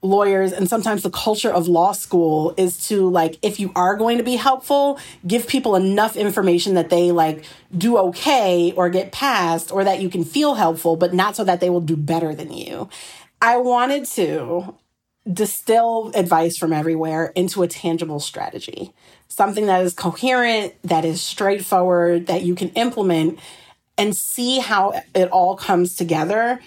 lawyers 0.00 0.52
and 0.52 0.68
sometimes 0.68 1.02
the 1.02 1.10
culture 1.10 1.50
of 1.50 1.66
law 1.66 1.92
school 1.92 2.54
is 2.56 2.86
to 2.86 3.08
like 3.08 3.36
if 3.42 3.58
you 3.58 3.72
are 3.74 3.96
going 3.96 4.16
to 4.16 4.22
be 4.22 4.36
helpful 4.36 4.96
give 5.26 5.48
people 5.48 5.74
enough 5.74 6.16
information 6.16 6.74
that 6.74 6.88
they 6.88 7.10
like 7.10 7.44
do 7.76 7.98
okay 7.98 8.72
or 8.76 8.88
get 8.88 9.10
past 9.10 9.72
or 9.72 9.82
that 9.82 10.00
you 10.00 10.08
can 10.08 10.22
feel 10.22 10.54
helpful 10.54 10.94
but 10.94 11.12
not 11.12 11.34
so 11.34 11.42
that 11.42 11.58
they 11.58 11.68
will 11.68 11.80
do 11.80 11.96
better 11.96 12.32
than 12.32 12.52
you 12.52 12.88
i 13.42 13.56
wanted 13.56 14.04
to 14.04 14.72
distill 15.32 16.10
advice 16.14 16.56
from 16.56 16.72
everywhere 16.72 17.32
into 17.34 17.62
a 17.62 17.68
tangible 17.68 18.20
strategy, 18.20 18.92
something 19.28 19.66
that 19.66 19.82
is 19.84 19.92
coherent, 19.94 20.74
that 20.82 21.04
is 21.04 21.20
straightforward, 21.20 22.26
that 22.26 22.42
you 22.42 22.54
can 22.54 22.70
implement 22.70 23.38
and 23.96 24.16
see 24.16 24.58
how 24.58 25.00
it 25.14 25.30
all 25.30 25.56
comes 25.56 25.94
together 25.94 26.60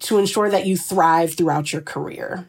to 0.00 0.18
ensure 0.18 0.50
that 0.50 0.66
you 0.66 0.76
thrive 0.76 1.34
throughout 1.34 1.72
your 1.72 1.82
career. 1.82 2.48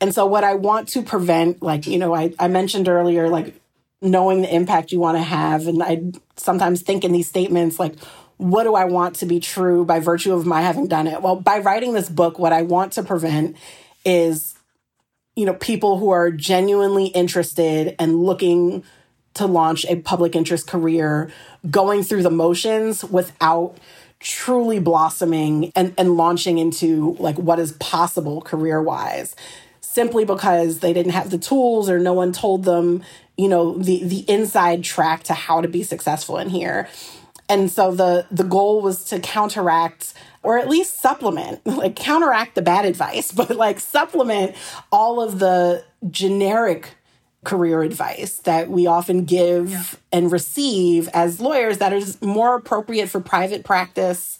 And 0.00 0.14
so, 0.14 0.26
what 0.26 0.44
I 0.44 0.54
want 0.54 0.88
to 0.90 1.02
prevent, 1.02 1.62
like, 1.62 1.86
you 1.86 1.98
know, 1.98 2.14
I, 2.14 2.34
I 2.38 2.48
mentioned 2.48 2.88
earlier, 2.88 3.28
like, 3.28 3.54
knowing 4.02 4.42
the 4.42 4.54
impact 4.54 4.92
you 4.92 5.00
want 5.00 5.16
to 5.16 5.22
have. 5.22 5.66
And 5.66 5.82
I 5.82 6.12
sometimes 6.36 6.82
think 6.82 7.04
in 7.04 7.12
these 7.12 7.28
statements 7.28 7.78
like, 7.78 7.98
what 8.36 8.64
do 8.64 8.74
I 8.74 8.84
want 8.84 9.16
to 9.16 9.26
be 9.26 9.40
true 9.40 9.84
by 9.84 10.00
virtue 10.00 10.34
of 10.34 10.44
my 10.44 10.60
having 10.60 10.88
done 10.88 11.06
it? 11.06 11.22
Well, 11.22 11.36
by 11.36 11.58
writing 11.58 11.94
this 11.94 12.08
book, 12.08 12.38
what 12.38 12.52
I 12.52 12.62
want 12.62 12.92
to 12.94 13.02
prevent 13.02 13.56
is, 14.04 14.54
you 15.34 15.46
know, 15.46 15.54
people 15.54 15.98
who 15.98 16.10
are 16.10 16.30
genuinely 16.30 17.06
interested 17.06 17.96
and 17.98 18.22
looking 18.22 18.84
to 19.34 19.46
launch 19.46 19.84
a 19.86 19.96
public 19.96 20.36
interest 20.36 20.66
career 20.66 21.30
going 21.70 22.02
through 22.02 22.22
the 22.22 22.30
motions 22.30 23.04
without 23.04 23.76
truly 24.18 24.78
blossoming 24.78 25.72
and, 25.74 25.94
and 25.98 26.16
launching 26.16 26.58
into 26.58 27.16
like 27.18 27.38
what 27.38 27.58
is 27.58 27.72
possible 27.72 28.40
career 28.40 28.82
wise 28.82 29.36
simply 29.96 30.26
because 30.26 30.80
they 30.80 30.92
didn't 30.92 31.12
have 31.12 31.30
the 31.30 31.38
tools 31.38 31.88
or 31.88 31.98
no 31.98 32.12
one 32.12 32.30
told 32.30 32.64
them 32.64 33.02
you 33.38 33.48
know 33.48 33.78
the 33.78 34.04
the 34.04 34.30
inside 34.30 34.84
track 34.84 35.22
to 35.22 35.32
how 35.32 35.62
to 35.62 35.68
be 35.68 35.82
successful 35.82 36.36
in 36.36 36.50
here 36.50 36.86
and 37.48 37.70
so 37.70 37.94
the 37.94 38.26
the 38.30 38.44
goal 38.44 38.82
was 38.82 39.04
to 39.04 39.18
counteract 39.20 40.12
or 40.42 40.58
at 40.58 40.68
least 40.68 41.00
supplement 41.00 41.66
like 41.82 41.96
counteract 41.96 42.54
the 42.56 42.60
bad 42.60 42.84
advice 42.84 43.32
but 43.40 43.56
like 43.56 43.80
supplement 43.80 44.54
all 44.92 45.18
of 45.18 45.38
the 45.38 45.82
generic 46.10 46.90
career 47.44 47.80
advice 47.80 48.36
that 48.38 48.68
we 48.68 48.86
often 48.86 49.24
give 49.24 49.70
yeah. 49.70 49.82
and 50.12 50.30
receive 50.30 51.08
as 51.14 51.40
lawyers 51.40 51.78
that 51.78 51.94
is 51.94 52.20
more 52.20 52.54
appropriate 52.54 53.08
for 53.08 53.20
private 53.20 53.64
practice 53.64 54.36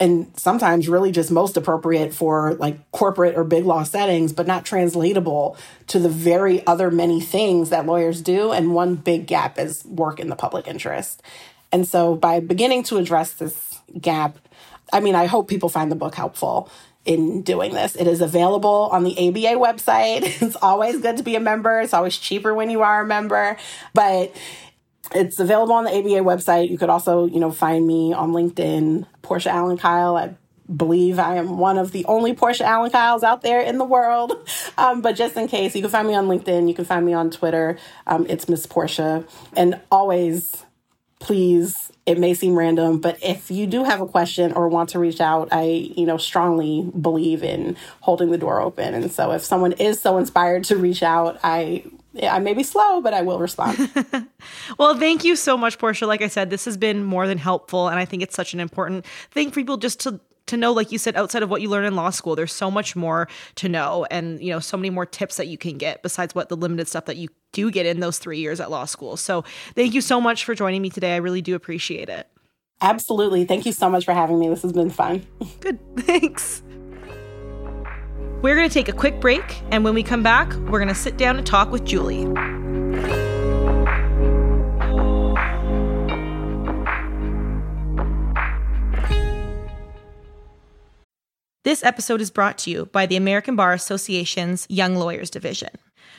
and 0.00 0.32
sometimes 0.34 0.88
really 0.88 1.12
just 1.12 1.30
most 1.30 1.58
appropriate 1.58 2.14
for 2.14 2.54
like 2.54 2.90
corporate 2.90 3.36
or 3.36 3.44
big 3.44 3.66
law 3.66 3.82
settings, 3.82 4.32
but 4.32 4.46
not 4.46 4.64
translatable 4.64 5.58
to 5.88 5.98
the 5.98 6.08
very 6.08 6.66
other 6.66 6.90
many 6.90 7.20
things 7.20 7.68
that 7.68 7.84
lawyers 7.84 8.22
do. 8.22 8.50
And 8.50 8.74
one 8.74 8.94
big 8.94 9.26
gap 9.26 9.58
is 9.58 9.84
work 9.84 10.18
in 10.18 10.30
the 10.30 10.36
public 10.36 10.66
interest. 10.66 11.22
And 11.70 11.86
so 11.86 12.16
by 12.16 12.40
beginning 12.40 12.82
to 12.84 12.96
address 12.96 13.34
this 13.34 13.78
gap, 14.00 14.38
I 14.90 15.00
mean, 15.00 15.14
I 15.14 15.26
hope 15.26 15.48
people 15.48 15.68
find 15.68 15.92
the 15.92 15.96
book 15.96 16.14
helpful 16.14 16.70
in 17.04 17.42
doing 17.42 17.74
this. 17.74 17.94
It 17.94 18.06
is 18.06 18.20
available 18.20 18.88
on 18.92 19.04
the 19.04 19.12
ABA 19.12 19.58
website. 19.60 20.22
It's 20.42 20.56
always 20.56 21.00
good 21.00 21.18
to 21.18 21.22
be 21.22 21.36
a 21.36 21.40
member. 21.40 21.80
It's 21.80 21.94
always 21.94 22.16
cheaper 22.16 22.54
when 22.54 22.70
you 22.70 22.82
are 22.82 23.02
a 23.02 23.06
member, 23.06 23.56
but 23.94 24.34
it's 25.14 25.40
available 25.40 25.74
on 25.74 25.84
the 25.84 25.90
ABA 25.90 26.24
website. 26.24 26.70
You 26.70 26.78
could 26.78 26.90
also, 26.90 27.26
you 27.26 27.40
know, 27.40 27.50
find 27.50 27.86
me 27.86 28.12
on 28.12 28.32
LinkedIn, 28.32 29.06
Portia 29.22 29.50
Allen 29.50 29.76
Kyle. 29.76 30.16
I 30.16 30.34
believe 30.74 31.18
I 31.18 31.36
am 31.36 31.58
one 31.58 31.78
of 31.78 31.90
the 31.90 32.04
only 32.04 32.32
Portia 32.32 32.64
Allen 32.64 32.90
Kyles 32.90 33.24
out 33.24 33.42
there 33.42 33.60
in 33.60 33.78
the 33.78 33.84
world. 33.84 34.32
Um, 34.78 35.02
but 35.02 35.14
just 35.14 35.36
in 35.36 35.46
case, 35.46 35.76
you 35.76 35.82
can 35.82 35.90
find 35.90 36.08
me 36.08 36.14
on 36.14 36.26
LinkedIn. 36.26 36.66
You 36.66 36.74
can 36.74 36.86
find 36.86 37.04
me 37.04 37.12
on 37.12 37.30
Twitter. 37.30 37.76
Um, 38.06 38.24
it's 38.30 38.48
Miss 38.48 38.64
Portia. 38.64 39.26
And 39.54 39.78
always, 39.90 40.64
please 41.18 41.90
it 42.10 42.18
may 42.18 42.34
seem 42.34 42.58
random, 42.58 42.98
but 42.98 43.22
if 43.22 43.52
you 43.52 43.68
do 43.68 43.84
have 43.84 44.00
a 44.00 44.06
question 44.06 44.52
or 44.52 44.68
want 44.68 44.88
to 44.90 44.98
reach 44.98 45.20
out, 45.20 45.48
I, 45.52 45.92
you 45.96 46.06
know, 46.06 46.16
strongly 46.16 46.90
believe 47.00 47.44
in 47.44 47.76
holding 48.00 48.32
the 48.32 48.38
door 48.38 48.60
open. 48.60 48.94
And 48.94 49.12
so 49.12 49.30
if 49.30 49.44
someone 49.44 49.72
is 49.72 50.00
so 50.00 50.18
inspired 50.18 50.64
to 50.64 50.76
reach 50.76 51.04
out, 51.04 51.38
I 51.44 51.84
I 52.22 52.38
may 52.40 52.54
be 52.54 52.62
slow, 52.62 53.00
but 53.00 53.14
I 53.14 53.22
will 53.22 53.38
respond. 53.38 53.90
well, 54.78 54.98
thank 54.98 55.24
you 55.24 55.36
so 55.36 55.56
much, 55.56 55.78
Portia. 55.78 56.06
Like 56.06 56.22
I 56.22 56.28
said, 56.28 56.50
this 56.50 56.64
has 56.64 56.76
been 56.76 57.04
more 57.04 57.26
than 57.26 57.38
helpful. 57.38 57.88
And 57.88 57.98
I 57.98 58.04
think 58.04 58.22
it's 58.22 58.34
such 58.34 58.52
an 58.52 58.60
important 58.60 59.06
thing 59.30 59.50
for 59.50 59.54
people 59.54 59.76
just 59.76 60.00
to 60.00 60.20
to 60.46 60.56
know 60.56 60.72
like 60.72 60.90
you 60.90 60.98
said 60.98 61.14
outside 61.14 61.44
of 61.44 61.50
what 61.50 61.62
you 61.62 61.68
learn 61.68 61.84
in 61.84 61.94
law 61.94 62.10
school 62.10 62.34
there's 62.34 62.52
so 62.52 62.72
much 62.72 62.96
more 62.96 63.28
to 63.54 63.68
know 63.68 64.04
and 64.10 64.42
you 64.42 64.50
know 64.50 64.58
so 64.58 64.76
many 64.76 64.90
more 64.90 65.06
tips 65.06 65.36
that 65.36 65.46
you 65.46 65.56
can 65.56 65.78
get 65.78 66.02
besides 66.02 66.34
what 66.34 66.48
the 66.48 66.56
limited 66.56 66.88
stuff 66.88 67.04
that 67.04 67.16
you 67.16 67.28
do 67.52 67.70
get 67.70 67.86
in 67.86 68.00
those 68.00 68.18
3 68.18 68.36
years 68.38 68.58
at 68.58 68.68
law 68.68 68.84
school. 68.84 69.16
So, 69.16 69.44
thank 69.76 69.94
you 69.94 70.00
so 70.00 70.20
much 70.20 70.44
for 70.44 70.54
joining 70.54 70.82
me 70.82 70.90
today. 70.90 71.14
I 71.14 71.18
really 71.18 71.42
do 71.42 71.54
appreciate 71.54 72.08
it. 72.08 72.26
Absolutely. 72.80 73.44
Thank 73.44 73.66
you 73.66 73.72
so 73.72 73.88
much 73.90 74.04
for 74.04 74.14
having 74.14 74.38
me. 74.38 74.48
This 74.48 74.62
has 74.62 74.72
been 74.72 74.90
fun. 74.90 75.26
Good. 75.60 75.78
Thanks. 75.98 76.62
We're 78.42 78.54
going 78.54 78.66
to 78.66 78.72
take 78.72 78.88
a 78.88 78.94
quick 78.94 79.20
break, 79.20 79.60
and 79.70 79.84
when 79.84 79.92
we 79.92 80.02
come 80.02 80.22
back, 80.22 80.50
we're 80.54 80.78
going 80.78 80.88
to 80.88 80.94
sit 80.94 81.18
down 81.18 81.36
and 81.36 81.46
talk 81.46 81.70
with 81.70 81.84
Julie. 81.84 82.24
This 91.64 91.84
episode 91.84 92.22
is 92.22 92.30
brought 92.30 92.56
to 92.58 92.70
you 92.70 92.86
by 92.86 93.04
the 93.04 93.16
American 93.16 93.56
Bar 93.56 93.74
Association's 93.74 94.66
Young 94.70 94.94
Lawyers 94.94 95.28
Division. 95.28 95.68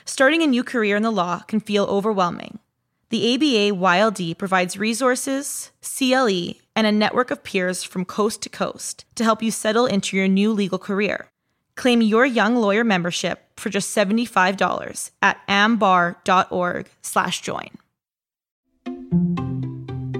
Starting 0.04 0.44
a 0.44 0.46
new 0.46 0.62
career 0.62 0.94
in 0.94 1.02
the 1.02 1.10
law 1.10 1.40
can 1.40 1.58
feel 1.58 1.86
overwhelming. 1.86 2.60
The 3.08 3.34
ABA 3.34 3.76
YLD 3.76 4.38
provides 4.38 4.78
resources, 4.78 5.72
CLE, 5.82 6.54
and 6.76 6.86
a 6.86 6.92
network 6.92 7.32
of 7.32 7.42
peers 7.42 7.82
from 7.82 8.04
coast 8.04 8.42
to 8.42 8.48
coast 8.48 9.04
to 9.16 9.24
help 9.24 9.42
you 9.42 9.50
settle 9.50 9.86
into 9.86 10.16
your 10.16 10.28
new 10.28 10.52
legal 10.52 10.78
career. 10.78 11.31
Claim 11.76 12.02
your 12.02 12.26
young 12.26 12.56
lawyer 12.56 12.84
membership 12.84 13.40
for 13.56 13.70
just 13.70 13.96
$75 13.96 15.10
at 15.22 15.38
ambar.org 15.48 16.86
slash 17.02 17.40
join. 17.40 17.70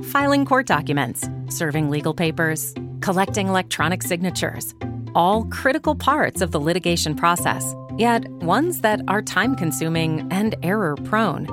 Filing 0.05 0.45
court 0.45 0.67
documents, 0.67 1.29
serving 1.49 1.91
legal 1.91 2.15
papers, 2.15 2.75
collecting 3.01 3.49
electronic 3.49 4.03
signatures 4.03 4.75
all 5.15 5.45
critical 5.47 5.95
parts 5.95 6.41
of 6.41 6.51
the 6.51 6.61
litigation 6.61 7.15
process, 7.15 7.75
yet 7.97 8.29
ones 8.43 8.81
that 8.81 9.01
are 9.09 9.23
time 9.23 9.55
consuming 9.55 10.27
and 10.31 10.55
error 10.63 10.97
prone. 11.05 11.47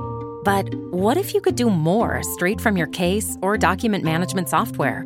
But 0.43 0.73
what 0.91 1.17
if 1.17 1.33
you 1.33 1.41
could 1.41 1.55
do 1.55 1.69
more 1.69 2.23
straight 2.23 2.62
from 2.62 2.77
your 2.77 2.88
case 2.88 3.38
or 3.41 3.57
document 3.57 4.03
management 4.03 4.49
software? 4.49 5.05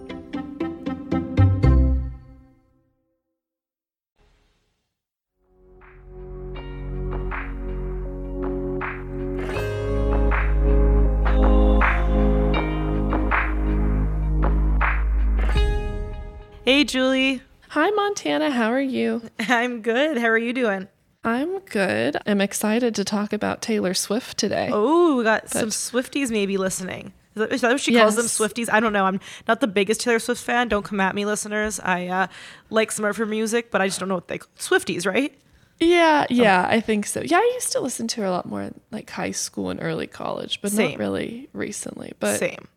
Hey, 16.71 16.85
Julie. 16.85 17.41
Hi, 17.71 17.89
Montana. 17.89 18.49
How 18.49 18.71
are 18.71 18.79
you? 18.79 19.23
I'm 19.41 19.81
good. 19.81 20.17
How 20.17 20.27
are 20.27 20.37
you 20.37 20.53
doing? 20.53 20.87
I'm 21.21 21.59
good. 21.59 22.15
I'm 22.25 22.39
excited 22.39 22.95
to 22.95 23.03
talk 23.03 23.33
about 23.33 23.61
Taylor 23.61 23.93
Swift 23.93 24.37
today. 24.37 24.69
Oh, 24.71 25.17
we 25.17 25.25
got 25.25 25.41
but, 25.41 25.51
some 25.51 25.67
Swifties 25.67 26.31
maybe 26.31 26.55
listening. 26.55 27.11
Is 27.35 27.41
that, 27.41 27.51
is 27.51 27.59
that 27.59 27.71
what 27.71 27.81
she 27.81 27.91
yes. 27.91 28.15
calls 28.15 28.15
them? 28.15 28.25
Swifties? 28.47 28.69
I 28.71 28.79
don't 28.79 28.93
know. 28.93 29.03
I'm 29.03 29.19
not 29.49 29.59
the 29.59 29.67
biggest 29.67 29.99
Taylor 29.99 30.19
Swift 30.19 30.41
fan. 30.41 30.69
Don't 30.69 30.85
come 30.85 31.01
at 31.01 31.13
me, 31.13 31.25
listeners. 31.25 31.77
I 31.81 32.07
uh, 32.07 32.27
like 32.69 32.93
some 32.93 33.03
of 33.03 33.17
her 33.17 33.25
music, 33.25 33.69
but 33.69 33.81
I 33.81 33.87
just 33.87 33.99
don't 33.99 34.07
know 34.07 34.15
what 34.15 34.29
they 34.29 34.37
call 34.37 34.49
Swifties, 34.57 35.05
right? 35.05 35.37
Yeah, 35.81 36.25
yeah, 36.29 36.65
oh. 36.69 36.73
I 36.73 36.79
think 36.79 37.05
so. 37.05 37.19
Yeah, 37.19 37.39
I 37.39 37.51
used 37.53 37.73
to 37.73 37.81
listen 37.81 38.07
to 38.07 38.21
her 38.21 38.27
a 38.27 38.31
lot 38.31 38.45
more 38.45 38.61
in 38.61 38.79
like 38.91 39.09
high 39.09 39.31
school 39.31 39.71
and 39.71 39.83
early 39.83 40.07
college, 40.07 40.61
but 40.61 40.71
Same. 40.71 40.91
not 40.91 40.99
really 40.99 41.49
recently. 41.51 42.13
But 42.21 42.39
Same. 42.39 42.69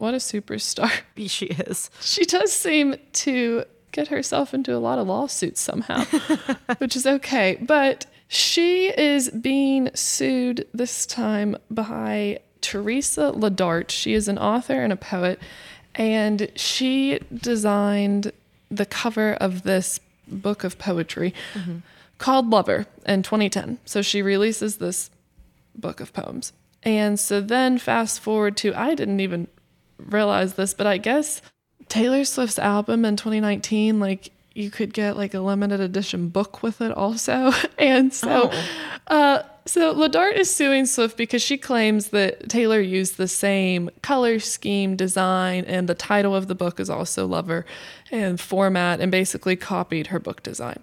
What 0.00 0.14
a 0.14 0.16
superstar. 0.16 0.90
She 1.28 1.46
is. 1.46 1.90
She 2.00 2.24
does 2.24 2.50
seem 2.50 2.96
to 3.12 3.64
get 3.92 4.08
herself 4.08 4.54
into 4.54 4.74
a 4.74 4.78
lot 4.78 4.98
of 4.98 5.06
lawsuits 5.06 5.60
somehow, 5.60 6.04
which 6.78 6.96
is 6.96 7.06
okay. 7.06 7.58
But 7.60 8.06
she 8.26 8.88
is 8.88 9.28
being 9.28 9.90
sued 9.94 10.66
this 10.72 11.04
time 11.04 11.58
by 11.70 12.40
Teresa 12.62 13.28
La 13.32 13.50
Dart. 13.50 13.90
She 13.90 14.14
is 14.14 14.26
an 14.26 14.38
author 14.38 14.82
and 14.82 14.90
a 14.90 14.96
poet, 14.96 15.38
and 15.94 16.50
she 16.56 17.18
designed 17.34 18.32
the 18.70 18.86
cover 18.86 19.34
of 19.34 19.64
this 19.64 20.00
book 20.26 20.64
of 20.64 20.78
poetry 20.78 21.34
mm-hmm. 21.52 21.78
called 22.16 22.48
Lover 22.48 22.86
in 23.04 23.22
2010. 23.22 23.78
So 23.84 24.00
she 24.00 24.22
releases 24.22 24.78
this 24.78 25.10
book 25.76 26.00
of 26.00 26.14
poems. 26.14 26.54
And 26.82 27.20
so 27.20 27.42
then 27.42 27.76
fast 27.76 28.20
forward 28.20 28.56
to, 28.58 28.72
I 28.74 28.94
didn't 28.94 29.20
even 29.20 29.48
realize 30.06 30.54
this, 30.54 30.74
but 30.74 30.86
I 30.86 30.98
guess 30.98 31.42
Taylor 31.88 32.24
Swift's 32.24 32.58
album 32.58 33.04
in 33.04 33.16
2019, 33.16 34.00
like 34.00 34.30
you 34.54 34.70
could 34.70 34.92
get 34.92 35.16
like 35.16 35.34
a 35.34 35.40
limited 35.40 35.80
edition 35.80 36.28
book 36.28 36.62
with 36.62 36.80
it 36.80 36.92
also. 36.92 37.52
and 37.78 38.12
so, 38.12 38.50
oh. 38.52 39.14
uh, 39.14 39.42
So 39.66 39.92
La 39.92 40.08
Dart 40.08 40.36
is 40.36 40.54
suing 40.54 40.86
Swift 40.86 41.16
because 41.16 41.42
she 41.42 41.56
claims 41.56 42.08
that 42.08 42.48
Taylor 42.48 42.80
used 42.80 43.16
the 43.16 43.28
same 43.28 43.90
color 44.02 44.38
scheme, 44.38 44.96
design, 44.96 45.64
and 45.66 45.88
the 45.88 45.94
title 45.94 46.34
of 46.34 46.48
the 46.48 46.54
book 46.54 46.80
is 46.80 46.90
also 46.90 47.26
Lover 47.26 47.64
and 48.10 48.40
format, 48.40 49.00
and 49.00 49.12
basically 49.12 49.56
copied 49.56 50.08
her 50.08 50.18
book 50.18 50.42
design. 50.42 50.80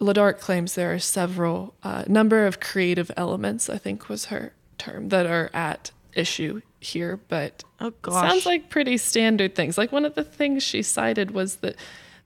La 0.00 0.12
Dart 0.12 0.40
claims 0.40 0.74
there 0.74 0.92
are 0.92 0.98
several 0.98 1.74
uh, 1.82 2.04
number 2.06 2.46
of 2.46 2.60
creative 2.60 3.10
elements, 3.16 3.70
I 3.70 3.78
think 3.78 4.08
was 4.08 4.26
her 4.26 4.52
term, 4.78 5.08
that 5.10 5.26
are 5.26 5.50
at 5.52 5.90
issue 6.14 6.62
here, 6.84 7.18
but 7.28 7.64
Oh, 7.80 7.92
gosh. 8.02 8.28
sounds 8.30 8.46
like 8.46 8.68
pretty 8.70 8.96
standard 8.96 9.54
things. 9.54 9.76
Like 9.78 9.90
one 9.92 10.04
of 10.04 10.14
the 10.14 10.24
things 10.24 10.62
she 10.62 10.82
cited 10.82 11.30
was 11.32 11.56
that 11.56 11.76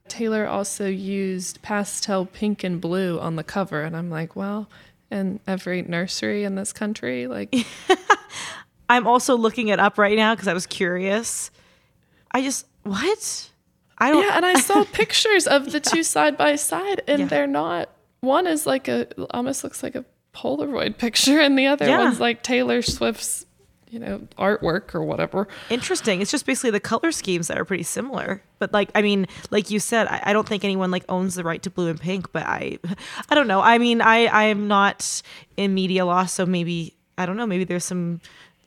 Taylor 0.07 0.47
also 0.47 0.87
used 0.87 1.61
pastel 1.61 2.25
pink 2.25 2.63
and 2.63 2.79
blue 2.81 3.19
on 3.19 3.35
the 3.35 3.43
cover, 3.43 3.81
and 3.83 3.95
I'm 3.95 4.09
like, 4.09 4.35
well, 4.35 4.69
in 5.11 5.39
every 5.47 5.81
nursery 5.81 6.43
in 6.43 6.55
this 6.55 6.71
country, 6.73 7.27
like 7.27 7.55
I'm 8.89 9.05
also 9.05 9.35
looking 9.37 9.67
it 9.67 9.79
up 9.79 9.97
right 9.97 10.15
now 10.17 10.33
because 10.33 10.47
I 10.47 10.53
was 10.53 10.65
curious. 10.65 11.51
I 12.31 12.41
just 12.41 12.65
what? 12.83 13.49
I 13.97 14.09
don't. 14.11 14.23
yeah, 14.23 14.37
and 14.37 14.45
I 14.45 14.55
saw 14.59 14.83
pictures 14.93 15.45
of 15.45 15.71
the 15.71 15.79
two 15.79 16.03
side 16.03 16.37
by 16.37 16.55
side, 16.55 17.01
and 17.07 17.21
Yeah. 17.21 17.25
they're 17.27 17.47
not. 17.47 17.89
One 18.21 18.47
is 18.47 18.65
like 18.65 18.87
a 18.87 19.07
almost 19.33 19.63
looks 19.63 19.83
like 19.83 19.95
a 19.95 20.05
Polaroid 20.33 20.97
picture, 20.97 21.39
and 21.39 21.57
the 21.57 21.67
other 21.67 21.85
Yeah. 21.87 21.99
one's 21.99 22.19
like 22.19 22.41
Taylor 22.43 22.81
Swift's, 22.81 23.45
you 23.89 23.99
know, 23.99 24.19
artwork 24.37 24.93
or 24.93 25.03
whatever. 25.03 25.47
Interesting. 25.69 26.21
It's 26.21 26.31
just 26.31 26.45
basically 26.45 26.71
the 26.71 26.79
color 26.79 27.11
schemes 27.11 27.47
that 27.47 27.57
are 27.57 27.65
pretty 27.65 27.83
similar. 27.83 28.43
But 28.59 28.71
like, 28.71 28.91
I 28.93 29.01
mean, 29.01 29.27
like 29.49 29.71
you 29.71 29.79
said, 29.79 30.07
I, 30.07 30.21
I 30.25 30.33
don't 30.33 30.47
think 30.47 30.63
anyone 30.63 30.91
like 30.91 31.05
owns 31.09 31.35
the 31.35 31.43
right 31.43 31.61
to 31.63 31.69
blue 31.69 31.89
and 31.89 31.99
pink. 31.99 32.31
But 32.31 32.43
I, 32.43 32.79
I 33.29 33.35
don't 33.35 33.47
know. 33.47 33.61
I 33.61 33.77
mean, 33.77 34.01
I 34.01 34.27
I'm 34.27 34.67
not 34.67 35.21
in 35.57 35.73
media 35.73 36.05
law, 36.05 36.25
so 36.25 36.45
maybe 36.45 36.95
I 37.17 37.25
don't 37.25 37.37
know. 37.37 37.47
Maybe 37.47 37.63
there's 37.63 37.85
some 37.85 38.21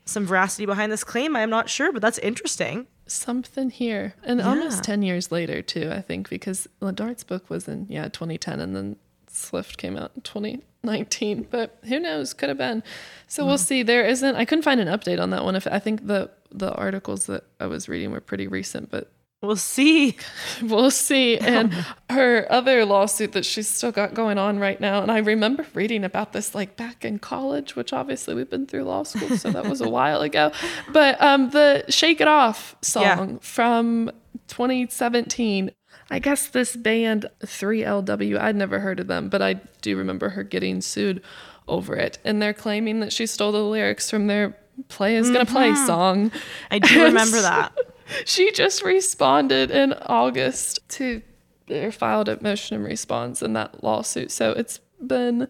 some 0.05 0.27
veracity 0.27 0.67
behind 0.67 0.91
this 0.91 1.05
claim. 1.05 1.37
I'm 1.37 1.51
not 1.51 1.71
sure, 1.71 1.93
but 1.93 2.03
that's 2.03 2.19
interesting. 2.19 2.87
Something 3.07 3.71
here, 3.71 4.15
and 4.25 4.41
almost 4.41 4.83
ten 4.85 5.03
years 5.03 5.31
later 5.31 5.63
too. 5.63 5.91
I 5.93 6.01
think 6.01 6.29
because 6.29 6.67
La 6.81 6.93
Dart's 6.93 7.25
book 7.25 7.49
was 7.51 7.69
in 7.69 7.87
yeah 7.89 8.09
2010, 8.09 8.59
and 8.61 8.75
then 8.75 8.97
Swift 9.33 9.79
came 9.79 9.97
out 9.97 10.13
in 10.15 10.23
2019. 10.23 11.47
But 11.51 11.79
who 11.85 11.99
knows? 11.99 12.35
Could 12.35 12.49
have 12.51 12.59
been. 12.59 12.83
So 13.29 13.47
we'll 13.47 13.59
see. 13.59 13.83
There 13.83 14.05
isn't. 14.05 14.37
I 14.37 14.45
couldn't 14.45 14.63
find 14.63 14.81
an 14.81 14.89
update 14.89 15.21
on 15.21 15.31
that 15.31 15.45
one. 15.45 15.57
If 15.57 15.67
I 15.67 15.79
think 15.79 16.07
the 16.07 16.31
the 16.51 16.73
articles 16.75 17.27
that 17.27 17.45
I 17.59 17.67
was 17.67 17.89
reading 17.89 18.11
were 18.11 18.21
pretty 18.21 18.47
recent, 18.47 18.91
but 18.91 19.11
We'll 19.45 19.57
see. 19.57 20.17
We'll 20.63 20.93
see. 20.93 21.37
And 21.37 21.73
her 22.11 22.47
other 22.49 22.85
lawsuit 22.85 23.33
that 23.33 23.45
she's 23.45 23.67
still 23.67 23.91
got 23.91 24.15
going 24.15 24.39
on 24.39 24.61
right 24.61 24.81
now. 24.81 25.03
And 25.03 25.11
I 25.11 25.19
remember 25.19 25.67
reading 25.75 26.05
about 26.05 26.33
this 26.33 26.55
like 26.55 26.77
back 26.77 27.05
in 27.05 27.19
college, 27.19 27.75
which 27.75 27.93
obviously 27.93 28.37
we've 28.37 28.49
been 28.49 28.67
through 28.69 28.85
law 28.85 29.03
school, 29.03 29.37
so 29.37 29.51
that 29.51 29.67
was 29.67 29.81
a 29.81 29.89
while 29.89 30.21
ago. 30.21 30.53
But 30.93 31.21
um, 31.21 31.51
the 31.51 31.85
Shake 31.89 32.21
It 32.21 32.29
Off 32.29 32.77
song 32.83 33.03
Yeah. 33.03 33.37
from 33.41 34.13
2017. 34.47 35.73
I 36.11 36.19
guess 36.19 36.49
this 36.49 36.77
band 36.77 37.27
3LW, 37.45 38.39
I'd 38.39 38.57
never 38.57 38.81
heard 38.81 39.01
of 39.01 39.07
them, 39.07 39.29
but 39.29 39.41
I 39.41 39.55
do 39.81 39.97
remember 39.97 40.31
her 40.31 40.43
getting 40.43 40.81
sued 40.81 41.23
over 41.69 41.95
it. 41.97 42.19
And 42.25 42.43
they're 42.43 42.55
claiming 42.55 43.01
that 43.01 43.13
she 43.13 43.27
stole 43.27 43.53
the 43.53 43.63
lyrics 43.63 44.11
from 44.11 44.27
their 44.27 44.57
Playas 44.89 45.33
Gon' 45.33 45.47
Play 45.47 45.71
mm-hmm. 45.71 45.87
song. 45.87 46.33
I 46.71 46.79
do 46.79 47.05
remember 47.05 47.41
that. 47.41 47.73
She 48.27 48.53
just 48.53 48.83
responded 48.83 49.71
in 49.71 49.95
August 49.95 50.87
to 50.91 51.23
or 51.71 51.91
filed 51.91 52.29
a 52.29 52.43
motion 52.43 52.77
in 52.77 52.83
response 52.83 53.43
in 53.43 53.55
that 53.55 53.83
lawsuit. 53.83 54.31
So 54.31 54.53
it's 54.53 54.81
been 55.01 55.49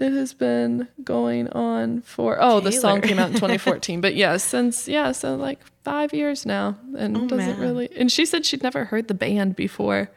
it 0.00 0.12
has 0.12 0.34
been 0.34 0.88
going 1.04 1.48
on 1.50 2.00
for 2.02 2.36
oh 2.40 2.60
the 2.60 2.72
song 2.72 3.00
came 3.00 3.18
out 3.18 3.28
in 3.28 3.34
2014 3.34 4.00
but 4.00 4.14
yeah 4.14 4.36
since 4.36 4.86
yeah 4.88 5.12
so 5.12 5.34
like 5.36 5.58
five 5.84 6.12
years 6.12 6.44
now 6.46 6.76
and 6.98 7.16
oh, 7.16 7.26
doesn't 7.26 7.40
Oh, 7.50 7.52
man. 7.52 7.60
really 7.60 7.88
and 7.96 8.10
she 8.12 8.26
said 8.26 8.44
she'd 8.44 8.62
never 8.62 8.84
heard 8.86 9.08
the 9.08 9.14
band 9.14 9.56
before 9.56 10.10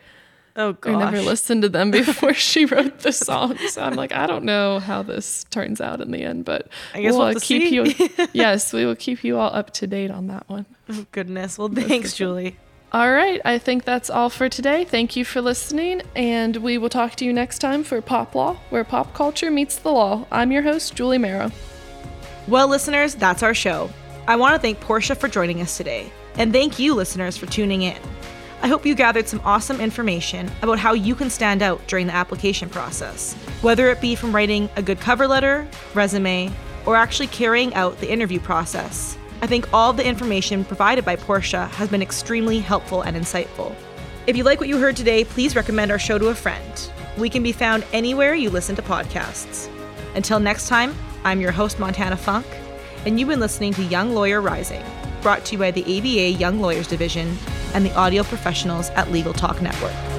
Oh 0.56 0.70
or 0.70 0.74
gosh. 0.74 1.00
never 1.14 1.22
listened 1.22 1.62
to 1.62 1.70
them 1.70 1.92
before 2.04 2.34
she 2.34 2.66
wrote 2.66 3.00
the 3.00 3.12
song 3.14 3.58
so 3.70 3.82
i'm 3.82 3.94
like 3.96 4.12
i 4.12 4.26
don't 4.28 4.44
know 4.44 4.80
how 4.80 5.04
this 5.04 5.46
turns 5.46 5.80
out 5.80 6.02
in 6.02 6.12
the 6.12 6.24
end 6.24 6.44
but 6.44 6.68
I 6.94 7.02
guess 7.02 7.14
we'll 7.14 7.22
uh, 7.22 7.28
have 7.34 7.36
to 7.42 7.46
keep 7.46 7.70
see. 7.70 7.76
you 7.76 8.28
yes 8.34 8.74
we 8.74 8.86
will 8.86 8.96
keep 8.96 9.24
you 9.24 9.38
all 9.38 9.54
up 9.54 9.72
to 9.76 9.88
date 9.88 10.12
on 10.12 10.28
that 10.28 10.50
one 10.50 10.66
Oh 10.92 11.06
goodness. 11.12 11.60
Well, 11.60 11.70
thanks, 11.70 12.14
Julie. 12.14 12.58
All 12.92 13.12
right, 13.12 13.40
I 13.46 13.60
think 13.60 13.86
that's 13.86 14.10
all 14.10 14.32
for 14.32 14.50
today. 14.50 14.84
Thank 14.84 15.16
you 15.16 15.24
for 15.24 15.42
listening, 15.42 16.02
and 16.16 16.58
we 16.58 16.80
will 16.80 16.90
talk 16.90 17.14
to 17.16 17.26
you 17.26 17.32
next 17.32 17.60
time 17.60 17.84
for 17.84 18.02
Pop 18.02 18.34
Law, 18.34 18.56
where 18.72 18.84
pop 18.84 19.14
culture 19.14 19.52
meets 19.52 19.76
the 19.76 19.92
law. 19.92 20.26
I'm 20.32 20.52
your 20.52 20.64
host, 20.64 20.96
Julie 20.96 21.20
Marrow. 21.20 21.52
Well, 22.48 22.68
listeners, 22.68 23.14
that's 23.14 23.44
our 23.44 23.54
show. 23.54 23.92
I 24.28 24.38
want 24.38 24.56
to 24.56 24.60
thank 24.60 24.80
Portia 24.80 25.14
for 25.14 25.28
joining 25.28 25.62
us 25.62 25.78
today, 25.78 26.12
and 26.36 26.52
thank 26.52 26.80
you, 26.80 26.96
listeners, 26.96 27.38
for 27.38 27.46
tuning 27.46 27.84
in. 27.84 27.98
I 28.64 28.68
hope 28.68 28.88
you 28.88 28.96
gathered 28.96 29.28
some 29.28 29.42
awesome 29.46 29.80
information 29.80 30.50
about 30.64 30.80
how 30.80 30.94
you 30.94 31.14
can 31.14 31.30
stand 31.30 31.62
out 31.62 31.86
during 31.86 32.08
the 32.08 32.16
application 32.16 32.70
process, 32.70 33.36
whether 33.62 33.92
it 33.92 34.02
be 34.02 34.16
from 34.16 34.36
writing 34.36 34.68
a 34.76 34.82
good 34.82 35.00
cover 35.00 35.28
letter, 35.28 35.68
resume, 35.94 36.52
or 36.88 36.96
actually 36.96 37.28
carrying 37.28 37.72
out 37.76 38.00
the 38.00 38.12
interview 38.12 38.40
process. 38.40 39.16
I 39.42 39.48
think 39.48 39.74
all 39.74 39.94
the 39.94 40.06
information 40.06 40.66
provided 40.66 41.06
by 41.06 41.16
Portia 41.16 41.68
has 41.68 41.88
been 41.88 42.02
extremely 42.02 42.60
helpful 42.60 43.04
and 43.04 43.16
insightful. 43.16 43.74
If 44.28 44.36
you 44.36 44.44
like 44.44 44.60
what 44.60 44.68
you 44.68 44.78
heard 44.78 44.98
today, 44.98 45.24
please 45.24 45.56
recommend 45.56 45.92
our 45.92 46.00
show 46.00 46.18
to 46.18 46.28
a 46.28 46.36
friend. 46.36 46.92
We 47.18 47.30
can 47.30 47.42
be 47.42 47.54
found 47.54 47.86
anywhere 47.94 48.36
you 48.36 48.50
listen 48.50 48.76
to 48.76 48.82
podcasts. 48.82 49.70
Until 50.14 50.42
next 50.42 50.68
time, 50.68 50.94
I'm 51.24 51.40
your 51.40 51.54
host, 51.54 51.80
Montana 51.80 52.18
Funk, 52.18 52.46
and 53.06 53.18
you've 53.18 53.30
been 53.30 53.40
listening 53.40 53.74
to 53.76 53.84
Young 53.84 54.14
Lawyer 54.14 54.42
Rising, 54.42 54.84
brought 55.22 55.46
to 55.46 55.54
you 55.54 55.58
by 55.58 55.72
the 55.72 55.84
ABA 55.84 56.38
Young 56.38 56.60
Lawyers 56.60 56.88
Division 56.88 57.38
and 57.74 57.86
the 57.86 57.96
audio 57.96 58.24
professionals 58.24 58.90
at 58.90 59.10
Legal 59.10 59.32
Talk 59.32 59.62
Network. 59.62 60.19